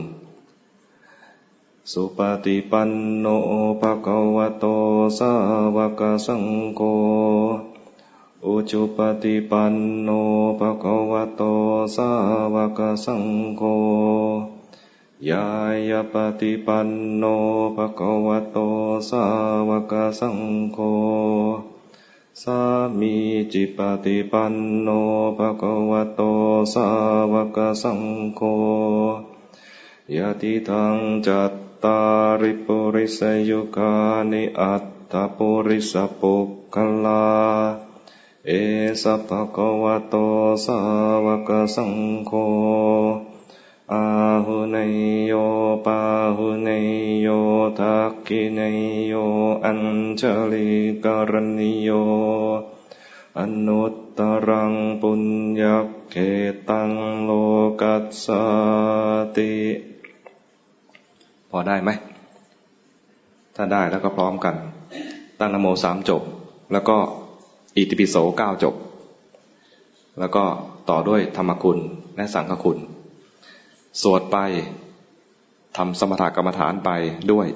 [1.90, 2.90] สุปฏิปัน
[3.20, 3.26] โน
[3.80, 4.64] ภะคะวะโต
[5.18, 5.32] สา
[5.76, 6.44] วกสัง
[6.76, 6.80] โฆ
[8.44, 10.08] อุจุปฏิปันโน
[10.58, 11.42] ภะคะวะโต
[11.96, 12.10] สา
[12.41, 12.41] ว
[12.78, 13.24] กสัง
[13.56, 13.62] โฆ
[15.30, 15.48] ยา
[15.90, 17.24] ยปฏิปันโน
[17.76, 18.58] ภะคะวะโต
[19.10, 19.24] สา
[19.68, 20.38] วกสัง
[20.72, 20.78] โฆ
[22.42, 22.60] สา
[22.98, 23.14] มี
[23.52, 24.88] จิปฏิปันโน
[25.38, 26.20] ภะคะวะโต
[26.74, 26.86] สา
[27.32, 28.00] วกสัง
[28.36, 28.40] โฆ
[30.16, 30.96] ยะติทัง
[31.26, 31.52] จัต
[31.84, 32.00] ตา
[32.40, 33.94] ริปุริสยุกา
[34.30, 37.24] นิอัตตปุริสปุกขลา
[38.46, 38.50] เอ
[39.02, 40.14] สัพพะวะโต
[40.64, 40.78] สา
[41.24, 41.94] วกสัง
[42.26, 42.32] โฆ
[43.92, 44.04] อา
[44.46, 44.76] หุเน
[45.26, 45.32] โย
[45.84, 45.98] ปา
[46.36, 46.68] หุเน
[47.22, 47.28] โย
[47.78, 48.60] ทักกิเน
[49.08, 49.14] โย
[49.64, 49.80] อัญ
[50.20, 50.70] ชลิ
[51.04, 51.90] กรณิโย
[53.38, 55.22] อนุตตรังปุญ
[55.60, 55.62] ญ
[56.10, 56.16] เก
[56.68, 56.90] ตัง
[57.24, 57.30] โล
[57.80, 58.26] กัสส
[59.36, 59.52] ติ
[61.50, 61.90] พอได้ไหม
[63.54, 64.54] ถ้าได้แล้วก็พร้อมกัน
[65.38, 66.22] ตั้งนโมสามจบ
[66.74, 66.98] แล้วก็
[67.76, 68.74] อิติปิโสเก้าจบ
[70.20, 70.44] แล้วก็
[70.90, 71.78] ต่อด้วยธรรมคุณ
[72.16, 72.78] และสังฆคุณ
[74.02, 74.36] สวดไป
[75.76, 76.90] ทำสมถกรรมฐานไป
[77.32, 77.46] ด้วย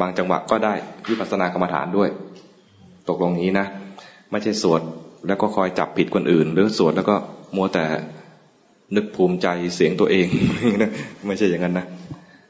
[0.00, 0.74] บางจังหวะก็ได้
[1.08, 2.08] วิปัสสนากรรมฐานด้วย
[3.08, 3.66] ตกลงนี้นะ
[4.30, 4.80] ไม่ใช่สวด
[5.26, 7.16] แล้วก็คอยจับผิดคนอื่น หรือสวดแล้วก็
[7.56, 7.84] มัวแต่
[8.96, 10.26] นึกภูมิใจเสียงตัวเอง
[11.26, 11.86] ไม่ใช่อย่างนั้นนะ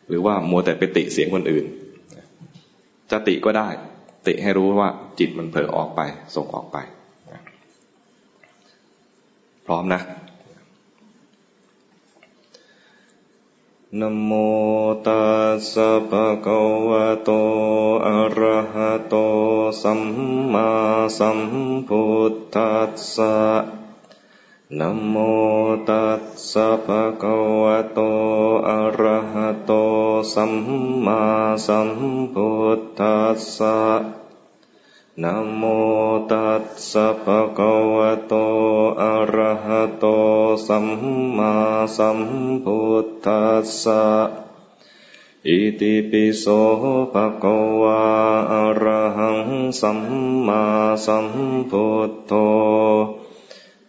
[0.09, 1.65] หรือว่ามัวแต่ไปติเสียงคนอื่น
[3.11, 3.69] จะติก็ได้
[4.27, 4.89] ติให้รู้ว่า
[5.19, 6.01] จิตมันเผลอออกไป
[6.35, 6.79] ส่งออกไป
[9.67, 10.01] พร้อมนะ
[14.01, 14.31] นโม
[15.07, 17.31] ตัสสะภะคะวะโต
[18.07, 19.15] อะระหะโต
[19.83, 20.03] สัม
[20.53, 20.71] มา
[21.19, 21.39] สัม
[21.89, 23.35] พุทธัสสะ
[24.81, 25.17] นะโม
[25.89, 28.01] ตัสสะภะคะวะโต
[28.69, 29.73] อะระหะโต
[30.35, 30.55] สัม
[31.05, 31.23] มา
[31.67, 31.91] สัม
[32.35, 33.79] พุทธัสสะ
[35.23, 35.63] นะโม
[36.31, 38.35] ตัสสะภะคะวะโต
[39.03, 40.05] อะระหะโต
[40.67, 40.87] สัม
[41.37, 41.55] มา
[41.97, 42.21] สัม
[42.65, 44.05] พุทธัสสะ
[45.49, 46.45] อิติปิโส
[47.13, 48.01] ภะคะวะ
[48.53, 49.39] อะระหัง
[49.81, 50.01] สัม
[50.47, 50.63] มา
[51.07, 51.27] สัม
[51.71, 52.35] พุทโธ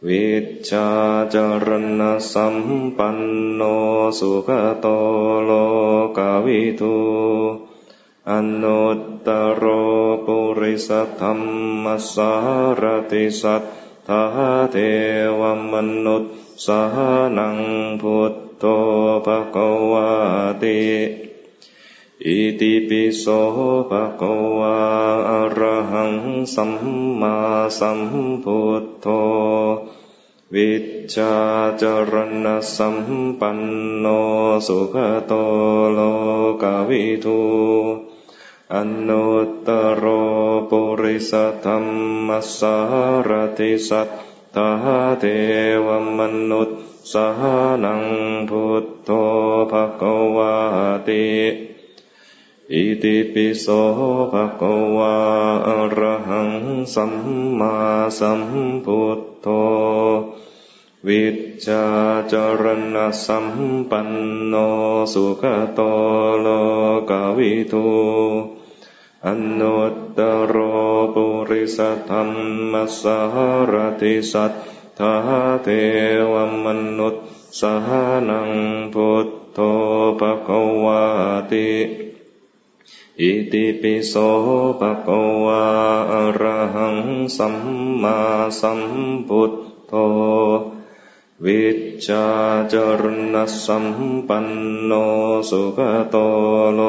[0.07, 0.27] วิ
[0.69, 0.89] ชา
[1.33, 1.67] จาร
[1.99, 2.01] ณ
[2.33, 2.55] สัม
[2.97, 3.19] ปัน
[3.53, 3.61] โน
[4.19, 4.49] สุข
[4.81, 4.87] โต
[5.45, 5.51] โล
[6.17, 6.97] กวิทู
[8.29, 8.31] อ
[8.61, 9.29] นุตต
[9.61, 9.63] ร
[10.25, 10.89] ปุริส
[11.19, 11.33] ธรร
[11.83, 12.33] มสา
[12.81, 13.63] รติสัท
[14.07, 14.23] ธา
[14.71, 14.77] เท
[15.39, 15.41] ว
[15.71, 15.73] ม
[16.05, 16.33] นุษย์
[16.65, 16.81] สา
[17.37, 17.57] นัง
[18.01, 18.65] พุทโธ
[19.25, 19.57] ภะค
[19.91, 20.09] วา
[20.61, 20.79] ติ
[22.27, 23.25] อิติปิโส
[23.89, 24.77] ภะคะวา
[25.29, 26.13] อะระหัง
[26.53, 26.71] สัม
[27.19, 27.37] มา
[27.79, 27.99] สัม
[28.43, 29.07] พุทโธ
[30.53, 30.71] วิ
[31.13, 31.33] ชา
[31.81, 32.13] จร
[32.45, 32.97] ณสัม
[33.39, 33.59] ปัน
[33.99, 34.05] โน
[34.67, 34.95] สุข
[35.27, 35.33] โต
[35.93, 35.99] โล
[36.61, 37.41] กวิทู
[38.73, 38.75] อ
[39.07, 39.69] นุตต
[40.01, 40.03] ร
[40.69, 41.33] ปุริส
[41.65, 41.77] ธรร
[42.27, 42.77] มสา
[43.27, 44.07] รติสัต
[44.55, 44.69] ตา
[45.19, 45.23] เท
[45.85, 45.87] ว
[46.17, 46.19] ม
[46.49, 46.79] นุษย์
[47.11, 47.27] สา
[47.83, 48.03] นัง
[48.49, 49.09] พุทโธ
[49.71, 50.03] ภค
[50.35, 50.55] วา
[51.09, 51.25] ติ
[52.73, 53.65] อิติปิโส
[54.31, 54.61] ภค
[54.97, 55.15] วา
[55.67, 56.51] อรหัง
[56.93, 57.13] สัม
[57.59, 57.75] มา
[58.19, 58.41] สัม
[58.85, 59.47] พุทโธ
[61.07, 61.25] วิ
[61.65, 61.83] จา
[62.31, 62.63] จร
[62.95, 63.47] ณสัม
[63.89, 64.09] ปัน
[64.47, 64.53] โน
[65.13, 65.43] สุข
[65.75, 65.79] โต
[66.41, 66.47] โล
[67.09, 67.87] กวิทู
[69.25, 69.27] อ
[69.59, 70.19] นุตต
[70.53, 70.55] ร
[71.13, 71.79] ปุริส
[72.09, 72.23] ธรร
[72.71, 73.19] มสา
[73.71, 74.53] รติสัท
[74.99, 75.15] ธา
[75.63, 75.67] เท
[76.31, 76.33] ว
[76.65, 76.67] ม
[76.97, 77.25] นุษย์
[77.59, 77.87] สห
[78.29, 78.49] นัง
[78.93, 79.59] พุทโธ
[80.19, 80.49] ภค
[80.83, 81.03] วา
[81.53, 81.69] ติ
[83.21, 84.13] อิติปิโส
[84.79, 85.07] ภค
[85.45, 85.65] วา
[86.11, 86.43] อร
[86.75, 86.97] หัง
[87.37, 87.55] สัม
[88.01, 88.19] มา
[88.59, 88.81] สัม
[89.27, 89.53] พุท
[89.87, 89.93] โธ
[91.45, 91.63] วิ
[92.07, 92.25] จา
[92.73, 93.35] จรณ
[93.65, 93.85] สัม
[94.27, 94.47] ปัน
[94.85, 94.91] โน
[95.49, 95.79] สุข
[96.09, 96.15] โต
[96.75, 96.81] โล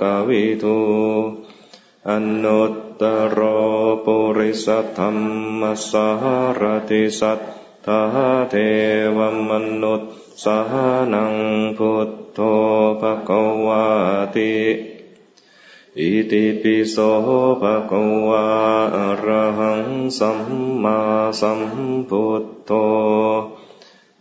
[0.00, 0.78] กวิทู
[2.08, 2.10] อ
[2.42, 3.02] นุตต
[3.36, 3.38] ร
[4.04, 4.66] ปุริส
[4.98, 5.10] ธรร
[5.60, 6.08] มสา
[6.60, 7.40] รติสัท
[7.86, 8.02] ธา
[8.50, 8.54] เท
[9.16, 9.18] ว
[9.48, 9.50] ม
[9.82, 10.10] นุษย์
[10.42, 10.58] สา
[11.12, 11.34] นัง
[11.76, 12.40] พุทโธ
[13.00, 13.30] ภะค
[13.66, 13.84] วา
[14.36, 14.52] ติ
[15.98, 16.96] อิติปิโส
[17.60, 18.46] ภะคะวา
[18.96, 19.84] อะระหัง
[20.18, 20.40] สัม
[20.82, 20.98] มา
[21.40, 21.60] สัม
[22.08, 22.70] พุทโธ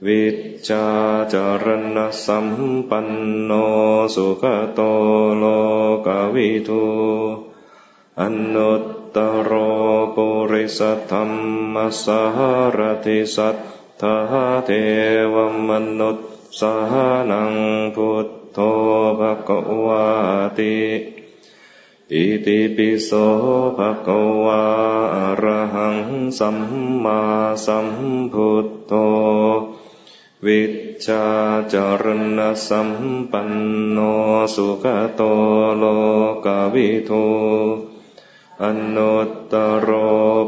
[0.06, 0.24] วิ
[0.68, 0.86] จา
[1.34, 1.66] จาร
[1.96, 2.48] ณสัม
[2.90, 3.10] ปัน
[3.44, 3.52] โน
[4.16, 4.44] สุข
[4.74, 4.80] โต
[5.38, 5.44] โล
[6.06, 6.86] กวิทู
[8.22, 8.24] อ
[8.54, 8.84] นุต
[9.16, 9.52] ตโร
[10.16, 10.80] ปุริส
[11.12, 11.24] ธรร
[11.74, 12.22] มสา
[12.78, 13.56] รติสัท
[14.02, 14.18] ธา
[14.66, 14.70] เท
[15.34, 15.36] ว
[15.70, 16.28] มนุษย์
[16.60, 16.74] สา
[17.30, 17.54] นัง
[17.96, 18.60] พุทโธ
[19.20, 20.04] ภะคะวา
[20.60, 20.76] ติ
[22.16, 23.10] อิติปิโส
[23.78, 24.64] ภะคะวา
[25.16, 25.98] อะระหัง
[26.40, 26.58] สัม
[27.04, 27.22] มา
[27.66, 27.88] สัม
[28.34, 28.94] พุทโธ
[30.46, 30.62] วิ
[31.06, 31.26] ชา
[31.74, 32.06] จาร
[32.38, 32.90] ณสัม
[33.32, 33.52] ปัน
[33.92, 33.98] โน
[34.56, 34.86] สุข
[35.16, 35.22] โต
[35.78, 35.84] โล
[36.46, 37.26] กวิทู
[38.64, 38.66] อ
[38.96, 39.54] นุตต
[39.88, 39.90] ร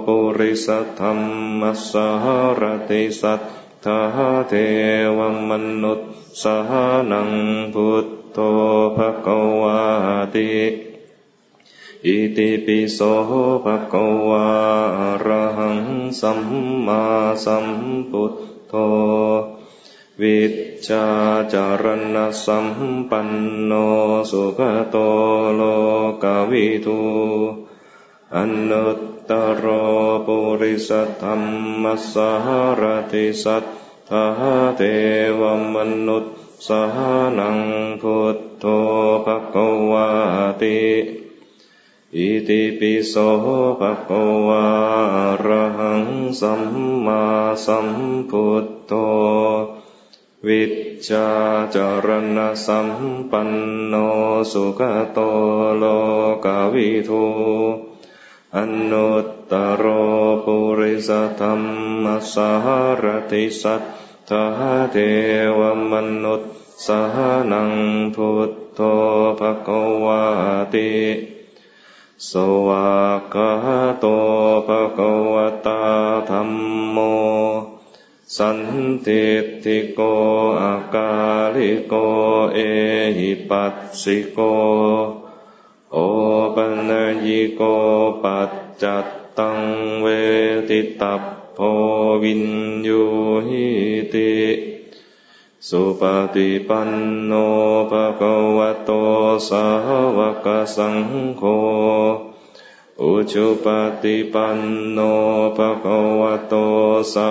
[0.05, 0.67] ปุริส
[0.99, 1.11] ธรร
[1.59, 1.61] ม
[1.91, 2.09] สา
[2.59, 3.41] รติสัท
[3.85, 3.99] ธา
[4.47, 4.53] เท
[5.17, 5.19] ว
[5.49, 6.09] มนุษย์
[6.41, 6.55] สา
[7.11, 7.31] นัง
[7.73, 8.37] พุทโธ
[8.95, 9.27] ภค
[9.61, 9.81] วา
[10.35, 10.51] ติ
[12.07, 12.99] อิติปิโส
[13.63, 13.93] ภะค
[14.27, 14.47] วา
[15.25, 15.79] ระหัง
[16.19, 16.39] สัม
[16.85, 17.03] มา
[17.45, 17.67] สัม
[18.09, 18.33] พุท
[18.67, 18.73] โธ
[20.21, 20.39] วิ
[20.87, 21.05] ชา
[21.53, 21.85] จาร
[22.15, 22.67] ณสัม
[23.09, 23.29] ปัน
[23.65, 23.71] โน
[24.31, 24.59] สุข
[24.91, 24.95] โต
[25.55, 25.61] โล
[26.23, 27.01] กวิทู
[28.35, 28.37] อ
[28.69, 28.99] นุต
[29.29, 29.31] ต
[29.63, 29.65] ร
[30.25, 30.89] ปุริส
[31.21, 31.35] ธรร
[31.81, 32.31] มสา
[32.81, 33.63] รติสัท
[34.09, 34.25] ธา
[34.77, 34.81] เท
[35.39, 35.41] ว
[35.75, 35.77] ม
[36.07, 36.33] นุษย์
[36.67, 36.81] สา
[37.37, 37.59] นัง
[38.01, 38.65] พุทโธ
[39.25, 39.55] ภะค
[39.91, 40.07] วา
[40.63, 40.79] ติ
[42.17, 43.13] อิติปิโส
[43.79, 44.09] ภะค
[44.47, 44.65] วา
[45.45, 46.05] ระหัง
[46.39, 46.63] สัม
[47.05, 47.23] มา
[47.65, 47.87] สัม
[48.29, 48.93] พุทโธ
[50.47, 50.63] วิ
[51.07, 51.27] ชา
[51.75, 52.07] จาร
[52.37, 52.89] ณสัม
[53.31, 53.51] ปัน
[53.87, 53.93] โน
[54.51, 54.81] สุข
[55.13, 55.19] โต
[55.77, 55.83] โล
[56.45, 57.25] กาวิทู
[58.55, 58.57] อ
[58.91, 59.53] นุตต
[59.83, 59.85] ร
[60.45, 61.09] ปุริส
[61.39, 61.53] ธรร
[62.03, 62.51] มสา
[63.03, 63.83] รติสัท
[64.29, 64.45] ธา
[64.91, 64.97] เท
[65.57, 65.59] ว
[65.91, 66.51] มนุษย์
[66.85, 67.01] สา
[67.51, 67.73] นัง
[68.15, 68.79] พุทโธ
[69.39, 69.69] ภะค
[70.05, 70.21] วา
[70.75, 70.89] ติ
[72.29, 72.33] ส
[72.67, 72.89] วา
[73.33, 73.51] กา
[73.99, 74.05] โต
[74.67, 75.35] ภะคะว
[75.65, 75.81] ตา
[76.29, 76.51] ธรรม
[76.91, 76.97] โม
[78.37, 78.59] สัน
[79.05, 79.25] ติ
[79.63, 79.99] ติโก
[80.61, 81.11] อากา
[81.55, 81.93] ลิโก
[82.53, 82.57] เอ
[83.17, 84.39] หิปัสสิโก
[85.93, 85.97] โอ
[86.55, 86.91] ปัญ
[87.25, 87.61] ญิโก
[88.23, 88.51] ปัจ
[88.83, 89.05] จัต
[89.37, 89.59] ตัง
[90.01, 90.07] เว
[90.69, 91.23] ติตัพ
[91.55, 91.59] โพ
[92.23, 92.43] วิน
[92.87, 93.03] ยู
[93.47, 93.67] หิ
[94.13, 94.31] ติ
[95.69, 96.03] สุป
[96.35, 96.91] ฏิปัน
[97.25, 97.31] โน
[97.91, 98.91] ภะคะวะโต
[99.49, 99.65] สา
[100.17, 100.97] วกสัง
[101.37, 101.43] โฆ
[103.01, 103.65] อุชุป
[104.01, 104.59] ฏิปัน
[104.91, 104.99] โน
[105.57, 106.53] ภะคะวะโต
[107.13, 107.29] สา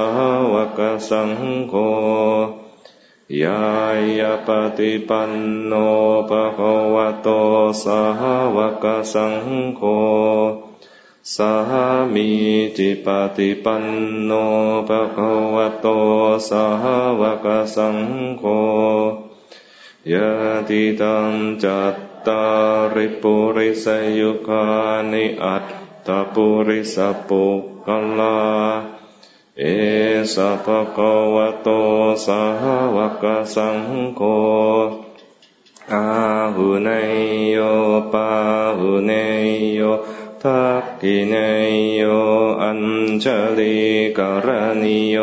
[0.53, 1.31] วกสัง
[1.69, 1.75] โฆ
[3.43, 3.61] ยา
[4.19, 4.49] ยาป
[4.79, 5.33] ฏิปัน
[5.67, 5.73] โน
[6.29, 7.29] ภะคะวะโต
[7.83, 8.01] สา
[8.57, 9.35] วกสัง
[9.77, 9.83] โฆ
[11.31, 11.53] สา
[12.15, 12.29] มี
[12.77, 13.85] จิปฏิปัน
[14.25, 14.31] โน
[14.89, 15.87] ภะคะวะโต
[16.49, 16.65] สา
[17.21, 17.99] วกสัง
[18.39, 18.45] โฆ
[20.13, 20.31] ยะ
[20.69, 21.33] ติตัง
[21.63, 21.97] จัต
[22.27, 22.43] ตา
[22.95, 23.87] ริปุริส
[24.19, 24.65] ยุคา
[25.13, 25.67] นิอัต
[26.07, 26.97] ตปุริส
[27.29, 27.45] ปุ
[27.87, 27.89] ก
[28.19, 28.39] ลา
[29.59, 29.63] เอ
[30.35, 31.69] สะภะคะวะโต
[32.27, 32.43] สา
[32.95, 33.25] วก
[33.55, 33.79] สัง
[34.17, 34.21] โฆ
[35.93, 36.05] อา
[36.55, 36.89] หุเน
[37.53, 37.59] โย
[38.13, 38.29] ปา
[38.79, 39.11] หุเน
[39.77, 39.81] โย
[40.43, 41.35] ทักกิเน
[41.95, 42.03] โย
[42.63, 42.81] อัญ
[43.25, 43.27] ช
[43.59, 43.79] ลิ
[44.19, 44.49] กร
[44.83, 45.19] ณิโย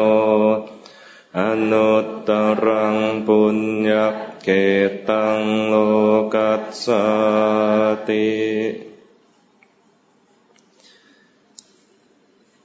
[1.37, 1.41] อ
[1.71, 2.29] นุตต
[2.65, 2.97] รัง
[3.27, 3.57] ปุญ
[3.89, 3.91] ญ
[4.43, 4.49] เก
[5.09, 5.75] ตังโล
[6.33, 6.85] กัสส
[8.07, 8.29] ติ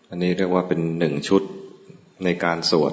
[0.09, 1.43] อันนี้เรียกว่าเป็นหนึ่งชุด
[2.24, 2.93] ในการสวด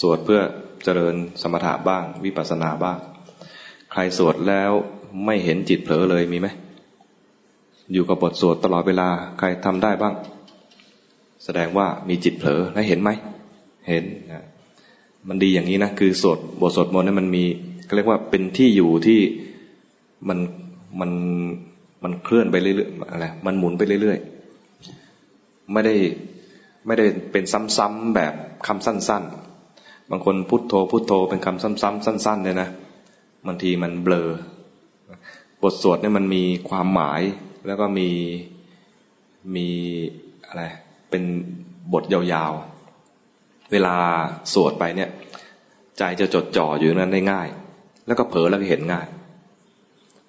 [0.00, 0.40] สวดเพื่อ
[0.84, 2.98] เจริญสมถะบ้าง วิปัสสนาบ้าง
[3.90, 4.72] ใครสวดแล้ว
[5.24, 6.48] ไม่เห็นจิตเผลอเลยมีไหม
[7.92, 9.08] อยู่กับบทสวดตลอดเวลา
[9.38, 10.14] ใครทำได้บ้าง
[11.44, 13.10] แสดงว่ามีจิตเผลอและเห็นไหม
[13.88, 14.44] เห็นนะ
[15.28, 17.44] มันดีอย่างนี้นะคือสวดบทสวดมนต์นั้นมันมี
[17.88, 19.20] ก็เรียกว่าเป็นที่อยู่ที่
[20.28, 20.38] มัน
[21.00, 21.10] มัน
[22.02, 25.94] มันเคลื่อนไปเรื่อยๆอะไรมันหมุนไปเรื่อยๆไม่ได้
[26.86, 27.44] ไม่ได้เป็น
[27.76, 28.34] ซ้ำๆแบบ
[28.66, 29.22] คำสั้น
[29.66, 32.68] ๆ บางคนพุทโธพุทโธเป็นคำซ้ำๆสั้นๆเลยนะ
[33.46, 34.28] บางทีมันเบลอ
[35.62, 37.22] บทสวดเนี่ยมันมีความหมาย
[37.66, 38.10] แล้วก็มี
[39.56, 39.68] มี
[40.48, 40.62] อะไร
[41.10, 41.22] เป็น
[41.92, 43.94] บทยาวๆ เวลา
[44.52, 45.10] สวดไปเนี่ย
[45.98, 47.48] ใจจะจดจ่ออยู่นั้นได้ง่าย
[48.06, 49.06] แล้วก็เผลอแล้วก็เห็นง่าย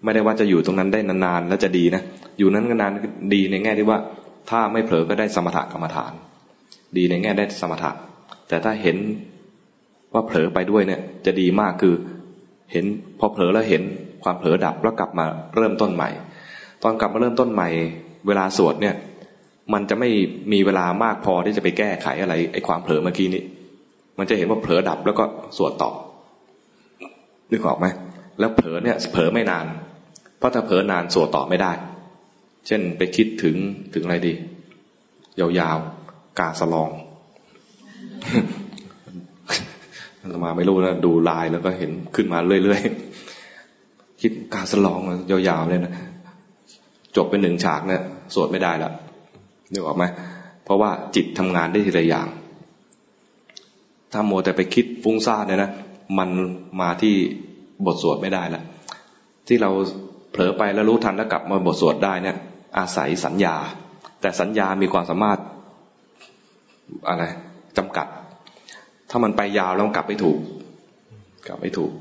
[0.04, 2.04] ไม่ได้ว่าจะอยู่ตรงนั้นได้นานๆแล้วจะดีนะ
[2.38, 2.92] อยู่นั้นก็นาน
[3.34, 4.00] ดีในแง่ที่ว่า
[4.50, 6.14] ถ้าไม่เผลอก็ได้สมถะกรรมฐาน
[6.98, 7.92] ดีในแง่ได้สมถะ
[8.48, 8.98] แต่ถ้าเห็น
[10.14, 11.96] ว่าเผลอไปด้วยเนี่ย จะดีมากคือ
[12.72, 12.86] เห็น
[13.20, 13.82] พอเผลอแล้วเห็น
[14.24, 16.10] ความเผลอดับแล้วกลับมาเริ่มต้นใหม่
[16.84, 17.70] ตอนกลับมาเริ่มต้นใหม่
[18.28, 18.96] เวลาสวดเนี่ย
[19.74, 20.10] มันจะไม่
[20.52, 23.44] มีเวลามากพอที่จะไปแก้ไขอะไรไอ้ความเผลอเมื่อกี้นี้
[24.18, 25.24] มันจะเห็นว่าเผลอดับแล้วก็
[25.58, 25.92] สวดต่อ
[27.52, 27.86] นึกออกไหม
[28.40, 29.66] แล้วเผลอเนี่ยเผลอไม่นาน
[30.38, 31.72] เพราะถ้าเผลอนานสวดต่อไม่ได้
[32.68, 33.56] เช่นไปคิดถึง
[33.94, 34.34] ถึงอะไรดี
[35.40, 36.90] ยาวๆ กาสลอง
[40.44, 45.00] มาไม่รู้นะดูลายแล้วก็เห็นขึ้นมาเรื่อยๆ คิดกาสลอง
[45.32, 45.94] ยาวๆเลยนะ
[47.18, 48.02] จบเป็นหนึ่งฉากเนี่ย
[48.34, 48.92] สวดไม่ได้ละ
[49.72, 50.04] นึกออกไหม
[50.64, 52.28] เพราะว่าจิตทำงานได้ทีละอย่าง
[54.12, 55.72] ถ้าโมแต่ไปคิดฟุ้งซ่านเนี่ยนะ
[56.18, 56.30] มัน
[56.82, 57.16] มาที่
[57.86, 58.64] บทสวดไม่ได้ละ
[59.48, 59.72] ที่เรา
[60.32, 62.36] เผลอไปแล้วรู้ทันแล้วกลับมาบทสวดได้เนี่ย
[62.78, 63.56] อาศัยสัญญา
[64.22, 65.40] แต่สัญญามีความสามารถ
[67.08, 67.24] อะไร
[67.78, 68.08] จำกัด
[69.10, 70.40] ถ้ามันไปยาวแล้วกลับไม่ถูก
[71.48, 71.92] กลับไม่ถูก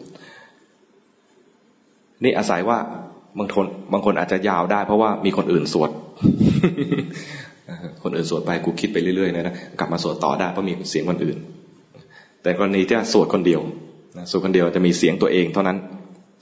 [2.25, 2.79] นี่อาศัยว่า
[3.39, 5.91] บางคนบางคนอาจจะยาวได้ เพราะว่ามีคนอื่นสวด
[8.03, 11.37] คนอื่นสวดไปกูคิดไปเรื่อยๆนะนะกลับมาสวดต่อได้เพราะมีเสียงคนอื่น
[12.43, 13.61] แต่กรณีที่สวดคนเดียว
[14.31, 15.77] สวดคนเดียวจะมีเสียงตัวเองเท่านั้น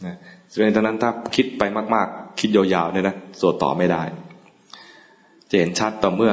[0.07, 0.17] นะ
[0.51, 1.63] ส่วนตอนนั้นถ้าคิดไป
[1.95, 4.03] มากๆ คิดยาวๆเนี่ยนะสวดต่อไม่ได้
[5.51, 6.33] จะเห็นชัดต่อเมื่อ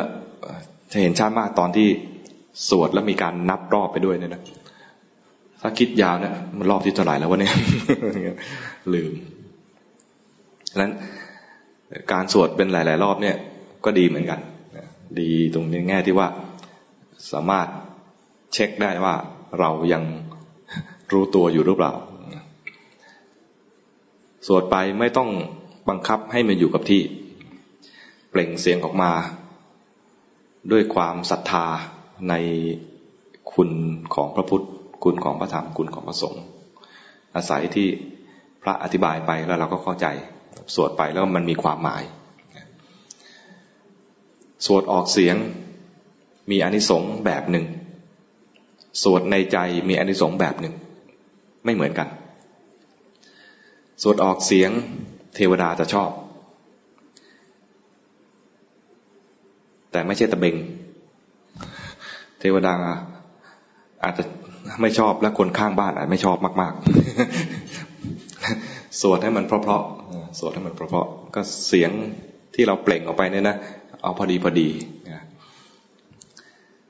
[0.92, 1.88] จะเห็นชัดมากตอนที่
[2.70, 4.42] สวดแล้วมีการนับรอบไปด้วยเนี่ยนะ
[5.62, 7.54] ถ้าคิดยาวเนี่ยมันรอบที่เท่าไหร่แล้ววะเนี่ย
[8.94, 9.12] ลืม
[10.72, 10.91] ฉะนั้น
[12.11, 13.35] การสวดเป็นหลาย ๆ รอบเนี่ย
[13.85, 14.39] ก็ดีเหมือนกัน
[15.19, 16.27] ดีตรงนี้แง่ที่ว่า
[17.31, 17.68] สามารถ
[18.53, 19.15] เช็คได้ว่า
[19.60, 20.03] เรายัง
[21.11, 21.93] รู้ตัวอยู่หรือเปล่า
[24.48, 25.30] สวดไปไม่ต้อง
[25.89, 27.02] บังคับให้มันอยู่กับที่
[28.30, 29.11] เปล่งเสียงออกมา
[30.72, 31.65] ด้วยความศรัทธา
[32.30, 32.34] ใน
[33.53, 33.69] คุณ
[34.15, 34.65] ของพระพุทธ
[35.03, 36.43] คุณของพระธรรม คุณของพระสงฆ์
[37.35, 37.88] อาศัยที่
[38.64, 40.07] พระอธิบายไปแล้วเราก็เข้าใจ
[40.73, 42.03] สวดไปแล้วมันมีความหมาย
[44.65, 45.35] สวดออกเสียง
[46.52, 47.65] มีอนิสงส์แบบหนึ่ง
[49.03, 49.57] สวดในใจ
[49.89, 50.73] มีอนิสงส์แบบหนึ่ง
[51.65, 52.07] ไม่เหมือนกัน
[54.02, 54.72] สวดออกเสียง
[55.35, 56.10] เทวดาจะชอบ
[59.91, 60.56] แต่ไม่ใช่ตะเบง
[62.39, 62.76] เทวดา
[64.03, 64.23] อาจจะ
[64.81, 67.61] ไม่ชอบและคนข้างบ้านอาจไม่ชอบมาก ๆ
[69.02, 71.92] สวดให้มันเพราะๆสวดให้มันเพราะๆก็เสียง
[72.56, 73.58] ที่เราเปล่งออกไปเนี่ยนะ
[74.04, 74.70] เอาพอดีพอดี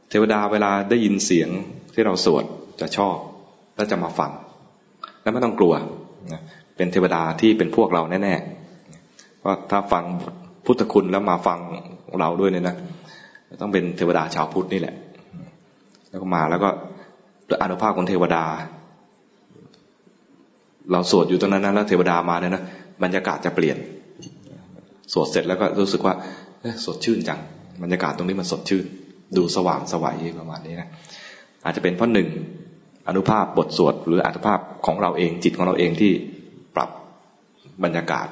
[0.10, 1.50] เทวดาเวลาได้ยินเสียง
[1.94, 2.44] ที่เราสวด
[2.82, 3.16] จะชอบ
[3.76, 4.32] และจะมาฟัง
[5.22, 5.74] แล้วไม่ต้องกลัว
[6.76, 10.04] เป็นเทวดาที่เป็นพวกเราแน่ๆเพราะถ้าฟัง
[10.66, 11.60] พุทธคุณแล้วมาฟัง
[12.20, 12.76] เราด้วยเนี่ยนะ
[13.62, 14.96] ต้องเป็นเทวดาชาวพุทธนี่แหละ
[16.10, 16.70] แล้วก็มาแล้วก็
[17.48, 18.44] ด้วยอนุภาพของเทวดา
[20.92, 22.64] เราสวดอยู่ตรงนั้นนะแล้วเทวดามาเนี่ยนะ
[23.04, 23.78] บรรยากาศจะเปลี่ยน
[25.14, 26.14] สวดเสร็จแล้วก็รู้สึกว่า
[26.86, 27.40] สดชื่นจัง
[27.84, 28.86] บรรยากาศตรงนี้มันสดชื่น
[29.38, 30.90] ดูสว่างสวัยประมาณนี้นะ
[31.66, 32.28] อาจจะเป็นเพราะหนึ่ง
[33.08, 36.12] อนุภาพบทสวด หรืออนุภาพของเราเองจิตของเราเองที่
[36.76, 36.90] ปรับ
[37.84, 38.28] บรรยากาศ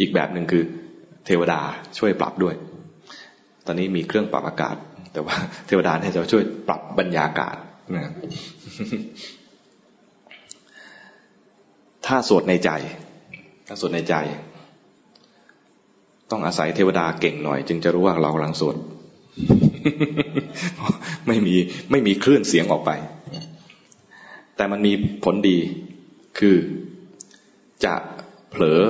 [0.00, 0.62] อีกแบบหนึ่งคือ
[1.26, 1.60] เทวดา
[1.98, 2.54] ช่วยปรับด้วย
[3.66, 4.76] ตอนนี้มีเครื่องปรับอากาศ
[5.12, 5.36] แต่ว่า
[5.66, 7.56] เทวดาเนี่ยจะช่วยปรับบรรยากาศ
[7.94, 8.12] นะ
[12.08, 12.70] ถ้าสวดในใจ
[13.66, 14.14] ถ้าสวดในใจ
[16.30, 18.76] ต้องอาศัยเทวดาเก่งหน่อย จึงจะรู้ว่าเรากำลังสวด
[21.26, 21.54] ไม่มี
[21.90, 22.90] ไม่มีคลื่นเสียงออกไป
[24.56, 24.92] แต่มันมี
[25.24, 25.58] ผลดี
[26.38, 26.56] คือ
[27.84, 27.94] จะ
[28.50, 28.80] เผลอ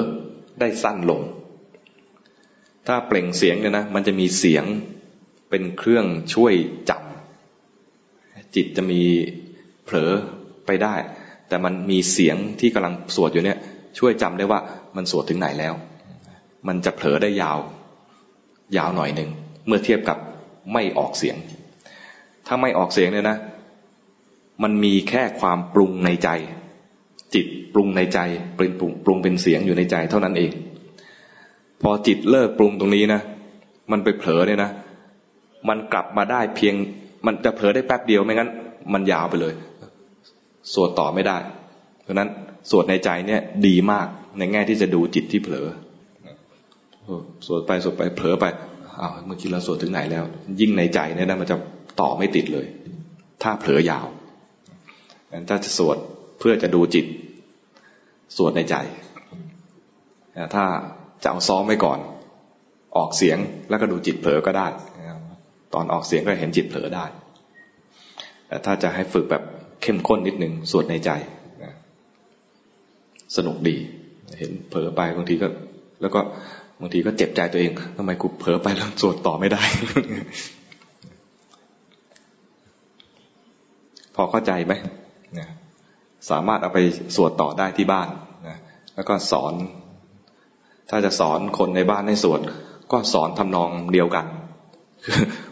[0.61, 1.21] ได้สั้นลง
[2.87, 4.65] ถ้าเปล่งเสียงเนี่ยนะ มันจะมีเสียง
[5.51, 6.55] เป็นเครื่องช่วย
[6.91, 7.03] จับ
[8.55, 9.03] จิตจะมี
[9.85, 10.13] เผลอ
[10.67, 10.95] ไปได้
[11.49, 13.59] แต่มันมีเสียงที่กำลังสวดอยู่เนี่ย
[13.99, 14.61] ช่วยจำได้ว่า
[14.97, 15.75] มันสวดถึงไหนแล้ว
[16.69, 17.59] มันจะเผลอได้ยาว
[18.77, 19.31] ยาวหน่อยหนึ่ง
[19.67, 20.19] เมื่อเทียบกับ
[20.73, 21.37] ไม่ออกเสียง
[22.47, 23.39] ถ้าไม่ออกเสียงเนี่ยนะ
[24.63, 26.29] มันมีแค่ความปรุงในใจ
[27.35, 28.19] จิตปรุงในใจ
[28.57, 30.53] เป็นปรุงปรุงเป็นเสียงอยู่ในใจเท่านั้นเอง
[31.83, 33.21] พอจิตเลิกปรุงตรงนี้นะ
[33.91, 34.71] มันไปเผลอเนี่ยนะ
[35.69, 36.75] มันกลับมาได้เพียง
[37.27, 38.51] มันจะเผลอได้แป๊บเดียวไม่งั้น
[38.93, 39.55] มันยาวไปเลย
[40.75, 41.39] สวดต่อไม่ได้
[42.03, 42.29] เพราะนั้น
[42.71, 44.07] สวดในใจเนี่ยดีมาก
[44.39, 45.67] ในแง่ที่จะดูจิตที่เผลอ
[47.47, 48.45] สวดไปสวดไปเผลอไป
[49.01, 50.25] อ้าวเมื่อกี้เราสวดถึงไหนแล้ว
[50.61, 51.57] ยิ่งในใจเนี่ยนะมันจะ
[52.01, 52.67] ต่อไม่ติดเลย
[53.43, 54.07] ถ้าเผลอยาว
[55.33, 55.97] งั้นถ้าจะสวด
[56.39, 57.07] เพื่อจะดูจิต
[58.37, 58.77] สวดในใจ
[60.55, 60.65] ถ้า
[61.23, 61.99] จะเอาซ้อมไว้ก่อน
[62.97, 63.39] ออกเสียง
[63.69, 64.67] แล้วก็ดูจิตเผลอก็ได้
[65.75, 67.05] ตอนออกเสียงก็เห็นจิตเผลอได้
[68.49, 69.43] แต่ถ้าจะให้ฝึกแบบ
[69.83, 71.11] เข้มข้นนิดหนึ่งสวดในใจ
[73.37, 73.77] สนุกดี
[74.39, 75.49] เห็นเผลอไปบางทีก็
[76.01, 76.21] แล้วก็
[76.81, 79.63] บางทีก็เจ็บใจตัวเองทำไมกูเผลอไปแล้วสวดต่อไม่ได้
[84.15, 84.73] พอเข้าใจไหม
[85.39, 85.49] นะ
[86.31, 86.79] สามารถเอาไป
[87.17, 88.09] สวดต่อได้ที่บ้าน
[88.49, 88.57] นะ
[88.95, 89.55] แล้วก็สอน
[90.91, 92.41] ถ้าจะสอนคนในบ้านให้สวด
[92.93, 94.27] ก็สอนทำนองเดียวกัน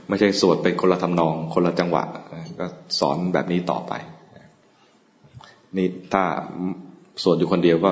[0.09, 2.05] ไม่ใช่สวดเป็นคนละทำนอง คนละจังหวะ
[2.61, 2.67] ก็
[3.01, 3.93] สอนแบบนี้ต่อไป
[5.77, 6.25] นี่ถ้า
[7.23, 7.91] สวดอยู่คนเดียวก็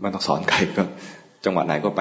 [0.00, 0.82] ไม่ต้องสอนใครก็
[1.44, 2.00] จังหวะไหนก็ไป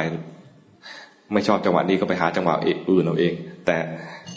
[1.34, 3.34] ไม่ชอบจังหวะนี้ก็ไปหาจังหวะอื่นเอาเอง
[3.66, 3.78] แต่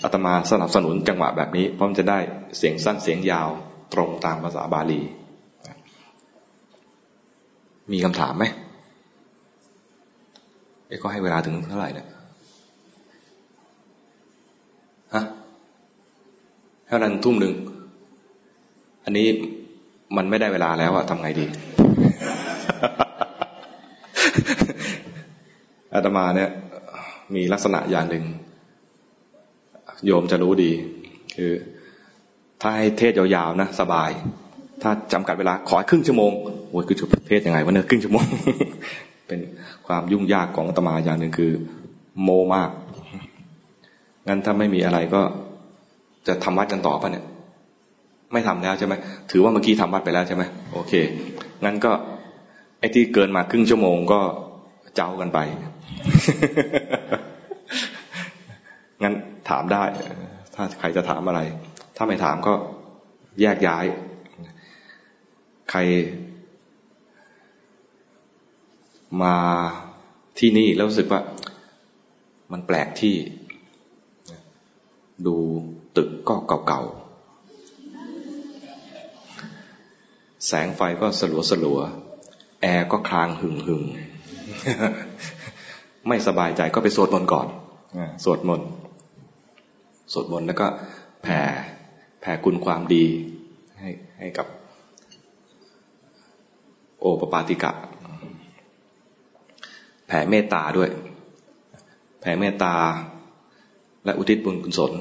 [0.03, 2.19] อาตมาสนับสนุนจังหวะแบบนี้ เพราะมันจะได้
[2.59, 3.49] เสียงสั้นเสียงยาว
[3.95, 5.01] ตรงตามภาษาบาลี
[7.93, 8.45] มีคำถามไหม
[10.87, 12.09] เอ้ก็ให้เวลาถึงเท่าไหร่เนี่ย
[15.15, 15.25] ฮะ
[16.87, 17.55] เท่านั้นทุ่มหนึ่ง
[19.05, 19.27] อันนี้
[20.17, 21.47] มันไม่ได้เวลาแล้วอะทำไงดี
[25.95, 26.51] อาตมาเนี่ย
[27.35, 28.25] มีลักษณะอย่างหนึ่ง
[30.07, 30.73] โยมจะรู้ดี
[31.37, 31.53] คือ
[32.61, 34.11] ถ้าให้เทศยาวๆนะสบาย
[34.83, 36.33] ถ้าจำกัดเวลาขอครึ่งชั่วโมง
[36.71, 38.27] โอ้ยคือจะเทศยังไงวะเนี่ยครึ่งชั่วโมง
[39.27, 39.41] เป็น
[39.87, 41.53] ความยุ่งยากของอาตมาอย่างหนึ่งคือ
[42.23, 42.71] โมมาก
[44.29, 45.23] งั้นถ้าไม่มีอะไรก็
[46.27, 47.25] จะทำวัดกันต่อปะเนี่ย
[48.33, 48.95] ไม่ทำแล้วใช่ไหม
[49.31, 50.43] ถือว่าเมื่อกี้ทำวัดไปแล้วใช่ไหม
[50.73, 50.93] โอเค
[51.65, 51.93] งั้นก็
[52.81, 54.21] ไอ้ที่เกินมาครึ่งชั่วโมงก็
[54.97, 55.39] เจ้ากันไป
[59.03, 59.15] งั้น
[59.51, 59.85] ถามได้
[60.55, 61.41] ถ้าใครจะถามอะไร
[61.97, 62.55] ถ้าไม่ถามก็
[63.41, 63.85] แยกย้าย
[65.71, 65.81] ใคร
[69.23, 69.37] มา
[70.39, 71.21] ที่นี่แล้วรู้สึกว่า
[72.53, 73.15] มันแปลกที่
[75.27, 75.37] ดู
[75.97, 76.35] ตึกก็
[76.69, 77.02] เก่าๆ
[80.47, 81.81] แสงไฟก็สลัวสลัว
[82.63, 83.83] แอร์ก็คลางหึงหึง
[86.09, 87.47] ไม่สบายใจก็ไปสวดมนต์ก่อน
[88.25, 88.69] สวดมนต์
[90.13, 90.67] สวดมนต์แล้วก็
[91.23, 91.41] แผ่
[92.21, 93.05] แผ่คุณความดี
[93.81, 94.47] ให้ให้กับ
[97.01, 97.73] โอปปาติกะ
[100.07, 100.91] แผ่เมตตาด้วย
[102.21, 102.75] แผ่เมตตา
[104.05, 104.93] และอุทิศบุญกุศล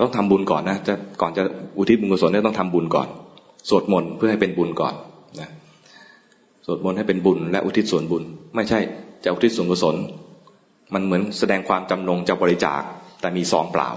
[0.00, 1.42] ต้องทำบุญก่อนนะจะก่อนจะ
[1.78, 3.08] อุทิศบุญกุศลเนี่ยต้องทำบุญก่อน
[3.68, 4.94] สวดมนต์เพื่อให้เป็นบุญก่อน
[5.40, 5.50] นะ
[6.66, 8.22] สวดมนต์ให้เป็นบุญ และอุทิศส่วนบุญ
[8.56, 8.78] ไม่ใช่
[9.24, 9.96] จะอุทิศส่วนกุศล
[10.94, 12.80] มันเหมือนแสดงความจำนงจะบริจาค
[13.20, 13.88] แต่มีซองเปล่า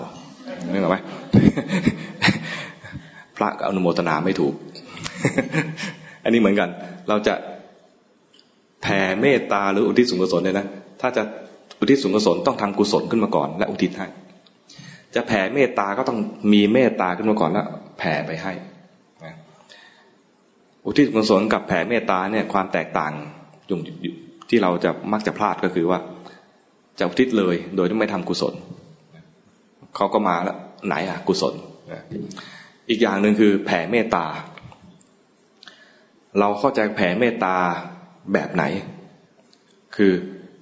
[0.71, 0.97] นึกออกไหม
[3.38, 4.53] พระอนุโมทนาไม่ถูก
[6.23, 6.69] อันนี้เหมือนกัน
[7.09, 7.33] เราจะ
[8.81, 10.67] แผ่เมตตาหรืออุทิศส่วนกุศลเนี่ยนะ
[11.01, 11.23] ถ้าจะ
[11.79, 14.07] อุทิศส่วนกุศลต้องทำกุศลขึ้นมาก่อน และอุทิศให้
[15.15, 16.19] จะแผ่เมตตาก็ต้อง
[16.53, 17.67] มีเมตตาขึ้นมาก่อนแล้ว
[17.99, 18.53] แผ่ไปให้
[20.85, 23.13] อุทิศกุศลกับแผ่เมตตาเนี่ยความแตกต่าง
[23.69, 23.75] จุ
[24.49, 25.99] ที่เราจะมักจะพลาดก็คือว่า
[26.99, 28.53] จะอุทิศเลยโดยที่ไม่ทำกุศล
[29.95, 31.53] เขาก็มาแล้วไหนอะกุศล
[32.89, 34.25] อีกอย่างหนึ่งคือแผ่เมตตา
[36.39, 37.55] เราเข้าใจแผ่เมตตา
[38.33, 38.63] แบบไหน
[39.95, 40.11] คือ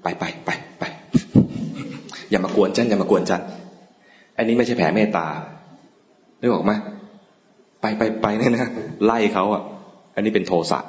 [0.03, 0.83] ไปไปไปไป
[2.29, 3.41] อย่ามากวนฉันอย่ามากวนฉัน
[4.37, 5.25] อันนี้ไม่ใช่แผ่เมตตา
[6.41, 6.71] นึกออกไหม
[7.81, 8.71] ไปไปไปเนี่ยนะ
[9.05, 9.63] ไล่เขาอะ
[10.19, 10.79] อันนี้เป็นโทสะ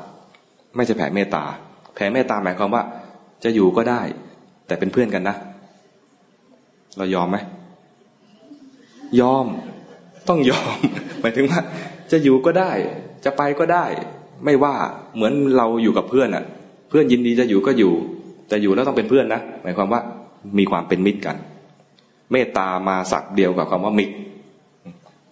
[0.77, 1.45] ไม่ใช่แผ่เมตตา
[1.95, 2.83] แผ่เมตตาหมายความว่า
[3.45, 4.01] จะอยู่ก็ได้
[4.67, 5.37] แต่เป็นเพื่อนกันนะ
[6.97, 7.37] เรายอมไหม
[9.21, 9.47] ยอม
[10.29, 10.77] ต้องยอม
[11.21, 11.61] หมายถึงว่า
[12.13, 12.71] จะอยู่ก็ได้
[13.25, 13.85] จะไปก็ได้
[14.45, 14.75] ไม่ว่า
[15.15, 16.45] เหมือนเราอยู่กับเพื่อนอะ
[16.89, 17.93] เพื่อนยินดีจะอยู่ก็อยู่
[18.49, 20.01] แต่อยู่แล้วต้องเป็นเพื่อนนะหมายความว่า
[20.59, 21.37] มีความเป็นมิตรกัน
[22.33, 24.15] เมตตามาสักเดียวกับคำว่ามิตร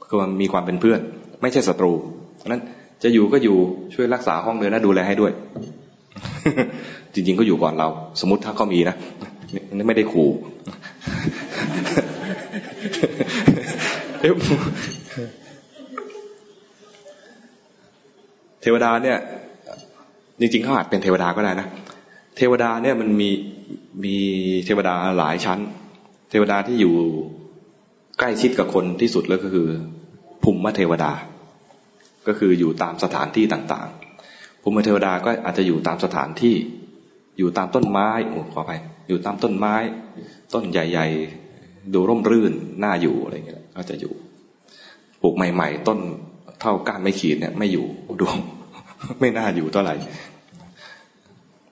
[0.09, 1.01] คือมีความเป็นเพื่อน
[1.43, 1.93] ไม่ใช่ศัตรู
[2.37, 2.63] เพราะนั้น
[3.03, 3.57] จะอยู่ก็อยู่
[3.95, 5.33] ช่วยรักษาห้องเลยนะดูแลให้ด้วย
[7.15, 7.89] จริงๆก็อยู่ก่อนเรา
[8.21, 8.97] สมมติถ้าเขามีนะ
[9.75, 10.29] นี่ไม่ได้ขู่
[18.63, 19.19] เทวดาเนี่ย
[20.41, 21.67] จริงๆเขาอาจเป็นเทวดาก็ได้นะ
[22.37, 23.31] เทวดาเนี่ยมันมี
[24.05, 24.17] มี
[24.65, 25.59] เทวดาหลายชั้น
[26.31, 26.95] เทวดาที่อยู่
[28.19, 29.69] ใกล้ชิดกับคนที่สุดแล้วก็คือ
[30.43, 31.13] ภูมิเทวดา
[32.29, 36.57] ก็คืออยู่ตามสถานที่ต่างๆ ภูมิเทวดาก็อาจจะอยู่ตามสถานที่
[37.39, 38.73] อยู่ตามต้นไม้โอ้ขอไป
[39.09, 39.75] อยู่ตามต้นไม้
[40.55, 41.07] ต้นใหญ่
[41.51, 42.53] ๆ ดูร่มรื่น
[42.85, 44.13] น่าอยู่อะไรเงี้ยก็จะอยู่
[45.23, 45.99] ปลูกใหม่ ๆ ต้น
[46.61, 47.87] เท่าก้านไม่ขีดเนี่ย ไม่อยู่
[48.21, 48.37] ดวง
[49.21, 49.95] ไม่น่าอยู่เท่าไหร่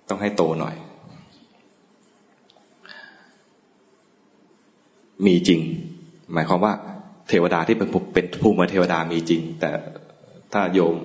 [0.09, 0.75] ต้องให้โตหน่อย
[5.27, 5.61] มีจริง
[6.33, 6.73] หมายความว่า
[7.29, 9.71] เทวดาที่เป็นเป็นภูมิเทวดามีจริง แต่
[10.57, 10.97] ถ้าโยม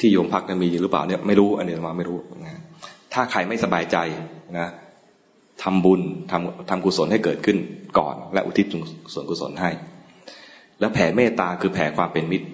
[0.00, 2.62] ที่โยมพักมีหรือเปล่าเนี่ยไม่รู้อันนี้มาไม่รู้นะ
[3.12, 3.96] ถ้าใครไม่สบายใจ
[4.58, 4.68] นะ
[5.62, 6.00] ทำบุญ
[6.30, 7.56] ทำทำกุศลให้เกิดขึ้น
[7.98, 8.66] ก่อน และอุทิศ
[9.12, 9.70] ส่วนกุศลให้
[10.80, 12.46] แล้วแผ่เมตตาคือแผ่ความเป็นมิตร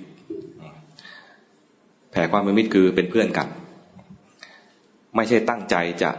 [2.12, 3.48] แผ่ความเป็นมิตรคือเป็นเพื่อนกัน
[5.16, 6.10] ไม่ใช่ตั้งใจจะ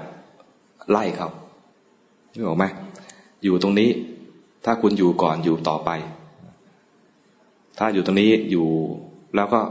[0.90, 1.30] ไล่เขา
[2.36, 2.66] นึกออกไหม
[3.44, 3.90] อยู่ตรงนี้
[4.66, 5.90] ถ้าคุณอยู่ก่อนอยู่ต่อไป
[7.80, 8.68] ถ้าอยู่ตรงนี้อยู่
[9.36, 9.62] แล้วก็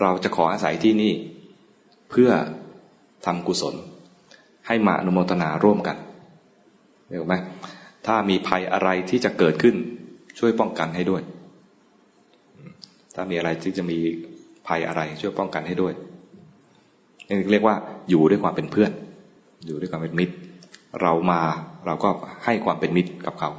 [0.00, 1.12] เราจะขออาศัยที่นี่
[2.10, 2.30] เพื่อ
[3.26, 3.74] ทำกุศล
[4.66, 5.96] ให้มาอนุโมทนาร่วมกัน
[7.06, 7.34] เห็นไหม
[8.06, 9.76] ถ้ามีภัยอะไรที่จะเกิดขึ้น
[10.38, 11.22] ช่วยป้องกันให้ด้วย
[13.14, 13.98] ถ้ามีอะไรที่จะมี
[14.66, 15.94] ภัยอะไรช่วยป้องกันให้ด้วย
[17.28, 17.76] นี่เรียกว่า
[18.10, 18.90] อยู่ด้วยความเป็นเพื่อน
[19.66, 20.34] อยู่ด้วยความเป็นมิตร
[21.02, 21.40] เรามา
[21.86, 22.08] เราก็
[22.44, 23.50] ให้ความเป็นมิตรกับเขา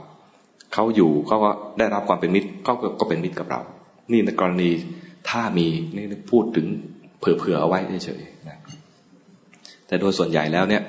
[0.73, 3.61] เขาอยู่เขาก็ได้รับความเป็นมิตรเขาก็เป็นมิตรกับเรา
[4.11, 4.69] นี่ในกรณี
[5.29, 6.67] ถ้ามีนี่พูดถึง
[7.19, 8.57] เผื่อๆเอาไว้เฉยๆนะ
[9.87, 10.83] แต่โดยส่วนใหญ่แล้วเนี่ย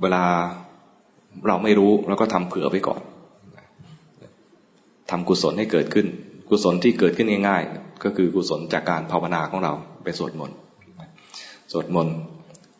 [0.00, 0.24] เวลา
[1.46, 3.00] เราไม่รู้เราก็ทำเผื่อไว้ก่อน
[5.10, 6.06] ทำกุศลให้เกิดขึ้น
[6.50, 9.72] กุศลที่เกิดขึ้นง่ายๆ ก็คือกุศลจากการภาวนาของเรา
[10.04, 10.56] ไปสวดมนต์
[11.72, 12.16] สวดมนต์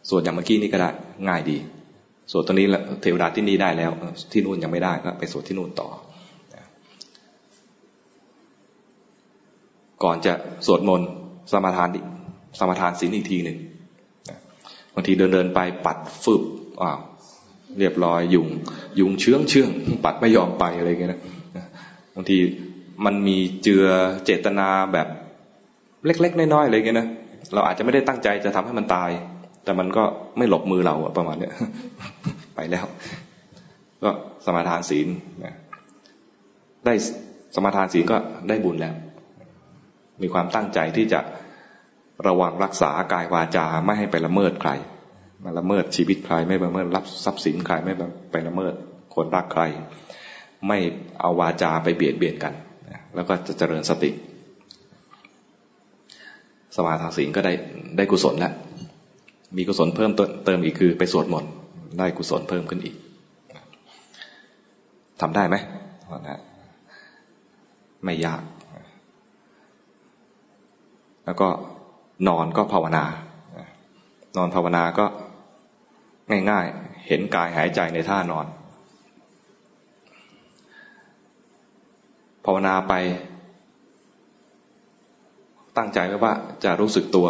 [0.09, 0.91] สวดอย่างเมื่อกี้นี่ก็ได้
[1.29, 1.59] ง่ายดี
[2.31, 2.67] สวดตอนนี้
[3.03, 3.93] เทวดาที่นี่ได้แล้ว
[4.33, 5.89] ที่นู่นยังไม่ได้ก็ไปสวดที่นู่นต่อ
[10.05, 10.33] ก่อนจะ
[10.67, 11.09] สวดมนต์
[11.53, 11.89] สมาทาน
[12.59, 13.59] สมาทานศีลอีกทีหนึ่ง
[14.95, 16.43] บางทีเดินเดินไปปัดฟึบ
[16.83, 16.99] อ้าว
[17.79, 18.49] เรียบร้อยยุง
[19.01, 19.71] ยุงเชื้องเชื่อง
[20.05, 21.21] ปัดไม่ยอมไปอะไรเงี้ยนะ
[22.15, 22.39] บางที
[23.05, 23.85] มันมีเจือ
[24.25, 25.09] เจตนาแบบ
[26.07, 27.09] เล็ก ๆ น้อยๆอะไรเงี้ยนะ
[27.55, 29.11] เราอาจจะไม่ได้ตั้งใจจะทำให้มันตาย
[29.65, 30.05] แต่มันก็
[30.39, 31.53] ไม่หลบมือเราประมาณเนี้ย
[32.55, 32.85] ไปแล้ว
[34.03, 34.11] ก็
[34.45, 35.09] สมาทานศีล
[36.85, 36.95] ได้
[37.55, 38.17] สมาทานศีลก็
[38.49, 38.95] ได้บุญแล้ว
[40.23, 41.21] มีความตั้งใจที่จะ
[42.27, 44.71] ระวังรักษากายวาจาไม่ให้ไปละเมิดใคร
[45.45, 47.95] มาละเมิดชีวิตใคร ไม่ละเมิดรับทรัพย์สินใครไม่
[48.31, 48.75] ไปละเมิด
[49.15, 49.63] คนรักใคร
[50.69, 50.79] ไม่
[51.21, 52.55] เอาวาจาไปเบียดเบียนกัน
[53.15, 54.11] แล้วก็จะเจริญสติ
[56.77, 57.53] สมาทานศีลก็ได้
[57.97, 58.53] ได้กุศลแล้ว
[59.57, 60.11] มีกุศลเพิ่ม
[60.45, 61.53] เติมอีกคือไปสวดมนต์
[61.99, 62.97] ได้กุศลเพิ่มขึ้นอีก
[65.21, 65.57] ทำได้ไหม
[68.05, 68.43] ไม่ยาก
[71.25, 71.49] แล้วก็
[72.29, 73.05] นอนก็ภาวนา
[74.37, 75.07] นอนภาวนาก็
[76.51, 78.47] ง่ายๆ เห็นกายหายใจในท่านอน
[82.45, 82.95] ภาวนาไป
[85.77, 86.35] ตั้งใจไว้ว่า
[86.65, 87.29] จะรู้สึกตัว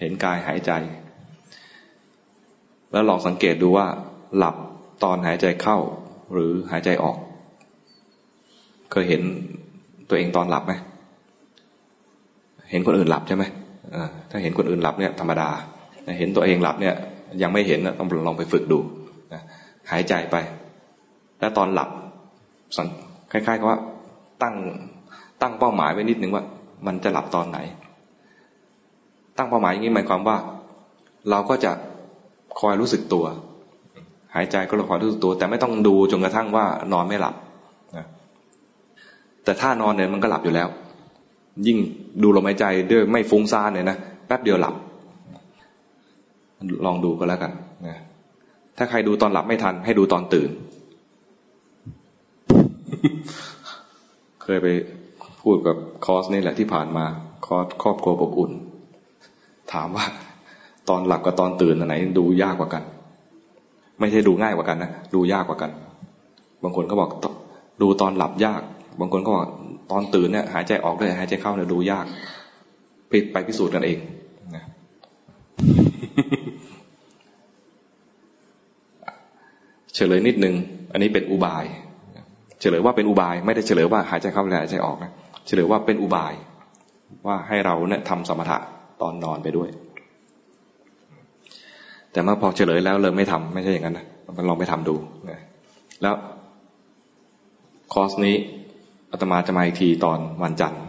[0.00, 0.72] เห็นกายหายใจ
[2.92, 3.86] แล้วลองสังเกตดูว่า
[4.36, 4.56] หลับ
[5.04, 5.78] ตอนหายใจเข้า
[6.32, 7.18] หรือหายใจออก
[8.90, 9.22] เคยเห็น
[10.08, 10.72] ตัวเองตอนหลับไหม
[12.70, 13.44] เห็นคนอื่นหลับใช่ไหม
[14.30, 15.48] ถ้าเห็นคนอื่นหลับเนี่ยธรรมดา
[16.18, 16.94] เห็นตัวเองหลับเนี่ย
[17.42, 18.78] ยังไม่เห็นต้องลองไปฝึกดู
[19.90, 20.36] หายใจไป
[21.40, 21.88] แล้วตอนหลับ
[23.32, 23.78] คล้ายๆกับว่า
[24.42, 24.54] ตั้ง
[25.42, 26.44] ตั้งเป้าหมายไว้นิดนึงว่า
[26.86, 27.58] มันจะหลับตอนไหน
[29.36, 30.36] ตั้งเป้าหมายอย่างนี้หมายความว่า
[31.30, 31.72] เราก็จะ
[32.60, 33.24] คอยรู้สึกตัว
[34.34, 37.34] หายใจก็คอยรู้สึกตัว แต่ไม่ต้องดูจนกระทั่งว่านอนไม่หลับ
[37.96, 38.06] นะ
[39.44, 40.68] แต่ถ้านอนเนี่ยมันก็หลับอยู่แล้ว
[41.66, 41.78] ยิ่ง
[42.22, 43.96] ดูลมหายใจด้วยไม่ฟุ้งซ่านเนี่ยนะ
[44.26, 44.74] แป๊บเดียวหลับ
[46.86, 47.52] ลองดูก็แล้วกัน
[47.86, 47.98] นะ
[48.76, 50.50] ถ้าใครดูตอนหลับไม่ทัน ให้ดูตอนตื่น
[54.42, 54.66] เคยไป
[55.42, 57.04] พูดกับคอสนี่แหละที่ผ่านมา
[57.46, 58.52] คอสครอบครัวอบอุ่น
[59.72, 60.04] ถามว่า
[60.88, 62.82] ตอนหลับกับตอนตื่นอันไหน ดูยากกว่ากัน
[64.00, 65.70] ไม่ใช่ดูง่ายกว่ากันนะดูยากกว่ากัน
[66.62, 67.10] บางคนก็บอก
[67.82, 68.62] ดูตอนหลับยาก
[69.00, 69.46] บางคนก็บอก
[69.90, 72.06] ตอนตื่นเนี่ยหายใจออกด้วยหายใจเข้าเนี่ยดูยาก
[73.08, 73.98] ไปไปพิสูจน์กันเอง
[74.54, 74.64] นะ
[79.94, 80.54] เฉลยนิดนึง
[80.92, 81.64] อันนี้เป็นอุบาย
[82.60, 85.12] เฉลยว่าเป็นอุบาย ไม่ได้เฉลยว่าหายใจเข้าและหายใจออกนะ
[85.46, 86.34] เฉลยว่าเป็นอุบาย
[87.26, 88.58] ว่าให้เราเนี่ยทำสมถะ
[89.02, 89.68] ตอนนอนไปด้วย
[92.12, 94.06] แต่เมื่อพอเฉลยแล้วเลยไม่ทำไม่ใช่อย่างนั้นนะ
[94.36, 94.94] มันลองไปทำดู
[95.30, 95.40] นะ
[96.02, 96.14] แล้ว
[97.92, 98.36] คอร์สนี้
[99.10, 100.82] อาตมาจะมาอีกทีตอนวันจันทร์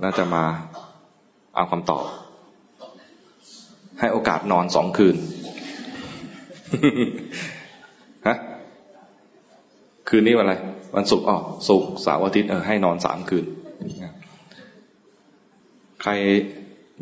[0.00, 0.44] แล้วจะมา
[1.54, 2.04] เอาคำตอบ
[3.98, 5.16] ให้โอกาสนอนสองคืน
[8.26, 8.36] ฮะ
[10.08, 10.54] คืนนี้วันอะไร
[10.96, 11.38] วันศุกร์อ๋อ
[11.68, 13.44] ศุกร์เสาร์อาทิตย์เออให้นอนสามคืน
[16.02, 16.12] ใคร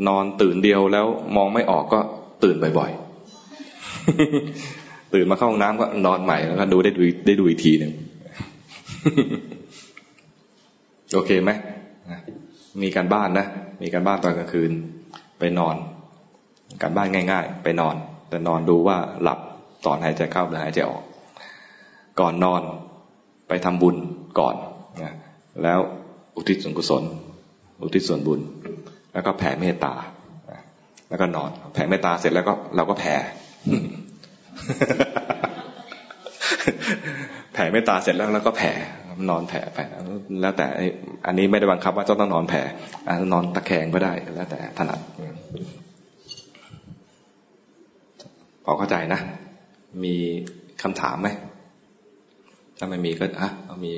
[0.09, 1.07] นอนตื่นเดียวแล้ว
[1.37, 2.01] มองไม่ออกก็
[2.45, 7.93] ตื่นบ่อยๆ ตื่นมาเข้าห้องน้ำก็นอนใหม่แล้วก็ดูได้ดูได้ดูอีกทีหนึ่ง
[11.15, 11.51] โอเคไหม
[12.83, 13.47] มีการบ้านนะ
[13.83, 14.71] มีการบ้านตอนกลางคืน
[15.39, 15.77] ไปนอน
[16.83, 17.95] การบ้านง่าย ๆ ไปนอน
[18.29, 19.39] แต่นอนดูว่าหลับ
[19.87, 21.03] ตอนหายใจเข้าหรือหายใจออก
[22.21, 22.63] ก่อนนอน
[23.49, 23.97] ไปทำบุญ
[24.39, 24.55] ก่อน
[25.03, 25.13] นะ
[25.63, 25.79] แล้ว
[26.37, 27.05] อุทิศส่วนกุศล
[27.83, 28.41] อุทิศส่วนบุญ
[29.13, 29.95] แล้วก็แผ่เมตตา
[31.09, 33.15] แล้วก็นอน แผ่เมตตาเสร็จแล้วก็เราก็แผ่
[37.53, 38.73] แผ่เมตตาเสร็จแล้วเราก็แผ่
[39.31, 39.85] นอนแผ่แผ่
[40.41, 40.67] แล้วแต่
[41.27, 42.63] อันนี้ไม่ได้บังคับว่าต้องนอนแผ่
[43.33, 45.01] นอนตะแคงก็ได้ แล้วแต่ถนัด
[48.65, 49.21] พอเข้าใจนะ
[50.05, 50.15] มี
[50.83, 51.29] คำถามไหม
[52.79, 53.51] ถ้าไม่มีก็อะ
[53.85, 53.93] มี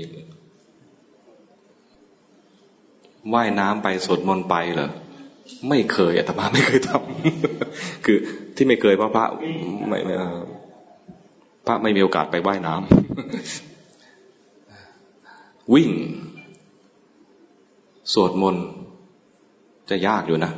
[3.34, 4.90] ว่ายน้ำไปสวดมนต์ไปเหรอ
[5.68, 8.18] ไม่เคยอาตมาไม่เคยทำคือ
[8.56, 9.26] ที่ไม่เคยเพราะพระ
[9.88, 9.98] ไม่
[11.66, 13.69] พระไม่มีโอกาสไปว่ายน้ำ
[15.74, 15.90] วิ่ง
[18.12, 18.66] สวดมนต์
[19.90, 20.52] จะยากอยู่นะ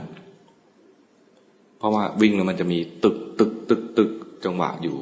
[1.79, 4.11] เพราะว่าวิ่งมันจะมีตึกตึกตึกตึก
[4.45, 4.97] จังหวะอยู่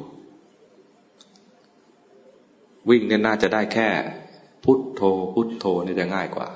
[2.89, 3.87] วิ่งเนี่ยน่าจะได้แค่
[4.63, 5.01] พุทโธ
[5.33, 6.47] พุทโธนี่จะง่ายกว่า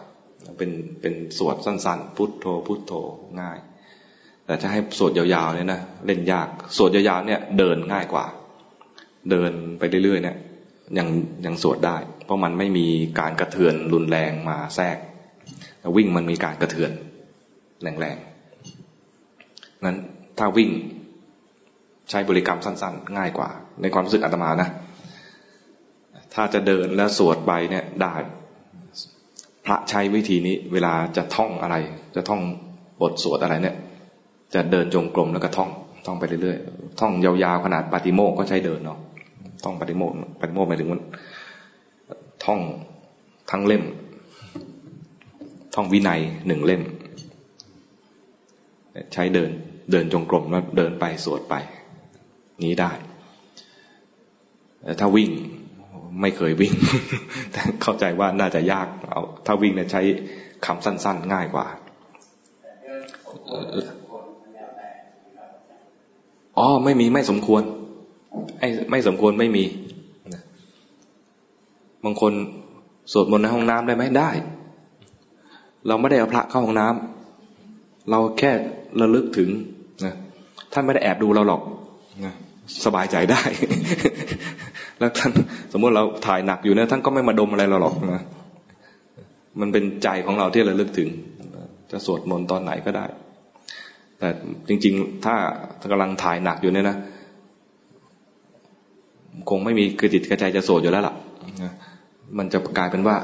[0.57, 0.71] เป็น
[1.01, 2.93] เป็นสวดสั้น ๆ พุทโธ พุทโธ
[3.41, 3.57] ง่าย
[4.45, 8.25] แต่จะให้สวดยาวๆเนี่ยนะเล่นยากสวดยาวๆเนี่ย เดินง่ายกว่า
[9.29, 10.37] เดินไปเรื่อยๆเนี่ย
[10.97, 11.07] ยัง
[11.45, 12.87] ยังสวดได้ เพราะมันไม่มี
[13.19, 14.97] การกระเทือนรุนแรงมาแทรก
[15.79, 16.91] แต่วิ่งมันมีการกระเทือน
[17.81, 19.97] แรงๆนั้น
[20.37, 20.69] ถ้าวิ่ง
[22.09, 23.49] ใช้บริกรรมสั้น ๆ ง่ายกว่า
[23.81, 24.69] ในความรู้สึกอาตมานะ
[26.33, 28.13] ถ้าจะเดินแล้วสวดไปเนี่ยได้
[29.65, 31.75] พระใช้วิธีนี้ เวลาจะท่องอะไร
[32.15, 32.41] จะท่อง
[33.01, 33.75] บทสวดอะไรเนี่ย
[34.53, 35.69] จะเดินจงกรมแล้วก็ท่อง
[36.05, 38.99] ท่องไปเรื่อยๆ ท่องยาวๆขนาดปฏิโมกก็ใช้เดินเนาะ
[39.63, 40.11] ท่องปฏิโมก
[40.41, 41.01] ปฏิโมกหมายถึงมัน
[42.45, 42.61] ท่อง
[43.51, 43.83] ทั้งเล่ม
[45.75, 46.81] ท่องวินัยหนึ่งเล่ม
[49.13, 49.51] ใช้เดิน
[49.91, 51.55] เดินจงกรมแล้วเดินไปสวดไป
[52.63, 52.91] นี้ได้
[54.99, 55.29] ถ้าวิ่ง
[56.21, 56.73] ไม่เคยวิ่ง
[57.51, 60.01] แต่เข้าใจว่าน่าจะยากเอาถ้าวิ่งเนี่ยใช้
[60.65, 61.67] คำสั้น ๆ ง่ายกว่า
[66.57, 67.63] อ๋อไม่มีไม่สมควร
[68.59, 69.63] ไอ้ไม่สมควรไม่มี
[72.05, 72.33] บางคน
[73.11, 74.29] สวดมนต์ในห้องน้ำได้ไหมได้
[75.87, 78.51] เราไม่ได้เอาพระเข้าห้องน้ำเราแค่
[79.01, 79.49] ระลึกถึง
[80.05, 80.13] นะ
[80.73, 81.61] ท่านไม่ได้แอบดูเราหรอก
[82.25, 82.33] นะ
[82.85, 83.41] สบายใจได้
[84.99, 85.31] แล้วท่าน
[85.71, 88.23] สมมติเราถ่ายหนักอยู่เนะท่านก็ไม่มาดมอะไรเราหรอกนะ
[89.59, 91.09] มันเป็นใจของเราที่ระลึกถึง
[91.91, 93.05] จะสวดมนต์ตอนไหนก็ได้
[94.19, 94.29] แต่
[94.67, 95.35] จริง ๆ ถ้า
[95.91, 96.97] กำลังถ่ายหนักอยู่เนี่ยนะ
[99.49, 101.15] คงไม่มีคือจิตกระใจจะโสดอยู่แล้วล่ะ
[102.37, 103.15] มันจะกลายเป็นว่า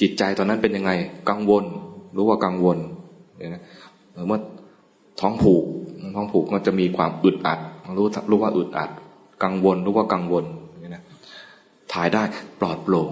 [0.00, 0.90] จิตใจตอนนั้นเป็นยังไง
[1.30, 1.64] กังวล
[2.16, 2.78] รู้ว่ากังวล
[3.36, 3.62] เนี่ย
[4.28, 4.40] เมื่อ
[5.20, 5.64] ท้องผูก
[6.14, 7.58] ท้องผูกก็จะมีความอึดอัด
[7.98, 8.90] รู้รู้ว่าอึดอัด
[9.44, 10.44] กังวล รู้ว่ากังวล
[10.80, 11.02] เนี่ยนะ
[11.92, 12.22] ถ่ายได้
[12.60, 13.10] ปลอดโปร่ง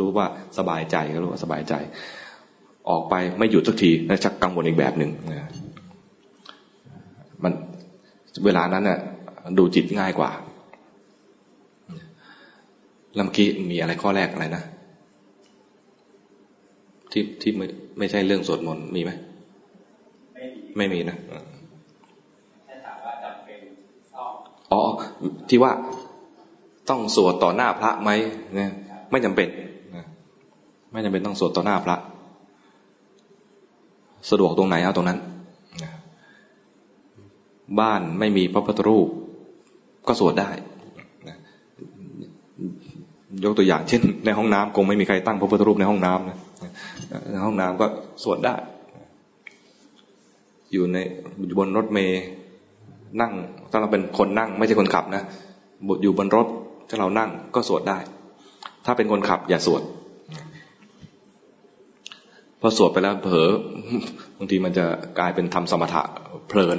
[0.00, 0.26] รู้ว่า
[0.58, 1.74] สบายใจก็รู้ว่าสบายใจ
[2.88, 5.10] ออกไปไม่หยุดสักทีนะชักกังวลอีกแบบหนึ่ง
[7.42, 7.52] มัน
[8.44, 8.98] เวลานั้นเนี่ย
[9.58, 10.30] ดูจิตง่ายกว่า
[13.18, 14.62] ล้วเมื่อกี้มีอะไรข้อแรกอะไรนะ
[17.12, 17.66] ที่ที่ไม่
[17.98, 19.10] ไม่ใช่เรื่องสวดมนต์มีไหม
[20.76, 21.16] ไม่มีนะ
[24.72, 24.82] อ๋อ
[25.48, 25.72] ที่ว่า
[26.88, 28.10] ต้องสวดต่อหน้าพระไหม
[28.54, 28.70] เนี่ย
[29.10, 29.48] ไม่จำเป็น
[30.92, 31.96] ไม่จำเป็นต้องสวดต่อหน้าพระ
[34.30, 35.18] สะดวกตรงไหนเอาตรงนั้น
[37.80, 39.08] บ้านไม่มีพระพุทธรูป
[40.06, 40.50] ก็สวดได้
[43.44, 46.38] ยกตัวอย่างเช่น ในห้องน้ำคงไม่มีใครตั้งพระพุทธรูปในห้องน้ำนะ
[47.30, 47.86] ในห้องน้ำก็
[48.22, 48.54] สวดได้
[50.72, 50.96] อยู่ใน
[51.46, 52.22] อยู่บนรถเมย์
[53.20, 53.32] นั่ง
[53.70, 55.22] ถ้าเราเป็นคนนั่ง ไม่ใช่คนขับนะ
[56.02, 56.46] อยู่บนรถ
[56.88, 57.98] ถ้าเรานั่งก็สวดได้
[58.84, 59.82] ถ้าเป็นคนขับ อย่าสวด
[62.60, 63.48] พอสวดไปแล้วเผลอ
[64.38, 64.84] บางทีมันจะ
[65.18, 66.02] กลายเป็นทำสมถะ
[66.48, 66.78] เพลิน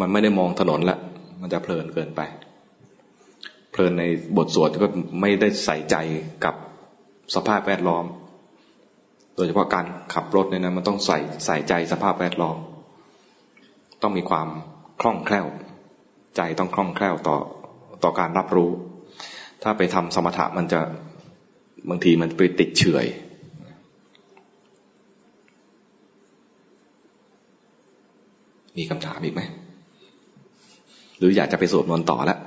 [0.00, 0.98] มันไม่ได้มองถนนล้ว
[1.40, 2.20] มันจะเพลินเกินไป
[3.72, 4.04] เพลินใน
[4.36, 4.88] บทสวดก็
[5.20, 5.96] ไม่ได้ใส่ใจ
[6.44, 6.54] กับ
[7.34, 8.04] สภาพแวดล้อม
[9.36, 12.56] โดยเฉพาะการขับรถเนี่ยนะมันต้องใส่ใส่ใจสภาพแวดล้อม
[14.02, 14.48] ต้องมีความ
[15.00, 15.46] คล่องแคล่ว
[16.36, 17.36] ใจต้องคล่องแคล่วต่อ
[18.02, 18.70] ต่อการรับรู้
[19.62, 20.80] ถ้าไปทำสมถะมันจะ
[21.90, 23.06] บางทีมันไปติดเฉย
[28.78, 29.42] มีคำถามอีกไหม
[31.18, 32.40] หรืออยากจะไปสวดมนต์ต่อแล้ว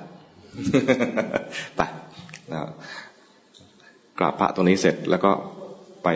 [1.76, 1.82] ไป
[4.20, 5.32] กราบพระตรงนี้เสร็จแล้วก็
[6.04, 6.10] ไป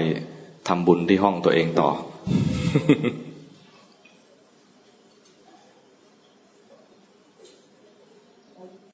[0.67, 1.89] ทำบุญที่ห้องตัวเองต่อ